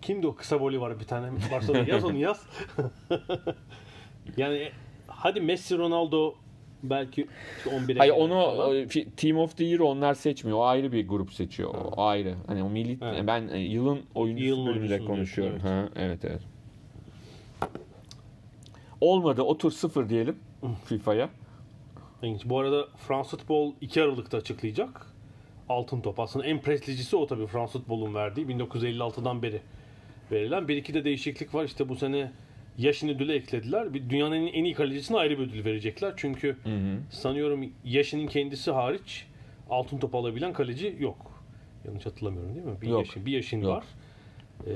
Kimdi 0.01 0.27
o 0.27 0.35
kısa 0.35 0.61
boyu 0.61 0.81
var 0.81 0.99
bir 0.99 1.05
tane 1.05 1.27
da 1.73 1.91
yaz 1.91 2.03
onu 2.03 2.17
yaz. 2.17 2.47
yani 4.37 4.69
hadi 5.07 5.41
Messi, 5.41 5.77
Ronaldo 5.77 6.33
belki 6.83 7.27
işte 7.57 7.69
11'e 7.69 7.97
Hayır 7.97 8.13
onu 8.13 8.29
falan. 8.33 8.69
o, 8.69 8.73
fi- 8.73 9.07
Team 9.17 9.37
of 9.37 9.57
the 9.57 9.63
Year 9.65 9.79
onlar 9.79 10.13
seçmiyor. 10.13 10.57
O 10.57 10.65
ayrı 10.65 10.91
bir 10.91 11.07
grup 11.07 11.33
seçiyor. 11.33 11.73
O 11.73 12.01
ayrı. 12.05 12.35
Hani 12.47 12.63
o 12.63 12.69
milli 12.69 12.97
Evet. 13.01 13.23
ben 13.27 13.47
e, 13.47 13.57
yılın 13.59 14.01
oyuncusu 14.15 14.47
Yılın 14.47 14.65
bölümünde 14.67 14.99
konuşuyorum. 15.05 15.53
diyorsun, 15.59 15.77
Ha, 15.77 15.89
evet 15.95 16.25
evet. 16.25 16.41
Olmadı. 19.01 19.41
Otur 19.41 19.71
sıfır 19.71 20.09
diyelim 20.09 20.35
FIFA'ya. 20.85 21.29
Bu 22.45 22.59
arada 22.59 22.87
Fransız 23.07 23.39
futbol 23.39 23.73
2 23.81 24.01
Aralık'ta 24.01 24.37
açıklayacak. 24.37 25.07
Altın 25.69 26.01
top. 26.01 26.19
Aslında 26.19 26.45
en 26.45 26.61
prestijlisi 26.61 27.15
o 27.15 27.27
tabii 27.27 27.47
Fransız 27.47 27.81
futbolun 27.81 28.15
verdiği. 28.15 28.45
1956'dan 28.47 29.41
beri 29.41 29.61
verilen. 30.31 30.67
Bir 30.67 30.77
iki 30.77 30.93
de 30.93 31.03
değişiklik 31.05 31.53
var. 31.55 31.63
İşte 31.63 31.89
bu 31.89 31.95
sene 31.95 32.31
Yaşin 32.77 33.09
ödülü 33.09 33.33
eklediler. 33.33 33.93
Bir 33.93 34.09
dünyanın 34.09 34.47
en, 34.47 34.63
iyi 34.63 34.73
kalecisine 34.73 35.17
ayrı 35.17 35.39
bir 35.39 35.43
ödül 35.43 35.65
verecekler. 35.65 36.13
Çünkü 36.17 36.57
sanıyorum 37.09 37.73
Yaşin'in 37.85 38.27
kendisi 38.27 38.71
hariç 38.71 39.25
altın 39.69 39.97
top 39.97 40.15
alabilen 40.15 40.53
kaleci 40.53 40.95
yok. 40.99 41.43
Yanlış 41.85 42.05
hatırlamıyorum 42.05 42.55
değil 42.55 42.65
mi? 42.65 42.81
Bir 42.81 42.87
Yok. 42.87 42.99
Yaşin, 43.05 43.25
bir 43.25 43.31
Yaşin 43.31 43.61
Yok. 43.61 43.71
var. 43.71 43.83
Ee, 44.67 44.71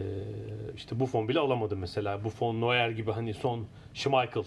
işte 0.76 1.00
Buffon 1.00 1.28
bile 1.28 1.40
alamadı 1.40 1.78
mesela. 1.78 2.24
Buffon, 2.24 2.62
Neuer 2.62 2.90
gibi 2.90 3.12
hani 3.12 3.34
son 3.34 3.66
Schmeichel 3.94 4.44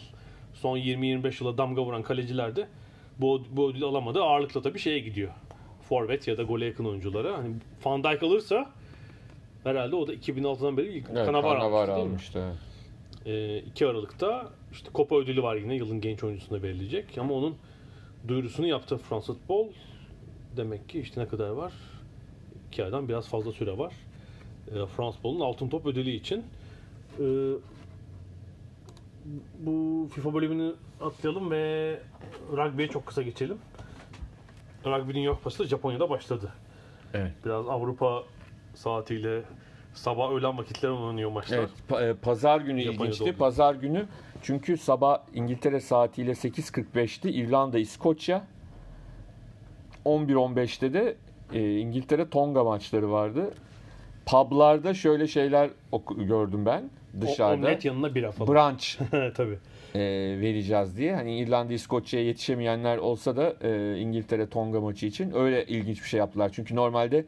son 0.55 0.78
20-25 0.78 1.44
yıla 1.44 1.59
damga 1.59 1.82
vuran 1.82 2.03
kaleciler 2.03 2.57
de 2.57 2.68
bu, 3.18 3.42
bu 3.51 3.70
ödülü 3.70 3.84
alamadı. 3.84 4.22
Ağırlıkla 4.22 4.62
tabii 4.62 4.78
şeye 4.78 4.98
gidiyor. 4.98 5.32
Forvet 5.88 6.28
ya 6.28 6.38
da 6.38 6.42
gole 6.42 6.64
yakın 6.66 6.84
oyunculara. 6.84 7.38
Hani 7.38 7.55
Van 7.84 8.05
Dijk 8.05 8.22
alırsa 8.22 8.70
herhalde 9.64 9.96
o 9.96 10.07
da 10.07 10.14
2006'dan 10.14 10.76
beri 10.76 10.88
ilk 10.88 11.07
Evet, 11.11 11.26
Cannavaro 11.26 11.61
Cannavaro 11.61 11.92
almıştı 11.92 11.96
değil 11.96 12.07
mi? 12.07 12.11
almıştı. 12.11 12.38
evet. 12.46 12.70
Ee, 13.27 13.59
2 13.59 13.87
Aralık'ta 13.87 14.51
işte 14.73 14.91
Copa 14.95 15.16
ödülü 15.16 15.43
var 15.43 15.57
yine 15.57 15.75
yılın 15.75 16.01
genç 16.01 16.25
oyuncusuna 16.25 16.62
verilecek 16.62 17.18
ama 17.18 17.35
onun 17.35 17.57
duyurusunu 18.29 18.66
yaptı 18.66 18.97
Fransız 18.97 19.37
futbol. 19.37 19.68
Demek 20.57 20.89
ki 20.89 21.01
işte 21.01 21.21
ne 21.21 21.29
kadar 21.29 21.49
var? 21.49 21.73
2 22.68 22.85
aydan 22.85 23.09
biraz 23.09 23.29
fazla 23.29 23.53
süre 23.53 23.79
var. 23.79 23.93
Ee, 24.68 24.87
Fransız 24.87 25.16
futbolun 25.16 25.41
altın 25.41 25.68
top 25.68 25.87
ödülü 25.87 26.11
için. 26.11 26.45
Ee, 27.21 27.53
bu 29.59 30.09
FIFA 30.14 30.35
bölümünü 30.35 30.75
atlayalım 31.01 31.51
ve 31.51 31.97
rugby'ye 32.53 32.89
çok 32.89 33.07
kısa 33.07 33.23
geçelim. 33.23 33.59
Rugby 34.87 35.12
Dünya 35.12 35.33
Kupası 35.33 35.59
da 35.59 35.64
Japonya'da 35.68 36.11
başladı. 36.11 36.53
Evet. 37.14 37.33
Biraz 37.45 37.68
Avrupa 37.68 38.25
saatiyle 38.75 39.43
sabah 39.95 40.32
öğlen 40.32 40.59
vakitleri 40.59 40.93
oynanıyor 40.93 41.30
maçlar. 41.30 41.59
Evet, 41.59 41.70
pa- 41.91 42.11
e, 42.11 42.14
pazar 42.14 42.61
günü 42.61 42.80
Japonya'da 42.80 43.05
ilginçti. 43.05 43.24
oldu. 43.24 43.36
Pazar 43.38 43.74
günü 43.74 44.07
çünkü 44.43 44.76
sabah 44.76 45.18
İngiltere 45.34 45.80
saatiyle 45.80 46.30
8.45'ti. 46.34 47.30
İrlanda, 47.30 47.78
İskoçya. 47.78 48.45
11.15'te 50.05 50.93
de 50.93 51.16
e, 51.55 51.76
İngiltere 51.78 52.28
Tonga 52.30 52.64
maçları 52.64 53.11
vardı. 53.12 53.51
Publarda 54.26 54.95
şöyle 54.95 55.26
şeyler 55.26 55.70
oku- 55.93 56.26
gördüm 56.26 56.66
ben 56.66 56.91
O- 57.18 57.20
dışarıda. 57.22 57.55
Omlet 57.66 57.84
yanına 57.84 58.14
bira 58.14 58.32
falan. 58.32 58.55
Brunch 58.55 58.84
Tabii. 59.36 59.59
e, 59.95 60.01
vereceğiz 60.41 60.97
diye. 60.97 61.14
Hani 61.14 61.38
İrlanda, 61.38 61.72
İskoçya'ya 61.72 62.26
yetişemeyenler 62.26 62.99
olsa 62.99 63.36
da 63.36 63.55
e, 63.62 63.99
İngiltere 63.99 64.49
Tonga 64.49 64.80
maçı 64.80 65.07
için 65.07 65.32
öyle 65.34 65.66
ilginç 65.66 66.03
bir 66.03 66.09
şey 66.09 66.18
yaptılar. 66.18 66.51
Çünkü 66.55 66.76
normalde 66.76 67.24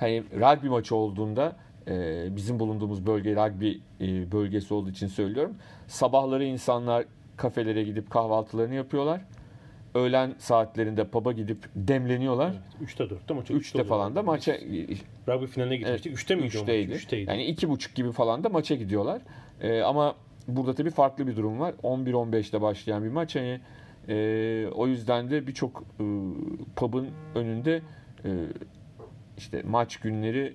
hani 0.00 0.22
rugby 0.34 0.68
maçı 0.68 0.96
olduğunda 0.96 1.56
e, 1.90 2.28
bizim 2.36 2.58
bulunduğumuz 2.58 3.06
bölge 3.06 3.36
rugby 3.36 3.70
e, 4.00 4.32
bölgesi 4.32 4.74
olduğu 4.74 4.90
için 4.90 5.06
söylüyorum. 5.06 5.54
Sabahları 5.86 6.44
insanlar 6.44 7.04
kafelere 7.36 7.82
gidip 7.82 8.10
kahvaltılarını 8.10 8.74
yapıyorlar. 8.74 9.20
Öğlen 9.94 10.34
saatlerinde 10.38 11.04
pub'a 11.04 11.32
gidip 11.32 11.58
demleniyorlar. 11.74 12.54
3'te 12.84 13.04
4'te 13.04 13.34
maça. 13.34 13.54
3'te 13.54 13.84
falan 13.84 14.16
da 14.16 14.22
maça 14.22 14.52
Rugby 15.28 15.46
finaline 15.46 15.76
gitmiştik. 15.76 16.16
3'te 16.16 16.34
miydi 16.34 16.58
o 16.58 16.60
maç? 16.60 16.68
3'teydi. 16.68 16.92
3'teydi. 16.92 17.30
Yani 17.30 17.44
iki 17.44 17.68
buçuk 17.68 17.94
gibi 17.94 18.12
falan 18.12 18.44
da 18.44 18.48
maça 18.48 18.74
gidiyorlar. 18.74 19.22
Ee, 19.60 19.80
ama 19.80 20.14
burada 20.48 20.74
tabii 20.74 20.90
farklı 20.90 21.26
bir 21.26 21.36
durum 21.36 21.60
var. 21.60 21.74
11-15'te 21.82 22.60
başlayan 22.60 23.04
bir 23.04 23.08
maç. 23.08 23.36
Hani 23.36 23.60
e, 24.08 24.66
o 24.74 24.86
yüzden 24.86 25.30
de 25.30 25.46
birçok 25.46 25.84
e, 26.00 26.04
pub'ın 26.76 27.08
önünde 27.34 27.82
e, 28.24 28.30
işte 29.38 29.62
maç 29.66 29.96
günleri 29.96 30.54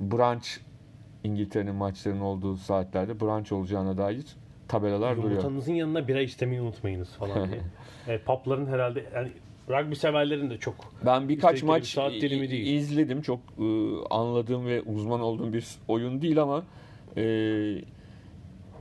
brunch 0.00 0.46
İngiltere'nin 1.24 1.74
maçlarının 1.74 2.20
olduğu 2.20 2.56
saatlerde 2.56 3.20
brunch 3.20 3.52
olacağına 3.52 3.98
dair 3.98 4.24
tabelalar 4.68 5.16
duruyor. 5.16 5.30
Yumurtanızın 5.30 5.72
yanına 5.72 6.08
bira 6.08 6.20
istemeyi 6.20 6.60
unutmayınız 6.60 7.08
falan 7.08 7.48
diye. 7.48 7.60
evet, 8.08 8.26
papların 8.26 8.66
herhalde 8.66 9.04
yani 9.14 9.28
rugby 9.68 9.94
severlerin 9.94 10.50
de 10.50 10.58
çok. 10.58 10.74
Ben 11.06 11.28
birkaç 11.28 11.54
İstedikleri 11.54 11.62
bir 11.62 11.80
maç 11.80 11.86
saat 11.86 12.12
dilimi 12.12 12.50
değil. 12.50 12.76
izledim. 12.76 13.22
Çok 13.22 13.38
e, 13.58 13.64
anladığım 14.10 14.66
ve 14.66 14.82
uzman 14.82 15.20
olduğum 15.20 15.52
bir 15.52 15.66
oyun 15.88 16.22
değil 16.22 16.42
ama 16.42 16.64
e, 17.16 17.24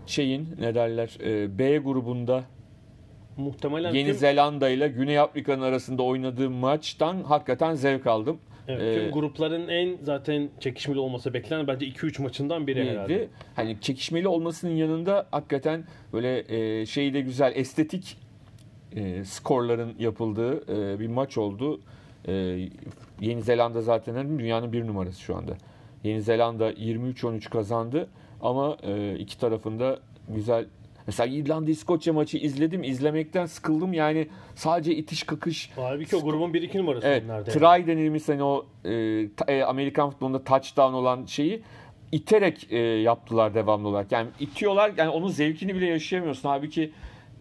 şeyin 0.05 0.49
ne 0.59 0.75
derler 0.75 1.17
e, 1.23 1.57
B 1.57 1.77
grubunda 1.77 2.43
Muhtemelen 3.37 3.93
Yeni 3.93 4.13
Zelanda 4.13 4.69
ile 4.69 4.87
Güney 4.87 5.19
Afrika'nın 5.19 5.61
arasında 5.61 6.03
oynadığım 6.03 6.53
maçtan 6.53 7.23
hakikaten 7.23 7.73
zevk 7.73 8.07
aldım. 8.07 8.39
Evet, 8.67 8.95
tüm 8.95 9.05
Ee, 9.07 9.09
grupların 9.09 9.67
en 9.67 9.97
zaten 10.03 10.49
çekişmeli 10.59 10.99
olması 10.99 11.33
beklenen 11.33 11.67
bence 11.67 11.85
2-3 11.85 12.21
maçından 12.21 12.67
biri 12.67 12.89
herhalde. 12.89 13.13
Neydi? 13.13 13.29
Hani 13.55 13.77
çekişmeli 13.81 14.27
olmasının 14.27 14.71
yanında 14.71 15.27
hakikaten 15.31 15.83
böyle 16.13 16.43
e, 16.47 16.85
şey 16.85 17.13
de 17.13 17.21
güzel 17.21 17.51
estetik 17.55 18.17
e, 18.95 19.23
skorların 19.23 19.93
yapıldığı 19.99 20.63
e, 20.93 20.99
bir 20.99 21.07
maç 21.07 21.37
oldu. 21.37 21.81
E, 22.27 22.33
Yeni 23.21 23.41
Zelanda 23.41 23.81
zaten 23.81 24.13
hani 24.15 24.39
dünyanın 24.39 24.73
bir 24.73 24.87
numarası 24.87 25.21
şu 25.21 25.35
anda. 25.35 25.53
Yeni 26.03 26.21
Zelanda 26.21 26.71
23-13 26.71 27.49
kazandı 27.49 28.07
ama 28.41 28.77
e, 28.83 29.15
iki 29.19 29.39
tarafında 29.39 29.99
güzel 30.29 30.65
Mesela 31.07 31.35
İrlanda 31.35 31.71
İskoçya 31.71 32.13
maçı 32.13 32.37
izledim. 32.37 32.83
izlemekten 32.83 33.45
sıkıldım. 33.45 33.93
Yani 33.93 34.27
sadece 34.55 34.95
itiş 34.95 35.23
kakış 35.23 35.69
Halbuki 35.75 36.15
o 36.15 36.21
grubun 36.21 36.51
1-2 36.53 36.77
numarası 36.77 37.07
Evet, 37.07 37.23
onlarda. 37.25 37.51
try 37.51 37.87
denilmiş 37.87 38.29
hani 38.29 38.43
o 38.43 38.65
e, 38.85 38.91
e, 39.47 39.63
Amerikan 39.63 40.09
futbolunda 40.09 40.43
touchdown 40.43 40.93
olan 40.93 41.25
şeyi 41.25 41.61
iterek 42.11 42.67
e, 42.71 42.77
yaptılar 42.79 43.53
devamlı 43.53 43.87
olarak. 43.87 44.11
Yani 44.11 44.27
itiyorlar 44.39 44.91
yani 44.97 45.09
onun 45.09 45.27
zevkini 45.27 45.75
bile 45.75 45.85
yaşayamıyorsun. 45.85 46.49
Halbuki 46.49 46.91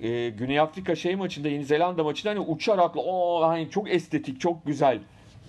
e, 0.00 0.28
Güney 0.28 0.60
Afrika 0.60 0.94
şey 0.94 1.16
maçında 1.16 1.48
Yeni 1.48 1.64
Zelanda 1.64 2.04
maçında 2.04 2.30
hani 2.32 2.40
uçarak 2.40 2.96
o 2.96 3.40
hani 3.42 3.70
çok 3.70 3.90
estetik, 3.90 4.40
çok 4.40 4.66
güzel 4.66 4.98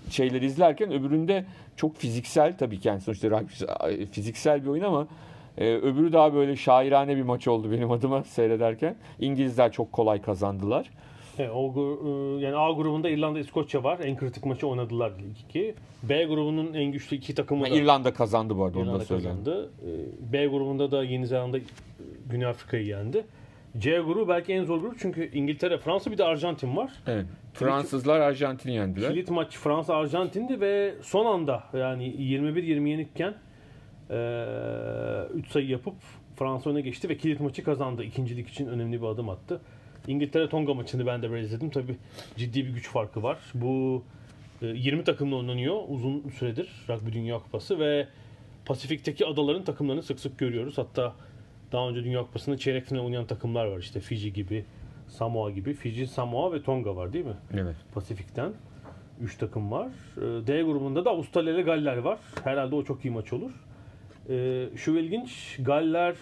şeyler 0.10 0.42
izlerken 0.42 0.92
öbüründe 0.92 1.46
çok 1.76 1.98
fiziksel 1.98 2.58
tabii 2.58 2.80
ki 2.80 2.88
yani 2.88 3.02
sonuçta 3.02 3.30
rugby 3.30 4.06
fiziksel 4.12 4.64
bir 4.64 4.68
oyun 4.68 4.84
ama 4.84 5.08
e, 5.58 5.76
öbürü 5.76 6.14
daha 6.14 6.34
böyle 6.34 6.56
şairane 6.56 7.18
bir 7.18 7.22
maç 7.22 7.48
oldu 7.48 7.72
benim 7.72 7.92
adıma 7.92 8.24
seyrederken. 8.24 8.96
İngilizler 9.20 9.72
çok 9.72 9.92
kolay 9.92 10.22
kazandılar. 10.22 10.90
Evet, 11.40 11.52
o 11.54 11.74
e, 11.76 12.44
yani 12.46 12.56
A 12.56 12.72
grubunda 12.72 13.10
İrlanda 13.10 13.40
İskoçya 13.40 13.84
var. 13.84 14.00
En 14.04 14.18
kritik 14.18 14.46
maçı 14.46 14.68
oynadılar 14.68 15.12
ilk 15.30 15.40
iki. 15.40 15.76
B 16.04 16.26
grubunun 16.26 16.74
en 16.74 16.92
güçlü 16.92 17.18
iki 17.18 17.36
takımı 17.36 17.64
da 17.64 17.68
İrlanda 17.68 18.14
kazandı 18.14 18.58
bu 18.58 18.64
arada 18.64 18.80
onu 18.80 18.86
da 18.86 18.90
İrlanda 18.90 19.06
söyleyeyim. 19.06 19.38
kazandı. 19.38 19.72
E, 20.30 20.34
B 20.34 20.48
grubunda 20.48 20.92
da 20.92 21.04
Yeni 21.04 21.28
Zelanda, 21.28 21.58
Güney 22.30 22.46
Afrika'yı 22.46 22.86
yendi. 22.86 23.26
C 23.78 24.00
grubu 24.00 24.28
belki 24.28 24.54
en 24.54 24.64
zor 24.64 24.82
grup 24.82 24.96
çünkü 25.00 25.32
İngiltere, 25.34 25.78
Fransa 25.78 26.12
bir 26.12 26.18
de 26.18 26.24
Arjantin 26.24 26.78
var. 26.78 26.92
Evet. 27.08 27.26
Fransızlar 27.54 28.20
Arjantin'i 28.20 28.74
yendiler. 28.74 29.12
Kilit 29.12 29.30
maç 29.30 29.58
Fransa 29.58 29.96
Arjantin'di 29.96 30.62
ve 30.62 30.94
son 31.02 31.26
anda 31.26 31.64
yani 31.74 32.04
21-20 32.08 32.90
yenikken 32.90 33.34
3 35.34 35.48
sayı 35.48 35.68
yapıp 35.68 35.94
Fransa 36.36 36.70
öne 36.70 36.82
geçti 36.82 37.10
ve 37.10 37.18
kilit 37.18 37.40
maçı 37.40 37.64
kazandı. 37.64 38.04
İkincilik 38.04 38.50
için 38.50 38.68
önemli 38.68 39.02
bir 39.02 39.08
adım 39.08 39.30
attı. 39.30 39.62
İngiltere 40.08 40.50
Tonga 40.50 40.74
maçını 40.74 41.06
ben 41.06 41.22
de 41.22 41.32
böyle 41.32 41.46
izledim. 41.46 41.70
Tabi 41.70 41.96
ciddi 42.38 42.66
bir 42.66 42.70
güç 42.70 42.90
farkı 42.90 43.24
var. 43.24 43.38
Bu 43.54 44.04
e, 44.62 44.68
20 44.68 45.04
takımla 45.04 45.36
oynanıyor 45.36 45.82
uzun 45.88 46.30
süredir 46.30 46.70
Rugby 46.90 47.12
Dünya 47.12 47.40
Kupası 47.40 47.80
ve 47.80 48.08
Pasifik'teki 48.66 49.26
adaların 49.26 49.64
takımlarını 49.64 50.04
sık 50.04 50.20
sık 50.20 50.40
görüyoruz. 50.40 50.78
Hatta 50.78 51.14
daha 51.72 51.90
önce 51.90 52.04
Dünya 52.04 52.22
Kupası'nda 52.22 52.58
çeyrek 52.58 52.86
final 52.86 53.00
oynayan 53.00 53.26
takımlar 53.26 53.66
var. 53.66 53.80
İşte 53.80 54.00
Fiji 54.00 54.34
gibi, 54.34 54.66
Samoa 55.08 55.52
gibi. 55.52 55.74
Fiji, 55.74 56.08
Samoa 56.08 56.54
ve 56.54 56.64
Tonga 56.64 56.96
var 56.96 57.14
değil 57.14 57.26
mi? 57.26 57.38
Evet. 57.54 57.76
Pasifik'ten. 57.94 58.54
3 59.22 59.38
takım 59.38 59.72
var. 59.72 59.88
Ee, 60.18 60.48
D 60.48 60.62
grubunda 60.62 61.06
da 61.06 61.10
Avustralya 61.10 61.54
ile 61.54 61.62
Galler 61.62 61.98
var. 61.98 62.20
Herhalde 62.44 62.76
o 62.76 62.84
çok 62.84 63.06
iyi 63.06 63.12
maç 63.12 63.34
olur. 63.34 63.52
Ee, 64.30 64.66
Şu 64.76 64.98
ilginç. 64.98 65.58
Galler 65.60 66.16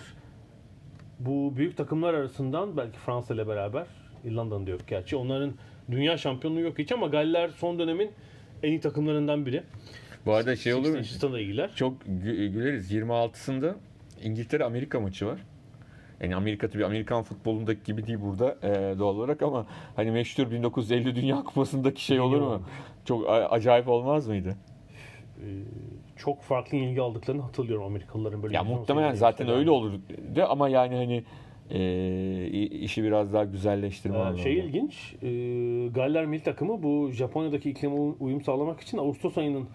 bu 1.20 1.54
büyük 1.58 1.78
takımlar 1.78 2.14
arasından 2.14 2.78
belki 2.78 2.98
Fransa 3.00 3.34
ile 3.34 3.48
beraber 3.48 3.86
İrlanda'nın 4.26 4.68
da 4.68 4.72
yok 4.72 4.82
gerçi. 4.88 5.16
Onların 5.16 5.54
dünya 5.92 6.18
şampiyonluğu 6.18 6.60
yok 6.60 6.80
hiç 6.80 6.92
ama 6.92 7.08
Galler 7.08 7.50
son 7.50 7.80
dönemin 7.80 8.12
en 8.64 8.70
iyi 8.70 8.80
takımlarından 8.80 9.46
biri. 9.46 9.64
Bu 10.26 10.34
arada 10.34 10.56
şey 10.56 10.74
olur 10.74 10.90
mu? 10.90 10.98
Çok 11.76 11.94
gü- 12.04 12.48
güleriz. 12.48 12.92
26'sında 12.92 13.76
İngiltere 14.24 14.64
Amerika 14.64 15.00
maçı 15.00 15.26
var. 15.26 15.40
Yani 16.22 16.36
Amerika 16.36 16.70
tabii 16.70 16.86
Amerikan 16.86 17.24
futbolundaki 17.24 17.84
gibi 17.84 18.08
değil 18.08 18.20
burada 18.22 18.58
e, 18.64 19.00
doğal 19.00 19.16
olarak 19.16 19.42
ama 19.42 19.66
hani 19.96 20.12
meşhur 20.12 20.52
1950 20.52 21.16
Dünya 21.16 21.36
Kupası'ndaki 21.44 22.04
şey 22.06 22.20
olur 22.20 22.42
mu? 22.42 22.62
Çok 23.06 23.26
acayip 23.30 23.88
olmaz 23.88 24.28
mıydı? 24.28 24.56
Çok 26.24 26.42
farklı 26.42 26.78
ilgi 26.78 27.02
aldıklarını 27.02 27.42
hatırlıyorum 27.42 27.86
Amerikalıların 27.86 28.44
böyle. 28.44 28.56
Ya 28.56 28.64
muhtemelen 28.64 29.14
zaten 29.14 29.50
öyle 29.50 29.72
olurdu 29.72 30.00
ama 30.50 30.70
yani 30.70 30.96
hani 30.96 31.24
e, 31.70 32.68
işi 32.68 33.04
biraz 33.04 33.34
daha 33.34 33.44
güzelleştirme 33.44 34.18
Ee. 34.18 34.38
Şey 34.38 34.58
ilginç, 34.58 35.14
e, 35.24 35.28
Galler 35.88 36.26
milli 36.26 36.44
takımı 36.44 36.84
bu 36.84 37.12
Japonya'daki 37.12 37.70
iklime 37.70 37.94
uy- 37.94 38.16
uyum 38.20 38.42
sağlamak 38.42 38.82
için 38.82 38.98
Ağustos 38.98 39.38
ayının 39.38 39.66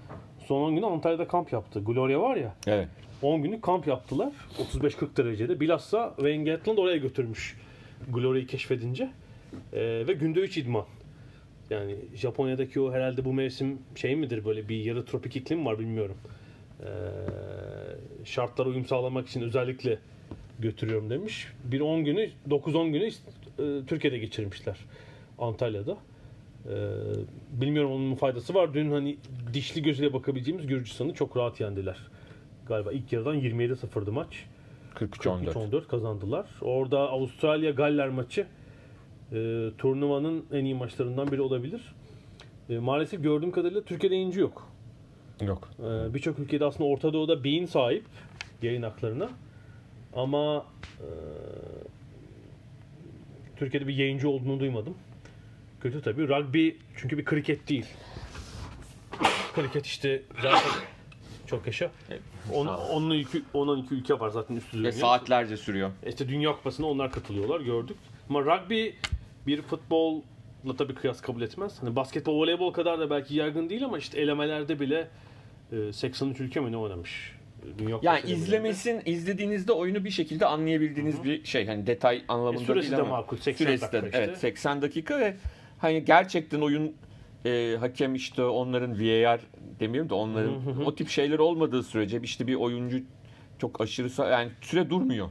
son 0.46 0.62
10 0.62 0.74
günü 0.74 0.86
Antalya'da 0.86 1.28
kamp 1.28 1.52
yaptı. 1.52 1.80
Gloria 1.84 2.20
var 2.20 2.36
ya, 2.36 2.54
Evet. 2.66 2.88
10 3.22 3.42
günlük 3.42 3.62
kamp 3.62 3.86
yaptılar. 3.86 4.32
35-40 4.58 5.16
derecede. 5.16 5.60
Bilhassa 5.60 6.12
Wayne 6.16 6.44
Gatland 6.50 6.78
oraya 6.78 6.96
götürmüş 6.96 7.56
Gloria'yı 8.14 8.46
keşfedince. 8.46 9.10
E, 9.72 9.80
ve 10.08 10.12
günde 10.12 10.40
3 10.40 10.58
idman. 10.58 10.84
Yani 11.70 11.96
Japonya'daki 12.14 12.80
o 12.80 12.92
herhalde 12.92 13.24
bu 13.24 13.32
mevsim 13.32 13.78
şey 13.94 14.16
midir 14.16 14.44
böyle 14.44 14.68
bir 14.68 14.84
yarı 14.84 15.04
tropik 15.04 15.36
iklim 15.36 15.66
var 15.66 15.78
bilmiyorum. 15.78 16.16
E, 16.80 16.88
şartlara 18.24 18.68
uyum 18.68 18.86
sağlamak 18.86 19.28
için 19.28 19.42
özellikle 19.42 19.98
götürüyorum 20.58 21.10
demiş. 21.10 21.48
Bir 21.64 21.80
10 21.80 22.04
günü 22.04 22.30
9-10 22.48 22.90
günü 22.90 23.06
e, 23.06 23.86
Türkiye'de 23.86 24.18
geçirmişler 24.18 24.76
Antalya'da. 25.38 25.96
E, 26.66 26.76
bilmiyorum 27.52 27.92
onun 27.92 28.14
faydası 28.14 28.54
var. 28.54 28.74
Dün 28.74 28.90
hani 28.90 29.16
dişli 29.54 29.82
gözüyle 29.82 30.12
bakabileceğimiz 30.12 30.66
Gürcistan'ı 30.66 31.14
çok 31.14 31.36
rahat 31.36 31.60
yendiler. 31.60 31.96
Galiba 32.68 32.92
ilk 32.92 33.12
yarıdan 33.12 33.40
27-0'dı 33.40 34.12
maç. 34.12 34.44
43-14. 34.94 35.44
3-14 35.44 35.86
kazandılar. 35.86 36.46
Orada 36.60 36.98
Avustralya 36.98 37.70
Galler 37.70 38.08
maçı 38.08 38.46
e, 39.32 39.70
turnuvanın 39.78 40.44
en 40.52 40.64
iyi 40.64 40.74
maçlarından 40.74 41.32
biri 41.32 41.40
olabilir. 41.40 41.94
E, 42.70 42.78
maalesef 42.78 43.22
gördüğüm 43.22 43.50
kadarıyla 43.50 43.82
Türkiye'de 43.82 44.14
yayıncı 44.14 44.40
yok. 44.40 44.68
Yok. 45.40 45.68
Ee, 45.78 46.14
Birçok 46.14 46.38
ülkede 46.38 46.64
aslında 46.64 46.90
Orta 46.90 47.12
Doğu'da 47.12 47.44
beyin 47.44 47.66
sahip 47.66 48.04
yayın 48.62 48.82
haklarına. 48.82 49.30
Ama 50.14 50.66
e, 51.00 51.08
Türkiye'de 53.56 53.88
bir 53.88 53.94
yayıncı 53.94 54.28
olduğunu 54.28 54.60
duymadım. 54.60 54.94
Kötü 55.80 56.02
tabii. 56.02 56.28
Rugby 56.28 56.70
çünkü 56.96 57.18
bir 57.18 57.24
kriket 57.24 57.68
değil. 57.68 57.86
Kriket 59.54 59.86
işte 59.86 60.22
zaten 60.42 60.70
çok 61.46 61.66
yaşa. 61.66 61.90
On, 62.54 62.66
onunla 62.66 63.16
iki, 63.16 63.42
12 63.54 63.94
ülke 63.94 64.20
var 64.20 64.28
zaten 64.28 64.56
üst 64.56 64.72
düzey. 64.72 64.84
Ve 64.84 64.92
saatlerce 64.92 65.56
sürüyor. 65.56 65.90
İşte 66.06 66.28
Dünya 66.28 66.52
Kupası'na 66.52 66.86
onlar 66.86 67.12
katılıyorlar 67.12 67.60
gördük. 67.60 67.96
Ama 68.28 68.40
rugby 68.40 68.88
bir 69.46 69.62
futbolla 69.62 70.22
tabii 70.78 70.94
kıyas 70.94 71.20
kabul 71.20 71.42
etmez. 71.42 71.82
Hani 71.82 71.96
basketbol, 71.96 72.40
voleybol 72.40 72.72
kadar 72.72 72.98
da 72.98 73.10
belki 73.10 73.34
yaygın 73.36 73.68
değil 73.68 73.84
ama 73.84 73.98
işte 73.98 74.20
elemelerde 74.20 74.80
bile 74.80 75.08
e, 75.72 75.92
83 75.92 76.40
ülke 76.40 76.60
mi 76.60 76.72
ne 76.72 76.76
oynamış? 76.76 77.36
Kupası 77.78 78.06
Yani 78.06 78.20
izlemesin, 78.30 79.02
izlediğinizde 79.04 79.72
oyunu 79.72 80.04
bir 80.04 80.10
şekilde 80.10 80.46
anlayabildiğiniz 80.46 81.24
bir 81.24 81.44
şey. 81.44 81.66
Hani 81.66 81.86
detay 81.86 82.22
anlamında 82.28 82.62
E, 82.62 82.66
süresi 82.66 82.90
değil 82.90 82.98
de 82.98 83.02
ama. 83.06 83.16
makul, 83.16 83.36
80 83.36 83.64
süresi 83.64 83.82
dakika 83.82 84.02
de, 84.02 84.06
işte. 84.06 84.18
Evet 84.18 84.38
80 84.38 84.82
dakika 84.82 85.18
ve 85.18 85.36
hani 85.78 86.04
gerçekten 86.04 86.60
oyun 86.60 86.92
e, 87.44 87.76
hakem 87.80 88.14
işte 88.14 88.42
onların 88.44 88.90
VAR 89.00 89.40
demiyorum 89.80 90.10
da 90.10 90.14
onların 90.14 90.84
o 90.86 90.94
tip 90.94 91.08
şeyler 91.08 91.38
olmadığı 91.38 91.82
sürece 91.82 92.20
işte 92.22 92.46
bir 92.46 92.54
oyuncu 92.54 93.00
çok 93.58 93.80
aşırı 93.80 94.30
yani 94.30 94.50
süre 94.60 94.90
durmuyor. 94.90 95.28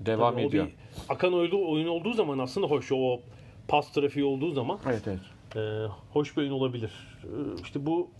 Devam 0.00 0.34
Tabii 0.34 0.44
o 0.44 0.48
ediyor. 0.48 0.66
bir 0.66 0.72
akan 1.08 1.34
oyun, 1.34 1.66
oyun 1.66 1.86
olduğu 1.86 2.12
zaman 2.12 2.38
aslında 2.38 2.66
hoş. 2.66 2.92
O 2.92 3.20
pas 3.68 3.92
trafiği 3.92 4.24
olduğu 4.24 4.50
zaman 4.50 4.78
Evet 4.86 5.02
evet. 5.06 5.20
e, 5.56 5.86
hoş 6.12 6.36
bir 6.36 6.42
oyun 6.42 6.52
olabilir. 6.52 6.92
E, 7.24 7.62
işte 7.62 7.86
bu 7.86 8.10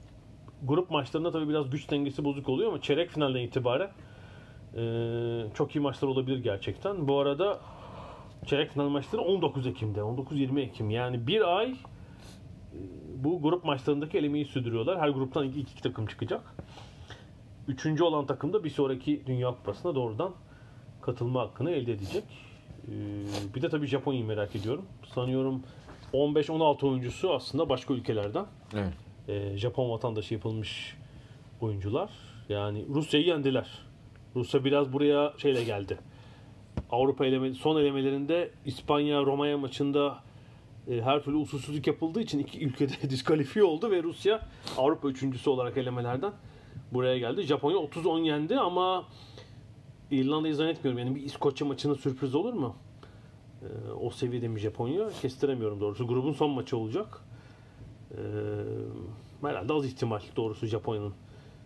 grup 0.63 0.91
maçlarında 0.91 1.31
tabii 1.31 1.49
biraz 1.49 1.71
güç 1.71 1.91
dengesi 1.91 2.25
bozuk 2.25 2.49
oluyor 2.49 2.69
ama 2.69 2.81
çeyrek 2.81 3.11
finalden 3.11 3.41
itibaren 3.41 3.91
e, 4.77 4.83
çok 5.55 5.77
iyi 5.77 5.81
maçlar 5.81 6.09
olabilir 6.09 6.39
gerçekten. 6.39 7.09
Bu 7.09 7.19
arada 7.19 7.61
çeyrek 8.47 8.73
final 8.73 8.89
maçları 8.89 9.23
19 9.23 9.67
Ekim'de. 9.67 10.01
19-20 10.01 10.61
Ekim. 10.61 10.91
Yani 10.91 11.27
bir 11.27 11.57
ay 11.59 11.71
e, 11.71 11.75
bu 13.17 13.43
grup 13.43 13.65
maçlarındaki 13.65 14.19
elemeyi 14.19 14.45
sürdürüyorlar. 14.45 15.01
Her 15.01 15.09
gruptan 15.09 15.45
ilk 15.45 15.71
iki 15.71 15.83
takım 15.83 16.07
çıkacak. 16.07 16.55
Üçüncü 17.69 18.05
olan 18.05 18.27
takım 18.27 18.53
da 18.53 18.65
bir 18.65 18.71
sonraki 18.71 19.23
Dünya 19.27 19.49
Kupası'na 19.51 19.95
doğrudan 19.95 20.33
katılma 21.03 21.41
hakkını 21.41 21.71
elde 21.71 21.93
edecek. 21.93 22.25
Ee, 22.89 23.55
bir 23.55 23.63
de 23.63 23.69
tabii 23.69 23.87
Japonya'yı 23.87 24.27
merak 24.27 24.57
ediyorum. 24.57 24.87
Sanıyorum 25.15 25.63
15-16 26.13 26.87
oyuncusu 26.87 27.35
aslında 27.35 27.69
başka 27.69 27.95
ülkelerden. 27.95 28.47
Evet. 28.75 28.93
Ee, 29.29 29.59
Japon 29.59 29.91
vatandaşı 29.91 30.35
yapılmış 30.35 30.97
oyuncular. 31.61 32.11
Yani 32.49 32.85
Rusya'yı 32.89 33.27
yendiler. 33.27 33.67
Rusya 34.37 34.65
biraz 34.65 34.93
buraya 34.93 35.33
şeyle 35.39 35.65
geldi. 35.65 35.99
Avrupa 36.91 37.27
eleme, 37.27 37.55
son 37.55 37.81
elemelerinde 37.81 38.51
İspanya 38.65 39.23
Romanya 39.23 39.59
maçında 39.59 40.19
e, 40.91 41.03
her 41.03 41.23
türlü 41.23 41.37
usulsüzlük 41.37 41.87
yapıldığı 41.87 42.21
için 42.21 42.39
iki 42.39 42.65
ülkede 42.65 42.93
diskalifiye 43.11 43.65
oldu 43.65 43.91
ve 43.91 44.03
Rusya 44.03 44.41
Avrupa 44.79 45.09
üçüncüsü 45.09 45.51
olarak 45.51 45.77
elemelerden 45.77 46.33
buraya 46.93 47.19
geldi. 47.19 47.43
Japonya 47.43 47.77
30-10 47.77 48.23
yendi 48.23 48.59
ama 48.59 49.05
İrlanda'yı 50.11 50.55
zannetmiyorum. 50.55 50.99
Yani 50.99 51.15
bir 51.17 51.23
İskoçya 51.23 51.67
maçının 51.67 51.95
sürpriz 51.95 52.35
olur 52.35 52.53
mu? 52.53 52.77
Ee, 53.63 53.91
o 53.93 54.11
seviyede 54.11 54.49
mi 54.49 54.61
Japonya? 54.61 55.09
Kestiremiyorum 55.23 55.81
doğrusu. 55.81 56.07
Grubun 56.07 56.33
son 56.33 56.51
maçı 56.51 56.77
olacak. 56.77 57.21
Ee, 58.13 58.17
herhalde 59.43 59.73
az 59.73 59.87
ihtimal 59.87 60.21
doğrusu 60.37 60.67
Japonya'nın 60.67 61.13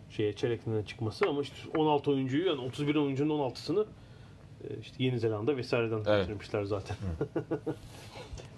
şeye 0.09 0.33
çeyrek 0.33 0.61
finale 0.63 0.85
çıkması 0.85 1.25
ama 1.29 1.41
işte 1.41 1.55
16 1.77 2.11
oyuncuyu 2.11 2.45
yani 2.45 2.61
31 2.61 2.95
oyuncunun 2.95 3.39
16'sını 3.39 3.85
e, 4.63 4.77
işte 4.81 5.03
Yeni 5.03 5.19
Zelanda 5.19 5.57
vesaireden 5.57 6.03
Evet. 6.07 6.21
getirmişler 6.21 6.63
zaten. 6.63 6.97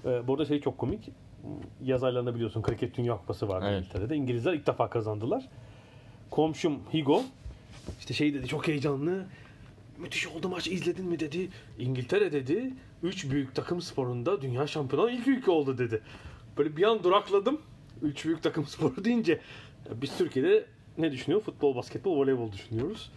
Ee, 0.06 0.28
bu 0.28 0.34
arada 0.34 0.46
şey 0.46 0.62
çok 0.62 0.78
komik. 0.78 1.10
Yaz 1.84 2.04
aylarında 2.04 2.36
biliyorsun 2.36 2.62
kriket 2.62 2.98
dünya 2.98 3.18
kupası 3.18 3.48
vardı 3.48 3.66
Evet. 3.70 3.80
İngiltere'de. 3.84 4.16
İngilizler 4.16 4.54
ilk 4.54 4.68
defa 4.68 4.90
kazandılar. 4.90 5.50
Komşum 6.32 6.80
Higo 6.94 7.22
işte 8.00 8.14
şey 8.14 8.34
dedi 8.34 8.48
çok 8.48 8.68
heyecanlı. 8.68 9.26
Müthiş 9.98 10.28
oldu 10.28 10.50
maç 10.50 10.68
izledin 10.68 11.06
mi 11.06 11.20
dedi. 11.20 11.50
İngiltere 11.80 12.32
dedi. 12.32 12.74
Üç 13.04 13.32
büyük 13.32 13.56
takım 13.56 13.82
sporunda 13.82 14.42
dünya 14.42 14.68
şampiyonu 14.68 15.10
ilk 15.10 15.28
ülke 15.28 15.52
oldu 15.52 15.78
dedi. 15.78 16.02
Böyle 16.58 16.78
bir 16.78 16.84
an 16.84 17.04
durakladım. 17.04 17.62
Üç 18.02 18.26
büyük 18.26 18.44
takım 18.44 18.66
sporu 18.66 19.06
deyince 19.06 19.42
biz 20.02 20.18
Türkiye'de 20.18 20.66
ne 20.98 21.12
düşünüyor? 21.12 21.42
Futbol, 21.42 21.76
basketbol, 21.76 22.18
voleybol 22.18 22.52
düşünüyoruz. 22.52 23.12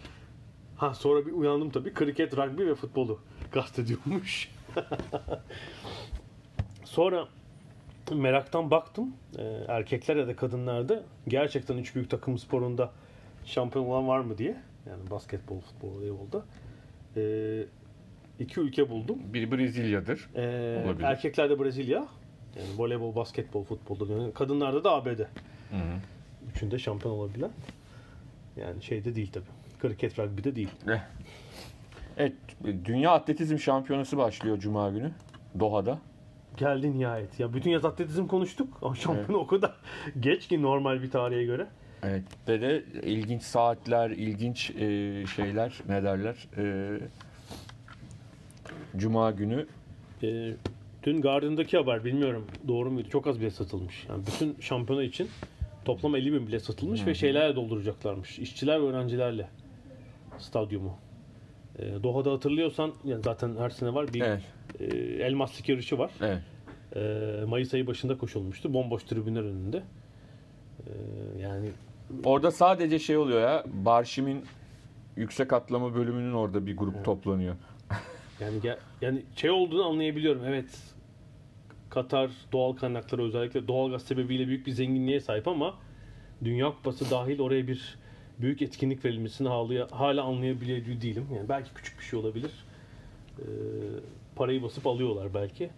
Ha 0.77 0.93
sonra 0.93 1.25
bir 1.25 1.31
uyandım 1.31 1.69
tabii. 1.69 1.93
Kriket, 1.93 2.37
rugby 2.37 2.63
ve 2.63 2.75
futbolu 2.75 3.19
kastediyormuş. 3.51 4.51
sonra 6.83 7.27
meraktan 8.11 8.71
baktım. 8.71 9.13
Ee, 9.37 9.43
erkekler 9.67 10.15
ya 10.15 10.27
da 10.27 10.35
kadınlarda 10.35 11.03
gerçekten 11.27 11.77
üç 11.77 11.95
büyük 11.95 12.09
takım 12.09 12.37
sporunda 12.37 12.91
şampiyon 13.45 13.85
olan 13.85 14.07
var 14.07 14.19
mı 14.19 14.37
diye. 14.37 14.57
Yani 14.89 15.09
basketbol, 15.09 15.59
futbol, 15.59 15.89
voleybolda. 15.89 16.45
Ee, 17.17 17.65
iki 18.39 18.59
ülke 18.59 18.89
buldum. 18.89 19.17
Biri 19.33 19.51
Brezilya'dır. 19.51 20.29
Ee, 20.35 20.83
Olabilir. 20.85 21.03
erkeklerde 21.07 21.59
Brezilya. 21.59 22.07
Yani 22.55 22.67
voleybol, 22.77 23.15
basketbol, 23.15 23.63
futbolda. 23.63 24.13
Yani 24.13 24.33
kadınlarda 24.33 24.83
da 24.83 24.91
ABD. 24.91 25.19
Üçünde 26.55 26.79
şampiyon 26.79 27.13
olabilen. 27.13 27.51
Yani 28.57 28.83
şeyde 28.83 29.15
değil 29.15 29.31
tabii. 29.31 29.45
Kriket, 29.79 30.19
rugby'de 30.19 30.55
değil. 30.55 30.69
Eh. 30.89 30.99
Evet, 32.17 32.33
Dünya 32.85 33.11
Atletizm 33.11 33.57
Şampiyonası 33.59 34.17
başlıyor 34.17 34.59
Cuma 34.59 34.89
günü 34.89 35.11
Doha'da. 35.59 35.99
Geldi 36.57 36.99
nihayet. 36.99 37.39
Ya 37.39 37.53
bütün 37.53 37.71
yaz 37.71 37.85
atletizm 37.85 38.27
konuştuk 38.27 38.77
ama 38.81 38.95
şampiyon 38.95 39.39
o 39.39 39.47
kadar 39.47 39.75
geç 40.19 40.47
ki 40.47 40.61
normal 40.61 41.01
bir 41.01 41.11
tarihe 41.11 41.43
göre. 41.43 41.67
Evet 42.03 42.23
ve 42.47 42.61
de 42.61 42.83
ilginç 43.03 43.41
saatler, 43.41 44.09
ilginç 44.09 44.71
e, 44.71 45.25
şeyler 45.35 45.73
ne 45.89 46.03
derler. 46.03 46.35
E, 46.57 46.97
Cuma 48.97 49.31
günü 49.31 49.67
Ee, 50.23 50.53
dün 51.03 51.21
Guardian'daki 51.21 51.77
haber 51.77 52.05
bilmiyorum 52.05 52.47
doğru 52.67 52.91
muydu? 52.91 53.09
Çok 53.09 53.27
az 53.27 53.39
bilet 53.39 53.53
satılmış. 53.53 54.05
Yani 54.09 54.23
bütün 54.27 54.61
şampiyona 54.61 55.03
için 55.03 55.29
toplam 55.85 56.15
50 56.15 56.33
bin 56.33 56.47
bilet 56.47 56.61
satılmış 56.61 57.05
ve 57.05 57.13
şeylerle 57.15 57.55
dolduracaklarmış. 57.55 58.39
İşçiler 58.39 58.81
ve 58.81 58.85
öğrencilerle 58.85 59.47
stadyumu. 60.37 60.97
Ee, 61.79 62.03
Doha'da 62.03 62.31
hatırlıyorsan 62.31 62.93
yani 63.05 63.23
zaten 63.23 63.55
her 63.57 63.69
sene 63.69 63.93
var 63.93 64.13
bir 64.13 64.21
evet, 64.21 64.41
e, 64.79 64.85
elmaslık 65.23 65.69
yarışı 65.69 65.97
var. 65.97 66.11
evet. 66.21 66.41
Ee, 66.95 67.45
Mayıs 67.47 67.73
ayı 67.73 67.87
başında 67.87 68.17
koşulmuştu. 68.17 68.73
Bomboş 68.73 69.03
tribünler 69.03 69.41
önünde. 69.41 69.83
Ee, 70.87 70.91
yani 71.41 71.69
Orada 72.23 72.51
sadece 72.51 72.99
şey 72.99 73.17
oluyor 73.17 73.41
ya. 73.41 73.63
Barşim'in 73.67 74.43
yüksek 75.15 75.53
atlama 75.53 75.95
bölümünün 75.95 76.33
orada 76.33 76.65
bir 76.65 76.77
grup 76.77 77.05
toplanıyor. 77.05 77.55
Yani 78.39 78.59
yani 79.01 79.21
şey 79.35 79.49
olduğunu 79.49 79.85
anlayabiliyorum. 79.85 80.43
Evet. 80.45 80.79
Katar 81.89 82.31
doğal 82.51 82.73
kaynakları 82.73 83.23
özellikle 83.23 83.67
doğalgaz 83.67 84.01
sebebiyle 84.03 84.47
büyük 84.47 84.67
bir 84.67 84.71
zenginliğe 84.71 85.19
sahip 85.19 85.47
ama 85.47 85.75
Dünya 86.43 86.69
Kupası 86.69 87.11
dahil 87.11 87.39
oraya 87.39 87.67
bir 87.67 87.97
büyük 88.39 88.61
etkinlik 88.61 89.05
verilmesini 89.05 89.47
hala, 89.47 89.87
hala 89.91 90.23
anlayabiliyor 90.23 91.01
değilim. 91.01 91.27
Yani 91.35 91.49
belki 91.49 91.73
küçük 91.73 91.99
bir 91.99 92.03
şey 92.03 92.19
olabilir. 92.19 92.51
Ee, 93.39 93.43
parayı 94.35 94.63
basıp 94.63 94.87
alıyorlar 94.87 95.33
belki. 95.33 95.69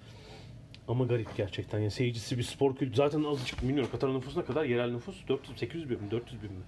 Ama 0.90 1.06
garip 1.06 1.38
gerçekten. 1.38 1.80
Yani 1.80 1.92
seyircisi 1.92 2.38
bir 2.38 2.44
spor 2.44 2.76
kültürü. 2.76 2.96
Zaten 2.96 3.24
azıcık 3.24 3.62
bilmiyorum. 3.62 3.90
Katar 3.92 4.14
nüfusuna 4.14 4.46
kadar 4.46 4.66
yerel 4.66 4.92
nüfus 4.92 5.28
400 5.28 5.58
800 5.58 5.90
bin 5.90 6.04
mi? 6.04 6.12
400 6.12 6.44
bin 6.44 6.52
mi? 6.52 6.64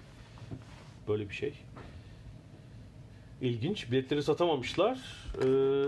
Böyle 1.07 1.29
bir 1.29 1.33
şey. 1.33 1.53
İlginç. 3.41 3.91
Biletleri 3.91 4.23
satamamışlar. 4.23 4.99
Ee, 5.43 5.85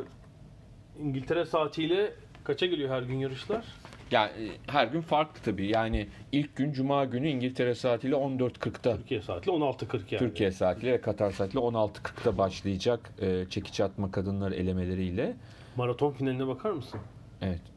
İngiltere 1.04 1.46
saatiyle 1.46 2.14
kaça 2.44 2.66
geliyor 2.66 2.90
her 2.90 3.02
gün 3.02 3.16
yarışlar? 3.16 3.66
Yani 4.12 4.32
e, 4.32 4.52
her 4.68 4.88
gün 4.88 5.02
farklı 5.02 5.42
tabii. 5.44 5.68
Yani 5.68 6.08
ilk 6.32 6.56
gün 6.56 6.72
Cuma 6.72 7.06
günü 7.06 7.30
İngiltere 7.30 7.76
saatiyle 7.76 8.16
14.40'da. 8.16 8.98
Türkiye 8.98 9.22
saatiyle 9.22 9.58
16.40 9.58 9.94
yani. 9.94 10.20
Türkiye 10.20 10.52
saatiyle 10.52 10.94
ve 10.94 11.02
Katar 11.02 11.32
saatiyle 11.32 11.60
16.40'da 11.60 12.38
başlayacak 12.38 13.14
e, 13.22 13.46
çekiç 13.50 13.80
atma 13.80 14.12
kadınlar 14.12 14.52
elemeleriyle. 14.52 15.36
Maraton 15.76 16.12
finaline 16.12 16.48
bakar 16.48 16.72
mısın? 16.72 17.00
Evet. 17.42 17.72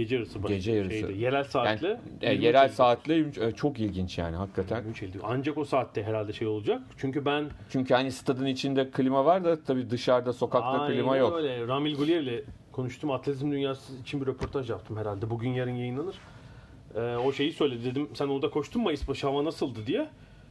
Gece 0.00 0.14
yarısı 0.14 0.42
başlıyor. 0.42 0.58
Gece 0.58 0.72
yarısı. 0.72 0.94
Şeyde, 0.94 1.12
yerel 1.12 1.44
saatle. 1.44 1.88
Yani, 1.88 1.98
e, 2.22 2.30
23 2.30 2.44
yerel 2.44 2.68
saatle 2.68 3.18
e, 3.18 3.52
çok 3.52 3.80
ilginç 3.80 4.18
yani 4.18 4.36
hakikaten. 4.36 4.76
23 4.76 5.02
Eylül. 5.02 5.20
Ancak 5.22 5.58
o 5.58 5.64
saatte 5.64 6.02
herhalde 6.02 6.32
şey 6.32 6.48
olacak. 6.48 6.82
Çünkü 6.98 7.24
ben 7.24 7.44
Çünkü 7.70 7.94
hani 7.94 8.12
stadın 8.12 8.46
içinde 8.46 8.90
klima 8.90 9.24
var 9.24 9.44
da 9.44 9.64
tabii 9.64 9.90
dışarıda 9.90 10.32
sokakta 10.32 10.68
Aynen 10.68 10.96
klima 10.96 11.16
yok. 11.16 11.36
Öyle. 11.36 11.66
Ramil 11.66 11.96
Guliyev'le 11.96 12.44
konuştum. 12.72 13.10
Atletizm 13.10 13.50
dünyası 13.50 13.96
için 13.96 14.20
bir 14.20 14.26
röportaj 14.26 14.70
yaptım 14.70 14.96
herhalde. 14.96 15.30
Bugün 15.30 15.50
yarın 15.50 15.74
yayınlanır. 15.74 16.14
Ee, 16.94 17.00
o 17.00 17.32
şeyi 17.32 17.52
söyledi. 17.52 17.84
Dedim 17.84 18.08
sen 18.14 18.28
orada 18.28 18.50
koştun 18.50 18.82
Mayıs 18.82 19.08
başı 19.08 19.26
hava 19.26 19.44
nasıldı 19.44 19.78
diye. 19.86 20.08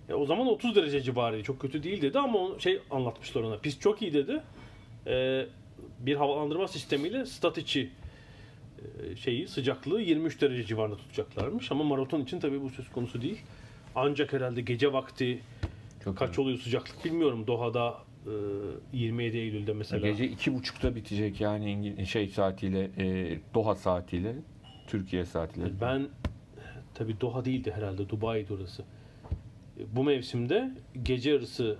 E, 0.09 0.13
o 0.13 0.25
zaman 0.25 0.47
30 0.47 0.75
derece 0.75 1.01
civarıydı. 1.01 1.43
Çok 1.43 1.59
kötü 1.59 1.83
değil 1.83 2.01
dedi 2.01 2.19
ama 2.19 2.39
o 2.39 2.59
şey 2.59 2.79
anlatmışlar 2.91 3.41
ona. 3.41 3.57
Pist 3.57 3.81
çok 3.81 4.01
iyi 4.01 4.13
dedi. 4.13 4.41
Ee, 5.07 5.45
bir 5.99 6.15
havalandırma 6.15 6.67
sistemiyle 6.67 7.25
stat 7.25 7.57
içi 7.57 7.81
e, 7.81 7.89
şeyi 9.15 9.47
sıcaklığı 9.47 10.01
23 10.01 10.41
derece 10.41 10.63
civarında 10.65 10.97
tutacaklarmış. 10.97 11.71
Ama 11.71 11.83
maraton 11.83 12.21
için 12.21 12.39
tabii 12.39 12.61
bu 12.61 12.69
söz 12.69 12.89
konusu 12.89 13.21
değil. 13.21 13.41
Ancak 13.95 14.33
herhalde 14.33 14.61
gece 14.61 14.93
vakti 14.93 15.39
Çok 16.03 16.17
kaç 16.17 16.39
oluyor 16.39 16.57
sıcaklık 16.57 17.05
bilmiyorum. 17.05 17.47
Doha'da 17.47 17.97
e, 18.93 18.97
27 18.97 19.37
Eylül'de 19.37 19.73
mesela. 19.73 20.07
Gece 20.07 20.25
iki 20.25 20.53
buçukta 20.55 20.95
bitecek 20.95 21.41
yani 21.41 21.65
İngil- 21.71 22.05
şey 22.05 22.27
saatiyle 22.27 22.91
e, 22.97 23.39
Doha 23.53 23.75
saatiyle 23.75 24.35
Türkiye 24.87 25.25
saatiyle. 25.25 25.81
Ben 25.81 26.07
tabi 26.93 27.21
Doha 27.21 27.45
değildi 27.45 27.71
herhalde 27.75 28.09
Dubai'di 28.09 28.53
orası. 28.53 28.83
Bu 29.95 30.03
mevsimde 30.03 30.71
gece 31.03 31.29
yarısı 31.31 31.77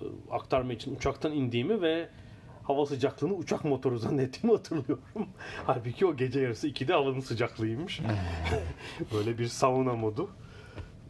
e, 0.00 0.04
aktarma 0.30 0.72
için 0.72 0.96
uçaktan 0.96 1.32
indiğimi 1.32 1.82
ve 1.82 2.08
hava 2.62 2.86
sıcaklığını 2.86 3.34
uçak 3.34 3.64
motoru 3.64 3.98
zannettiğimi 3.98 4.56
hatırlıyorum. 4.56 5.28
Halbuki 5.66 6.06
o 6.06 6.16
gece 6.16 6.40
yarısı 6.40 6.68
2'de 6.68 6.92
havanın 6.92 7.20
sıcaklığıymış. 7.20 8.00
Böyle 9.14 9.38
bir 9.38 9.46
sauna 9.46 9.94
modu. 9.94 10.30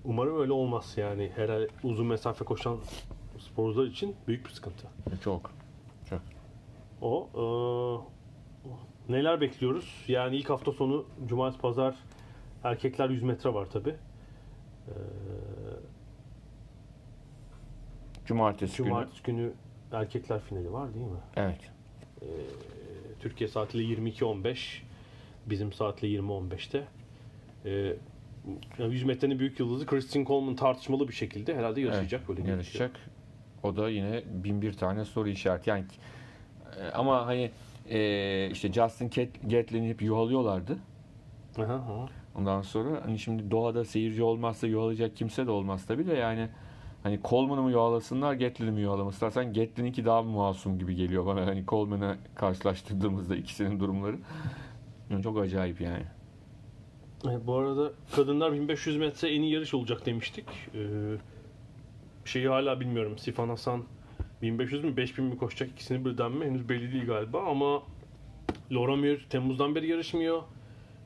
Umarım 0.05 0.41
öyle 0.41 0.53
olmaz 0.53 0.95
yani. 0.97 1.33
Herhalde 1.37 1.69
uzun 1.83 2.07
mesafe 2.07 2.45
koşan 2.45 2.79
sporcular 3.39 3.87
için 3.87 4.17
büyük 4.29 4.45
bir 4.45 4.51
sıkıntı. 4.51 4.87
Çok. 5.25 5.53
Çok. 6.11 6.21
O 7.03 7.29
e, 9.09 9.13
neler 9.13 9.41
bekliyoruz? 9.41 10.05
Yani 10.09 10.37
ilk 10.37 10.51
hafta 10.51 10.73
sonu 10.73 11.07
cumartesi 11.27 11.63
pazar 11.63 11.95
erkekler 12.65 13.11
100 13.11 13.23
metre 13.23 13.55
var 13.55 13.67
tabi. 13.71 13.97
Cumartesi, 18.27 18.77
günü. 18.77 18.89
Cumartesi 18.89 19.23
günü 19.23 19.53
erkekler 19.93 20.41
finali 20.41 20.73
var 20.73 20.95
değil 20.95 21.07
mi? 21.07 21.19
Evet. 21.37 21.71
Türkiye 23.21 23.49
saatiyle 23.49 23.95
22.15 23.95 24.57
bizim 25.47 25.73
saatle 25.73 26.09
20.15'te. 26.09 26.85
E, 27.65 27.71
yani 28.79 28.95
100 28.95 29.05
metrenin 29.05 29.39
büyük 29.39 29.61
yıldızı 29.61 29.87
Christine 29.87 30.25
Coleman 30.25 30.57
tartışmalı 30.57 31.09
bir 31.09 31.13
şekilde 31.13 31.57
herhalde 31.57 31.81
yarışacak. 31.81 32.29
böyle 32.29 32.41
gözüküyor. 32.41 32.57
yarışacak. 32.57 33.01
O 33.63 33.77
da 33.77 33.91
yine 33.91 34.23
bin 34.27 34.63
bir 34.63 34.73
tane 34.73 35.05
soru 35.05 35.29
işareti. 35.29 35.71
Yani 35.71 35.85
e, 36.81 36.91
ama 36.91 37.27
hani 37.27 37.51
e, 37.91 38.51
işte 38.51 38.73
Justin 38.73 39.11
Gatlin'i 39.51 39.89
hep 39.89 40.03
yuhalıyorlardı. 40.03 40.79
Aha, 41.59 41.75
aha. 41.75 42.09
Ondan 42.35 42.63
sonra 42.63 43.05
hani 43.05 43.19
şimdi 43.19 43.51
doğada 43.51 43.85
seyirci 43.85 44.23
olmazsa 44.23 44.67
yuhalayacak 44.67 45.17
kimse 45.17 45.47
de 45.47 45.51
olmaz 45.51 45.87
tabii 45.87 46.07
de 46.07 46.15
yani 46.15 46.49
hani 47.03 47.21
Coleman'ı 47.25 47.63
mı 47.63 47.71
yuhalasınlar 47.71 48.35
Gatlin'i 48.35 48.71
mi 48.71 48.81
yuhalamasınlar? 48.81 49.31
Sen 49.31 49.53
Gatlin'inki 49.53 50.05
daha 50.05 50.23
masum 50.23 50.79
gibi 50.79 50.95
geliyor 50.95 51.27
bana 51.27 51.47
hani 51.47 51.65
Coleman'ı 51.69 52.17
karşılaştırdığımızda 52.35 53.37
ikisinin 53.37 53.81
durumları. 53.81 54.17
Yani 55.11 55.23
çok 55.23 55.39
acayip 55.39 55.81
yani. 55.81 56.05
Evet, 57.29 57.41
bu 57.47 57.55
arada 57.55 57.93
kadınlar 58.17 58.53
1500 58.53 58.97
metre 58.97 59.29
en 59.29 59.43
iyi 59.43 59.53
yarış 59.53 59.75
olacak 59.75 60.07
demiştik. 60.07 60.45
Ee, 60.75 60.79
şeyi 62.25 62.49
hala 62.49 62.81
bilmiyorum. 62.81 63.19
Sifan 63.19 63.49
Hasan 63.49 63.85
1500 64.43 64.85
mü 64.85 64.97
5000 64.97 65.25
mi 65.25 65.39
koşacak 65.39 65.71
ikisini 65.71 66.05
birden 66.05 66.33
mi 66.33 66.45
henüz 66.45 66.69
belli 66.69 66.93
değil 66.93 67.07
galiba 67.07 67.43
ama 67.43 67.83
Laura 68.73 68.97
Muir 68.97 69.27
Temmuz'dan 69.31 69.75
beri 69.75 69.89
yarışmıyor. 69.89 70.43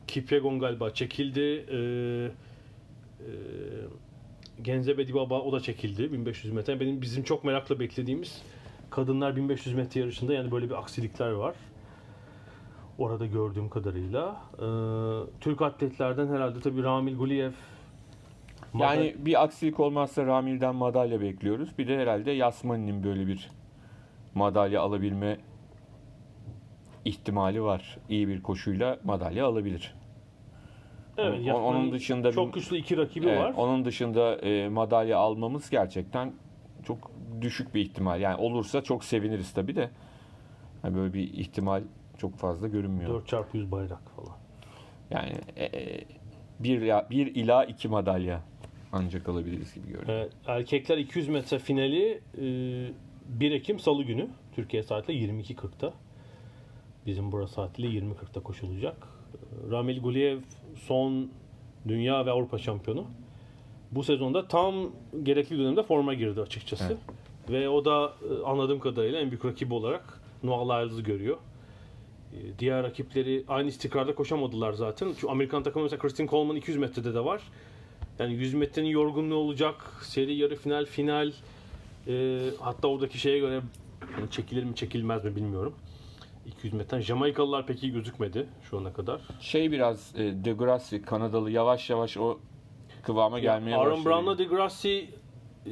Kipyegon 0.07 0.59
galiba 0.59 0.91
çekildi. 0.91 1.41
Ee, 1.41 2.31
e, 3.21 3.31
Genzebe 4.63 5.09
Dibaba 5.09 5.41
o 5.41 5.53
da 5.53 5.61
çekildi 5.61 6.13
1500 6.13 6.55
metre. 6.55 6.81
Benim 6.81 7.03
bizim 7.03 7.23
çok 7.23 7.45
merakla 7.45 7.81
beklediğimiz 7.81 8.43
kadınlar 8.91 9.37
1500 9.37 9.75
metre 9.75 10.01
yarışında 10.01 10.35
yani 10.35 10.51
böyle 10.51 10.71
bir 10.71 10.79
aksilikler 10.79 11.31
var. 11.31 11.55
Orada 12.99 13.27
gördüğüm 13.27 13.69
kadarıyla. 13.69 14.37
Ee, 14.59 15.41
Türk 15.41 15.63
atletlerden 15.63 16.29
herhalde 16.29 16.61
tabii 16.61 16.83
Ramil 16.83 17.17
Guliyev 17.17 17.53
Yani 18.79 19.17
bir 19.19 19.43
aksilik 19.43 19.81
olmazsa 19.81 20.27
Ramil'den 20.27 20.75
madalya 20.75 21.21
bekliyoruz. 21.21 21.79
Bir 21.79 21.89
de 21.89 21.99
herhalde 21.99 22.31
Yasmani'nin 22.31 23.05
böyle 23.05 23.27
bir 23.27 23.51
madalya 24.35 24.81
alabilme 24.83 25.39
ihtimali 27.05 27.63
var. 27.63 27.99
İyi 28.09 28.29
bir 28.29 28.43
koşuyla 28.43 28.99
madalya 29.05 29.47
alabilir. 29.47 29.95
Evet, 31.19 31.39
o- 31.39 31.43
Yasmani 31.43 31.67
onun 31.67 31.93
dışında 31.93 32.33
çok 32.33 32.49
bir- 32.49 32.53
güçlü 32.53 32.77
iki 32.77 32.97
rakibi 32.97 33.27
Evet, 33.29 33.39
var. 33.41 33.55
Onun 33.57 33.85
dışında 33.85 34.37
e, 34.37 34.69
madalya 34.69 35.19
almamız 35.19 35.71
gerçekten 35.71 36.33
çok 36.87 37.11
düşük 37.41 37.75
bir 37.75 37.81
ihtimal. 37.81 38.21
Yani 38.21 38.37
olursa 38.37 38.83
çok 38.83 39.05
seviniriz 39.05 39.53
tabii 39.53 39.77
de. 39.77 39.91
Yani 40.85 40.97
böyle 40.97 41.15
bir 41.15 41.33
ihtimal 41.35 41.83
çok 42.19 42.37
fazla 42.37 42.69
görünmüyor. 42.69 43.23
4x100 43.27 43.71
bayrak 43.71 44.11
falan. 44.17 44.37
Yani 45.11 45.33
e, 45.57 45.65
e, 45.65 46.05
bir, 46.61 46.83
ya- 46.83 47.07
bir 47.11 47.27
ila 47.35 47.65
iki 47.65 47.89
madalya 47.89 48.41
ancak 48.93 49.29
alabiliriz 49.29 49.75
gibi 49.75 49.87
görünüyor. 49.87 50.19
Evet, 50.19 50.33
erkekler 50.47 50.99
200 50.99 51.29
metre 51.29 51.59
finali 51.59 52.21
e, 52.39 52.43
1 53.29 53.53
Ekim 53.53 53.79
Salı 53.79 54.03
günü 54.03 54.29
Türkiye 54.55 54.83
saatiyle 54.83 55.33
22.40'da. 55.33 55.93
Bizim 57.07 57.33
burası 57.33 57.55
saatiyle 57.55 57.89
20.40'da 57.99 58.41
koşulacak. 58.43 59.09
Ramil 59.71 60.01
Guliev 60.01 60.39
son 60.77 61.31
dünya 61.89 62.27
ve 62.27 62.31
Avrupa 62.31 62.59
şampiyonu. 62.59 63.05
Bu 63.91 64.03
sezonda 64.03 64.49
tam 64.49 64.75
gerekli 65.23 65.59
dönemde 65.59 65.83
forma 65.83 66.15
girdi 66.15 66.41
açıkçası. 66.41 66.85
Evet. 66.85 66.99
Ve 67.51 67.69
o 67.69 67.85
da 67.85 68.13
e, 68.31 68.45
anladığım 68.45 68.81
kadarıyla 68.81 69.21
en 69.21 69.31
büyük 69.31 69.45
rakibi 69.45 69.75
olarak 69.75 70.21
Noah 70.43 70.83
Lyles'ı 70.83 71.03
görüyor. 71.03 71.37
E, 72.33 72.59
Diğer 72.59 72.83
rakipleri 72.83 73.45
aynı 73.49 73.69
istikrarda 73.69 74.15
koşamadılar 74.15 74.73
zaten. 74.73 75.13
Şu 75.13 75.31
Amerikan 75.31 75.63
takımı 75.63 75.83
mesela 75.83 76.01
Christine 76.03 76.29
Coleman 76.29 76.57
200 76.57 76.79
metrede 76.79 77.15
de 77.15 77.25
var. 77.25 77.43
Yani 78.19 78.35
100 78.35 78.55
metrenin 78.55 78.89
yorgunluğu 78.89 79.35
olacak. 79.35 79.75
Seri 80.03 80.35
yarı 80.35 80.57
final, 80.57 80.87
final. 80.87 81.33
E, 82.09 82.41
hatta 82.61 82.89
oradaki 82.89 83.19
şeye 83.19 83.39
göre 83.39 83.61
yani 84.19 84.31
çekilir 84.31 84.65
mi 84.65 84.75
çekilmez 84.77 85.25
mi 85.25 85.37
bilmiyorum. 85.37 85.75
200 86.47 86.75
metreden. 86.75 87.01
Jamaikalılar 87.01 87.67
pek 87.67 87.83
iyi 87.83 87.93
gözükmedi 87.93 88.47
şu 88.71 88.79
ana 88.79 88.93
kadar. 88.93 89.21
Şey 89.41 89.73
biraz 89.73 90.13
e, 90.17 90.45
Degrassi 90.45 91.03
Kanadalı 91.03 91.51
yavaş 91.51 91.91
yavaş 91.91 92.17
o 92.17 92.39
kıvama 93.03 93.39
gelmeye 93.39 93.77
Aaron 93.77 93.91
başladı. 93.93 94.09
Brown'la 94.09 94.39
Degrassi 94.39 95.09
e, 95.67 95.71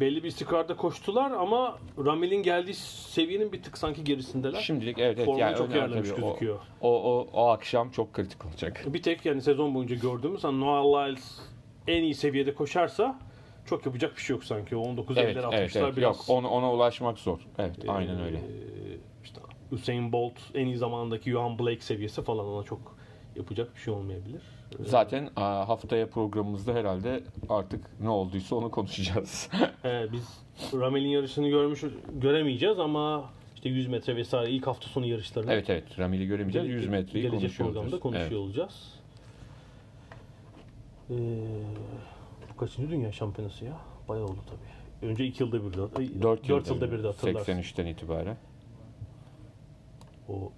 belli 0.00 0.22
bir 0.22 0.28
istikrarda 0.28 0.76
koştular 0.76 1.30
ama 1.30 1.78
Ramil'in 2.04 2.42
geldiği 2.42 2.74
seviyenin 2.74 3.52
bir 3.52 3.62
tık 3.62 3.78
sanki 3.78 4.04
gerisindeler. 4.04 4.60
Şimdilik 4.60 4.98
evet 4.98 5.18
evet 5.18 5.38
yani 5.38 5.56
çok 5.56 5.72
ayarlamış. 5.72 6.10
O- 6.12 6.16
gözüküyor. 6.16 6.58
O, 6.80 7.02
o, 7.12 7.28
o 7.32 7.48
akşam 7.48 7.90
çok 7.90 8.12
kritik 8.12 8.46
olacak. 8.46 8.84
Bir 8.86 9.02
tek 9.02 9.26
yani 9.26 9.42
sezon 9.42 9.74
boyunca 9.74 9.96
gördüğümüz 9.96 10.44
hani 10.44 10.60
Noah 10.60 10.84
Lyles 11.08 11.38
en 11.86 12.02
iyi 12.02 12.14
seviyede 12.14 12.54
koşarsa 12.54 13.18
çok 13.66 13.86
yapacak 13.86 14.16
bir 14.16 14.20
şey 14.22 14.34
yok 14.36 14.44
sanki. 14.44 14.76
O 14.76 14.80
19 14.80 15.18
Evet, 15.18 15.36
evet, 15.52 15.76
evet. 15.76 15.96
biraz. 15.96 16.16
Yok 16.16 16.24
ona, 16.28 16.48
ona 16.48 16.72
ulaşmak 16.72 17.18
zor. 17.18 17.38
Evet, 17.58 17.84
e, 17.84 17.90
aynen 17.90 18.20
öyle. 18.20 18.40
Usain 19.72 20.12
Bolt 20.12 20.32
en 20.54 20.66
iyi 20.66 20.76
zamandaki 20.76 21.30
Johan 21.30 21.58
Blake 21.58 21.80
seviyesi 21.80 22.22
falan 22.22 22.46
ona 22.46 22.62
çok 22.62 22.96
yapacak 23.36 23.74
bir 23.76 23.80
şey 23.80 23.94
olmayabilir. 23.94 24.42
Zaten 24.80 25.28
haftaya 25.36 26.10
programımızda 26.10 26.74
herhalde 26.74 27.22
artık 27.48 28.00
ne 28.00 28.08
olduysa 28.08 28.56
onu 28.56 28.70
konuşacağız. 28.70 29.50
e, 29.84 30.06
biz 30.12 30.40
Ramel'in 30.74 31.08
yarışını 31.08 31.48
görmüş 31.48 31.84
göremeyeceğiz 32.12 32.78
ama 32.78 33.30
işte 33.54 33.68
100 33.68 33.88
metre 33.88 34.16
vesaire 34.16 34.50
ilk 34.50 34.66
hafta 34.66 34.88
sonu 34.88 35.06
yarışlarını 35.06 35.52
evet 35.52 35.70
evet 35.70 35.98
Ramil'i 35.98 36.26
göremeyeceğiz. 36.26 36.68
100 36.68 36.88
metreyi 36.88 37.22
gelecek 37.22 37.40
konuşuyor 37.40 37.68
programda 37.68 37.80
olacağız. 37.80 38.02
konuşuyor 38.02 38.30
Evet. 38.30 38.40
olacağız. 38.40 38.94
Ee, 41.10 41.14
bu 42.52 42.56
kaçıncı 42.56 42.90
dünya 42.90 43.12
şampiyonası 43.12 43.64
ya? 43.64 43.72
Bayağı 44.08 44.24
oldu 44.24 44.38
tabii. 44.46 45.10
Önce 45.10 45.24
2 45.24 45.42
yılda 45.42 45.64
bir 45.64 45.72
de, 45.72 45.76
4 45.76 46.22
4 46.22 46.48
yılda, 46.48 46.74
yılda 46.74 46.92
bir 46.92 47.02
de 47.02 47.06
hatırlarsın. 47.06 47.52
83'ten 47.52 47.86
itibaren. 47.86 48.36
O 50.28 50.52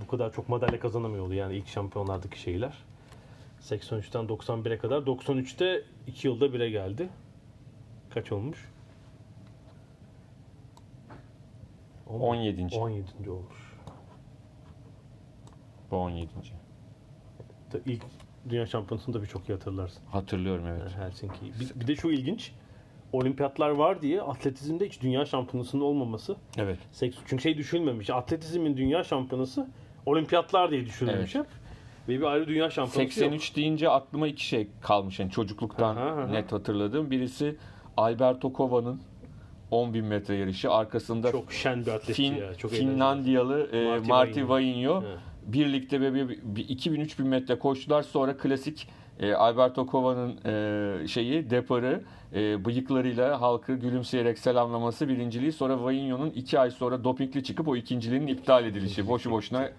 bu 0.00 0.06
kadar 0.10 0.32
çok 0.32 0.48
madalya 0.48 0.80
kazanamıyordu 0.80 1.34
yani 1.34 1.56
ilk 1.56 1.68
şampiyonlardaki 1.68 2.40
şeyler. 2.40 2.84
83'ten 3.60 4.24
91'e 4.26 4.78
kadar. 4.78 5.02
93'te 5.02 5.82
2 6.06 6.28
yılda 6.28 6.46
1'e 6.46 6.70
geldi. 6.70 7.08
Kaç 8.10 8.32
olmuş? 8.32 8.68
17. 12.06 12.76
17. 12.76 13.30
olmuş. 13.30 13.74
Bu 15.90 15.96
17. 15.96 16.30
Ta- 17.70 17.78
İlk 17.86 18.02
dünya 18.48 18.66
şampiyonasını 18.66 19.14
da 19.14 19.22
birçok 19.22 19.48
iyi 19.48 19.52
hatırlarsın. 19.52 20.02
Hatırlıyorum 20.06 20.66
evet. 20.66 20.96
Helsinki. 20.96 21.52
Bir, 21.60 21.80
bir 21.80 21.86
de 21.86 21.96
şu 21.96 22.10
ilginç. 22.10 22.52
Olimpiyatlar 23.12 23.70
var 23.70 24.02
diye 24.02 24.22
atletizmde 24.22 24.86
hiç 24.86 25.00
dünya 25.00 25.24
şampiyonasının 25.24 25.82
olmaması. 25.82 26.36
Evet. 26.58 26.78
Çünkü 27.26 27.42
şey 27.42 27.58
düşünülmemiş. 27.58 28.10
Atletizmin 28.10 28.76
dünya 28.76 29.04
şampiyonası 29.04 29.68
olimpiyatlar 30.06 30.70
diye 30.70 30.86
düşünülmüş 30.86 31.34
hep. 31.34 31.46
Ve 32.08 32.20
bir 32.20 32.22
ayrı 32.22 32.48
dünya 32.48 32.70
şampiyonası 32.70 33.20
yok. 33.20 33.30
83 33.32 33.56
deyince 33.56 33.88
aklıma 33.88 34.28
iki 34.28 34.46
şey 34.46 34.68
kalmış. 34.80 35.18
Yani 35.20 35.30
çocukluktan 35.30 35.96
Aha, 35.96 36.06
aha. 36.06 36.26
net 36.26 36.52
hatırladığım. 36.52 37.10
Birisi 37.10 37.56
Alberto 37.96 38.52
Kova'nın 38.52 39.00
10.000 39.72 40.02
metre 40.02 40.34
yarışı. 40.34 40.70
Arkasında 40.70 41.32
Çok 41.32 41.52
şen 41.52 41.86
bir 41.86 41.90
atletçi 41.90 42.22
Fin, 42.22 42.34
ya. 42.34 42.54
Çok 42.54 42.70
Finlandiyalı 42.70 43.68
e, 43.72 43.98
Marty 43.98 44.42
Vainio. 44.48 45.02
Evet. 45.06 45.18
birlikte 45.46 46.00
bir, 46.00 46.14
bir, 46.14 46.38
bir 46.42 46.68
2000-3000 46.68 47.22
metre 47.22 47.58
koştular. 47.58 48.02
Sonra 48.02 48.36
klasik 48.36 48.88
e, 49.20 49.34
Alberto 49.34 49.86
Kova'nın 49.86 50.38
e, 50.44 51.08
şeyi 51.08 51.50
deparı 51.50 52.02
e, 52.34 52.64
bıyıklarıyla 52.64 53.40
halkı 53.40 53.74
gülümseyerek 53.74 54.38
selamlaması 54.38 55.08
birinciliği. 55.08 55.52
Sonra 55.52 55.82
Vainio'nun 55.84 56.30
iki 56.30 56.58
ay 56.58 56.70
sonra 56.70 57.04
dopingli 57.04 57.44
çıkıp 57.44 57.68
o 57.68 57.76
ikinciliğinin 57.76 58.26
iptal 58.26 58.64
edilişi. 58.64 59.08
Boşu 59.08 59.30
boşuna 59.30 59.70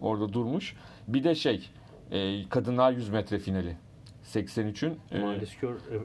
orada 0.00 0.32
durmuş. 0.32 0.76
Bir 1.08 1.24
de 1.24 1.34
şey 1.34 1.70
e, 2.10 2.48
kadınlar 2.48 2.92
100 2.92 3.08
metre 3.08 3.38
finali. 3.38 3.76
83'ün 4.24 4.98
e, 5.12 5.18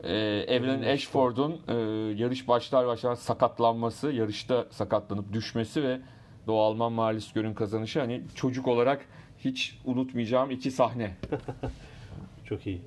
e, 0.04 0.16
Evelyn 0.56 0.84
Ashford'un 0.84 1.62
e, 1.68 1.74
yarış 2.22 2.48
başlar 2.48 2.88
başlar 2.88 3.16
sakatlanması, 3.16 4.12
yarışta 4.12 4.66
sakatlanıp 4.70 5.34
düşmesi 5.34 5.84
ve 5.84 6.00
Doğu 6.48 6.62
Alman 6.62 6.92
Marlis 6.92 7.34
Gör'ün 7.34 7.54
kazanışı 7.54 8.00
hani 8.00 8.22
çocuk 8.36 8.68
olarak 8.68 9.06
hiç 9.40 9.80
unutmayacağım 9.86 10.52
iki 10.52 10.72
sahne. 10.72 11.12
Çok 12.52 12.68
iyi. 12.68 12.82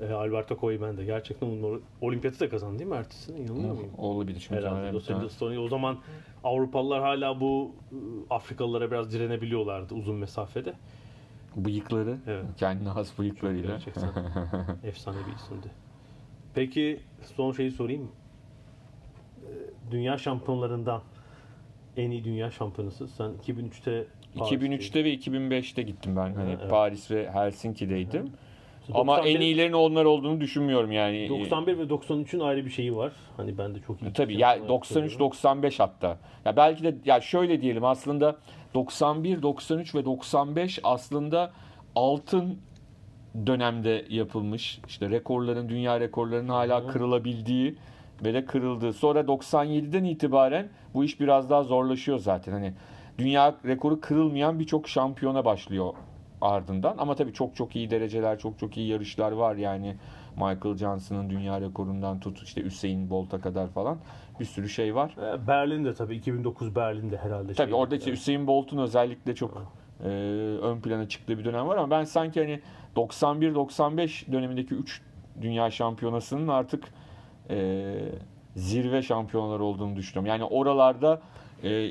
Ee, 0.00 0.06
e, 0.06 0.12
Alberto 0.12 0.56
Coy 0.60 0.80
ben 0.80 0.96
de. 0.96 1.04
Gerçekten 1.04 1.48
bunun 1.50 1.82
olimpiyatı 2.00 2.40
da 2.40 2.48
kazandı 2.48 2.78
değil 2.78 2.90
mi 2.90 2.96
ertesinde? 2.96 3.40
Yanılmıyor 3.40 3.74
muyum? 3.74 3.90
Olabilir 3.98 4.46
Herhalde. 4.50 5.12
Angeles 5.14 5.38
Tony. 5.38 5.58
O 5.58 5.68
zaman 5.68 5.98
Avrupalılar 6.44 7.00
hala 7.00 7.40
bu 7.40 7.74
ıı, 7.92 7.98
Afrikalılara 8.30 8.90
biraz 8.90 9.12
direnebiliyorlardı 9.12 9.94
uzun 9.94 10.16
mesafede. 10.16 10.74
bıyıkları, 11.56 12.18
Evet. 12.26 12.44
kendine 12.56 12.88
has 12.88 13.18
bıyıklarıyla. 13.18 13.68
Gerçekten 13.70 14.10
efsane 14.84 15.16
bir 15.30 15.36
isimdi. 15.36 15.66
Peki 16.54 17.00
son 17.36 17.52
şeyi 17.52 17.70
sorayım. 17.70 18.10
Ee, 19.42 19.50
Dünya 19.90 20.18
şampiyonlarından 20.18 21.02
en 21.96 22.10
iyi 22.10 22.24
dünya 22.24 22.50
şampiyonası. 22.50 23.08
Sen 23.08 23.30
2003'te 23.46 24.06
Paris'teydin. 24.34 24.72
2003'te 24.72 25.04
ve 25.04 25.14
2005'te 25.14 25.82
gittim 25.82 26.16
ben. 26.16 26.34
Hani 26.34 26.56
evet. 26.60 26.70
Paris 26.70 27.10
ve 27.10 27.30
Helsinki'deydim. 27.30 28.32
Ama 28.94 29.16
91 29.16 29.36
en 29.36 29.40
iyilerin 29.40 29.72
onlar 29.72 30.04
olduğunu 30.04 30.40
düşünmüyorum 30.40 30.92
yani. 30.92 31.28
91 31.28 31.78
ve 31.78 31.82
93'ün 31.82 32.40
ayrı 32.40 32.64
bir 32.64 32.70
şeyi 32.70 32.96
var. 32.96 33.12
Hani 33.36 33.58
ben 33.58 33.74
de 33.74 33.78
çok 33.86 34.02
iyi. 34.02 34.12
Tabii 34.12 34.38
ya 34.38 34.68
93 34.68 35.18
95 35.18 35.80
hatta. 35.80 36.18
Ya 36.44 36.56
belki 36.56 36.84
de 36.84 36.94
ya 37.04 37.20
şöyle 37.20 37.60
diyelim 37.60 37.84
aslında 37.84 38.36
91 38.74 39.42
93 39.42 39.94
ve 39.94 40.04
95 40.04 40.80
aslında 40.84 41.52
altın 41.96 42.58
dönemde 43.46 44.04
yapılmış. 44.08 44.80
İşte 44.88 45.10
rekorların 45.10 45.68
dünya 45.68 46.00
rekorlarının 46.00 46.48
hala 46.48 46.86
kırılabildiği 46.86 47.76
ve 48.24 48.34
de 48.34 48.44
kırıldığı. 48.44 48.92
Sonra 48.92 49.20
97'den 49.20 50.04
itibaren 50.04 50.68
bu 50.94 51.04
iş 51.04 51.20
biraz 51.20 51.50
daha 51.50 51.62
zorlaşıyor 51.62 52.18
zaten. 52.18 52.52
Hani 52.52 52.74
dünya 53.18 53.54
rekoru 53.64 54.00
kırılmayan 54.00 54.58
birçok 54.58 54.88
şampiyona 54.88 55.44
başlıyor 55.44 55.94
ardından. 56.44 56.94
Ama 56.98 57.14
tabii 57.14 57.32
çok 57.32 57.56
çok 57.56 57.76
iyi 57.76 57.90
dereceler, 57.90 58.38
çok 58.38 58.58
çok 58.58 58.76
iyi 58.76 58.88
yarışlar 58.88 59.32
var. 59.32 59.56
Yani 59.56 59.96
Michael 60.36 60.76
Johnson'ın 60.76 61.30
dünya 61.30 61.60
rekorundan 61.60 62.20
tut 62.20 62.42
işte 62.42 62.64
Hüseyin 62.64 63.10
Bolt'a 63.10 63.40
kadar 63.40 63.68
falan 63.68 63.98
bir 64.40 64.44
sürü 64.44 64.68
şey 64.68 64.94
var. 64.94 65.16
Ee, 65.18 65.46
Berlin'de 65.46 65.94
tabii 65.94 66.16
2009 66.16 66.76
Berlin'de 66.76 67.16
herhalde. 67.16 67.54
Tabii 67.54 67.70
şey- 67.70 67.80
orada 67.80 67.96
işte 67.96 68.12
Hüseyin 68.12 68.46
Bolt'un 68.46 68.78
özellikle 68.78 69.34
çok 69.34 69.72
e, 70.04 70.08
ön 70.62 70.80
plana 70.80 71.08
çıktığı 71.08 71.38
bir 71.38 71.44
dönem 71.44 71.68
var 71.68 71.76
ama 71.76 71.90
ben 71.90 72.04
sanki 72.04 72.40
hani 72.40 72.60
91-95 72.96 74.32
dönemindeki 74.32 74.74
3 74.74 75.02
dünya 75.40 75.70
şampiyonasının 75.70 76.48
artık 76.48 76.84
e, 77.50 77.94
zirve 78.56 79.02
şampiyonlar 79.02 79.60
olduğunu 79.60 79.96
düşünüyorum. 79.96 80.26
Yani 80.26 80.44
oralarda 80.44 81.20
e, 81.64 81.90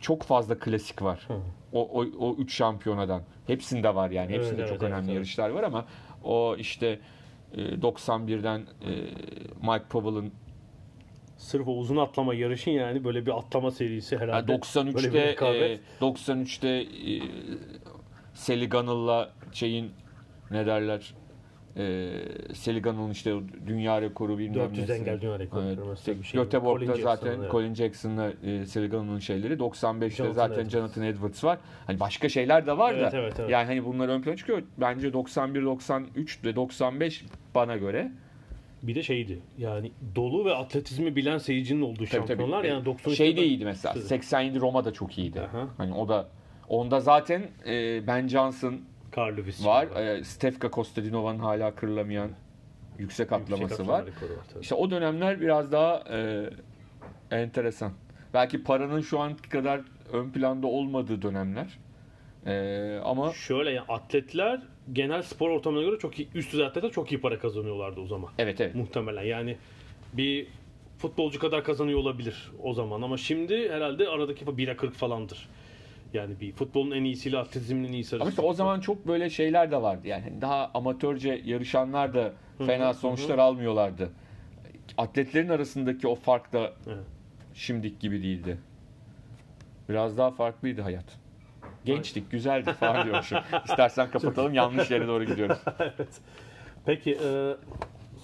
çok 0.00 0.22
fazla 0.22 0.58
klasik 0.58 1.02
var. 1.02 1.28
O, 1.76 2.00
o, 2.00 2.06
o 2.18 2.36
üç 2.36 2.54
şampiyonadan. 2.54 3.22
Hepsinde 3.46 3.94
var 3.94 4.10
yani. 4.10 4.32
Hepsinde 4.32 4.60
evet, 4.60 4.68
çok 4.68 4.82
evet, 4.82 4.92
önemli 4.92 5.06
evet. 5.06 5.14
yarışlar 5.14 5.50
var 5.50 5.62
ama 5.62 5.84
o 6.24 6.56
işte 6.56 7.00
e, 7.54 7.60
91'den 7.60 8.60
e, 8.60 8.90
Mike 9.62 9.84
Powell'ın 9.90 10.32
Sırf 11.36 11.68
o 11.68 11.72
uzun 11.72 11.96
atlama 11.96 12.34
yarışın 12.34 12.70
yani 12.70 13.04
böyle 13.04 13.26
bir 13.26 13.38
atlama 13.38 13.70
serisi 13.70 14.18
herhalde. 14.18 14.52
Yani 14.52 14.62
Böyle 14.94 15.12
bir 15.12 15.18
93'te 15.18 15.26
rekabet. 15.26 15.80
e, 16.00 16.04
93'te 16.04 16.68
e, 16.68 17.22
Sally 18.34 18.68
Gunnell'la 18.68 19.32
şeyin 19.52 19.90
ne 20.50 20.66
derler 20.66 21.14
e, 21.76 22.80
Gunnell'ın 22.80 23.10
işte 23.10 23.34
dünya 23.66 24.02
rekoru 24.02 24.38
bilmem 24.38 24.54
400 24.54 24.88
nesi. 24.88 25.00
engel 25.00 25.20
dünya 25.20 25.38
rekoru 25.38 25.62
Evet, 25.62 25.78
bir 26.18 26.24
şey. 26.24 26.42
Göteborg'da 26.42 26.86
Colin 26.86 27.02
zaten 27.02 27.26
Jackson'ın, 27.26 27.42
evet. 27.42 27.50
Colin 27.52 27.74
Jackson'la 27.74 28.28
e, 28.84 28.88
Gunnell'ın 28.88 29.18
şeyleri 29.18 29.54
95'te 29.54 30.10
Jonathan 30.10 30.34
zaten 30.34 30.54
Edwards. 30.54 30.72
Jonathan 30.72 31.04
Edwards 31.04 31.44
var. 31.44 31.58
Hani 31.86 32.00
başka 32.00 32.28
şeyler 32.28 32.66
de 32.66 32.78
var 32.78 32.94
Evet, 32.94 33.12
da 33.12 33.18
evet, 33.18 33.34
evet. 33.40 33.50
yani 33.50 33.66
hani 33.66 33.84
bunlar 33.84 34.08
ön 34.08 34.22
plana 34.22 34.36
çıkıyor. 34.36 34.62
Bence 34.78 35.12
91 35.12 35.62
93 35.62 36.44
ve 36.44 36.56
95 36.56 37.24
bana 37.54 37.76
göre 37.76 38.12
bir 38.82 38.94
de 38.94 39.02
şeydi. 39.02 39.38
Yani 39.58 39.92
dolu 40.14 40.44
ve 40.44 40.54
atletizmi 40.54 41.16
bilen 41.16 41.38
seyircinin 41.38 41.82
olduğu 41.82 41.96
Tabii, 41.96 42.06
şampiyonlar. 42.06 42.58
tabii. 42.58 42.68
Yani 42.68 42.84
93 42.84 43.16
şey 43.18 43.36
de 43.36 43.46
iyiydi 43.46 43.64
mesela. 43.64 43.94
87 43.94 44.60
Roma 44.60 44.84
da 44.84 44.92
çok 44.92 45.18
iyiydi. 45.18 45.40
Aha. 45.40 45.68
Hani 45.76 45.94
o 45.94 46.08
da 46.08 46.28
onda 46.68 47.00
zaten 47.00 47.42
e, 47.66 48.06
Ben 48.06 48.28
Johnson 48.28 48.80
Carl 49.16 49.36
Lewis 49.36 49.66
var. 49.66 49.86
var. 49.86 50.02
E, 50.02 50.24
Stefka 50.24 50.70
Kostadinova'nın 50.70 51.38
hala 51.38 51.74
kırılamayan 51.74 52.30
yüksek 52.98 53.32
atlaması 53.32 53.74
atlama 53.74 53.92
var. 53.92 54.02
var. 54.02 54.08
İşte 54.60 54.74
o 54.74 54.90
dönemler 54.90 55.40
biraz 55.40 55.72
daha 55.72 56.04
e, 56.10 56.50
enteresan. 57.30 57.92
Belki 58.34 58.62
paranın 58.62 59.00
şu 59.00 59.20
an 59.20 59.36
kadar 59.36 59.80
ön 60.12 60.30
planda 60.30 60.66
olmadığı 60.66 61.22
dönemler. 61.22 61.78
E, 62.46 62.98
ama 63.04 63.32
Şöyle 63.32 63.70
yani 63.70 63.86
atletler 63.88 64.62
genel 64.92 65.22
spor 65.22 65.50
ortamına 65.50 65.82
göre 65.82 65.98
çok 65.98 66.18
iyi, 66.18 66.28
üst 66.34 66.52
düzey 66.52 66.66
atletler 66.66 66.90
çok 66.90 67.12
iyi 67.12 67.20
para 67.20 67.38
kazanıyorlardı 67.38 68.00
o 68.00 68.06
zaman. 68.06 68.30
evet 68.38 68.60
evet. 68.60 68.74
Muhtemelen 68.74 69.22
yani 69.22 69.56
bir 70.12 70.46
futbolcu 70.98 71.38
kadar 71.38 71.64
kazanıyor 71.64 71.98
olabilir 71.98 72.50
o 72.62 72.74
zaman 72.74 73.02
ama 73.02 73.16
şimdi 73.16 73.70
herhalde 73.70 74.08
aradaki 74.08 74.44
1'e 74.44 74.76
40 74.76 74.94
falandır. 74.94 75.48
Yani 76.16 76.40
bir 76.40 76.52
futbolun 76.52 76.90
en 76.90 77.04
iyisiyle 77.04 77.38
atletizmin 77.38 77.84
en 77.84 77.92
iyisi 77.92 78.16
Ama 78.16 78.24
arasında. 78.24 78.30
işte 78.42 78.50
o 78.50 78.54
zaman 78.54 78.80
çok 78.80 79.06
böyle 79.08 79.30
şeyler 79.30 79.70
de 79.70 79.82
vardı. 79.82 80.08
Yani 80.08 80.32
daha 80.40 80.70
amatörce 80.74 81.42
yarışanlar 81.44 82.14
da 82.14 82.32
fena 82.66 82.94
sonuçlar 82.94 83.38
almıyorlardı. 83.38 84.10
Atletlerin 84.98 85.48
arasındaki 85.48 86.08
o 86.08 86.14
fark 86.14 86.52
da 86.52 86.72
Evet. 86.86 86.98
şimdiki 87.54 87.98
gibi 87.98 88.22
değildi. 88.22 88.58
Biraz 89.88 90.18
daha 90.18 90.30
farklıydı 90.30 90.82
hayat. 90.82 91.04
Gençtik, 91.84 92.30
güzeldi 92.30 92.72
falan 92.72 93.04
diyormuşum. 93.04 93.38
İstersen 93.68 94.10
kapatalım, 94.10 94.54
yanlış 94.54 94.90
yere 94.90 95.06
doğru 95.06 95.24
gidiyoruz. 95.24 95.58
Peki 96.86 97.18
e, 97.24 97.54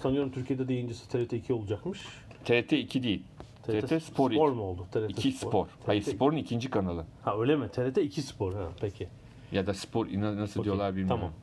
sanıyorum 0.01 0.31
Türkiye'de 0.31 0.67
de 0.67 0.73
yayıncısı 0.73 1.09
TRT 1.09 1.33
2 1.33 1.53
olacakmış. 1.53 1.99
TRT 2.45 2.73
2 2.73 3.03
değil. 3.03 3.23
TRT, 3.63 4.03
Spor 4.03 4.31
2. 4.31 4.39
mu 4.39 4.63
oldu? 4.63 4.87
TRT 4.91 5.09
2 5.09 5.31
Spor. 5.31 5.67
Hayır, 5.85 6.03
TRT 6.03 6.13
Spor'un 6.15 6.37
ikinci 6.37 6.69
kanalı. 6.69 7.05
Ha 7.21 7.37
öyle 7.39 7.55
mi? 7.55 7.69
TRT 7.69 7.97
2 7.97 8.21
Spor. 8.21 8.53
Ha 8.53 8.69
peki. 8.81 9.07
Ya 9.51 9.67
da 9.67 9.73
Spor, 9.73 10.07
nasıl 10.07 10.59
Okey, 10.59 10.63
diyorlar 10.63 10.95
bilmiyorum. 10.95 11.19
Tamam. 11.21 11.33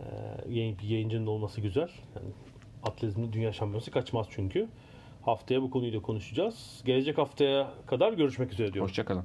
Ee, 0.00 0.54
yayın, 0.54 0.78
bir 0.78 0.88
yayıncının 0.88 1.26
olması 1.26 1.60
güzel. 1.60 1.88
Yani 2.16 2.28
atletizmde 2.82 3.32
dünya 3.32 3.52
şampiyonası 3.52 3.90
kaçmaz 3.90 4.26
çünkü. 4.30 4.68
Haftaya 5.22 5.62
bu 5.62 5.70
konuyu 5.70 5.92
da 5.92 6.02
konuşacağız. 6.02 6.82
Gelecek 6.84 7.18
haftaya 7.18 7.70
kadar 7.86 8.12
görüşmek 8.12 8.52
üzere 8.52 8.72
diyorum. 8.72 8.88
Hoşçakalın. 8.88 9.24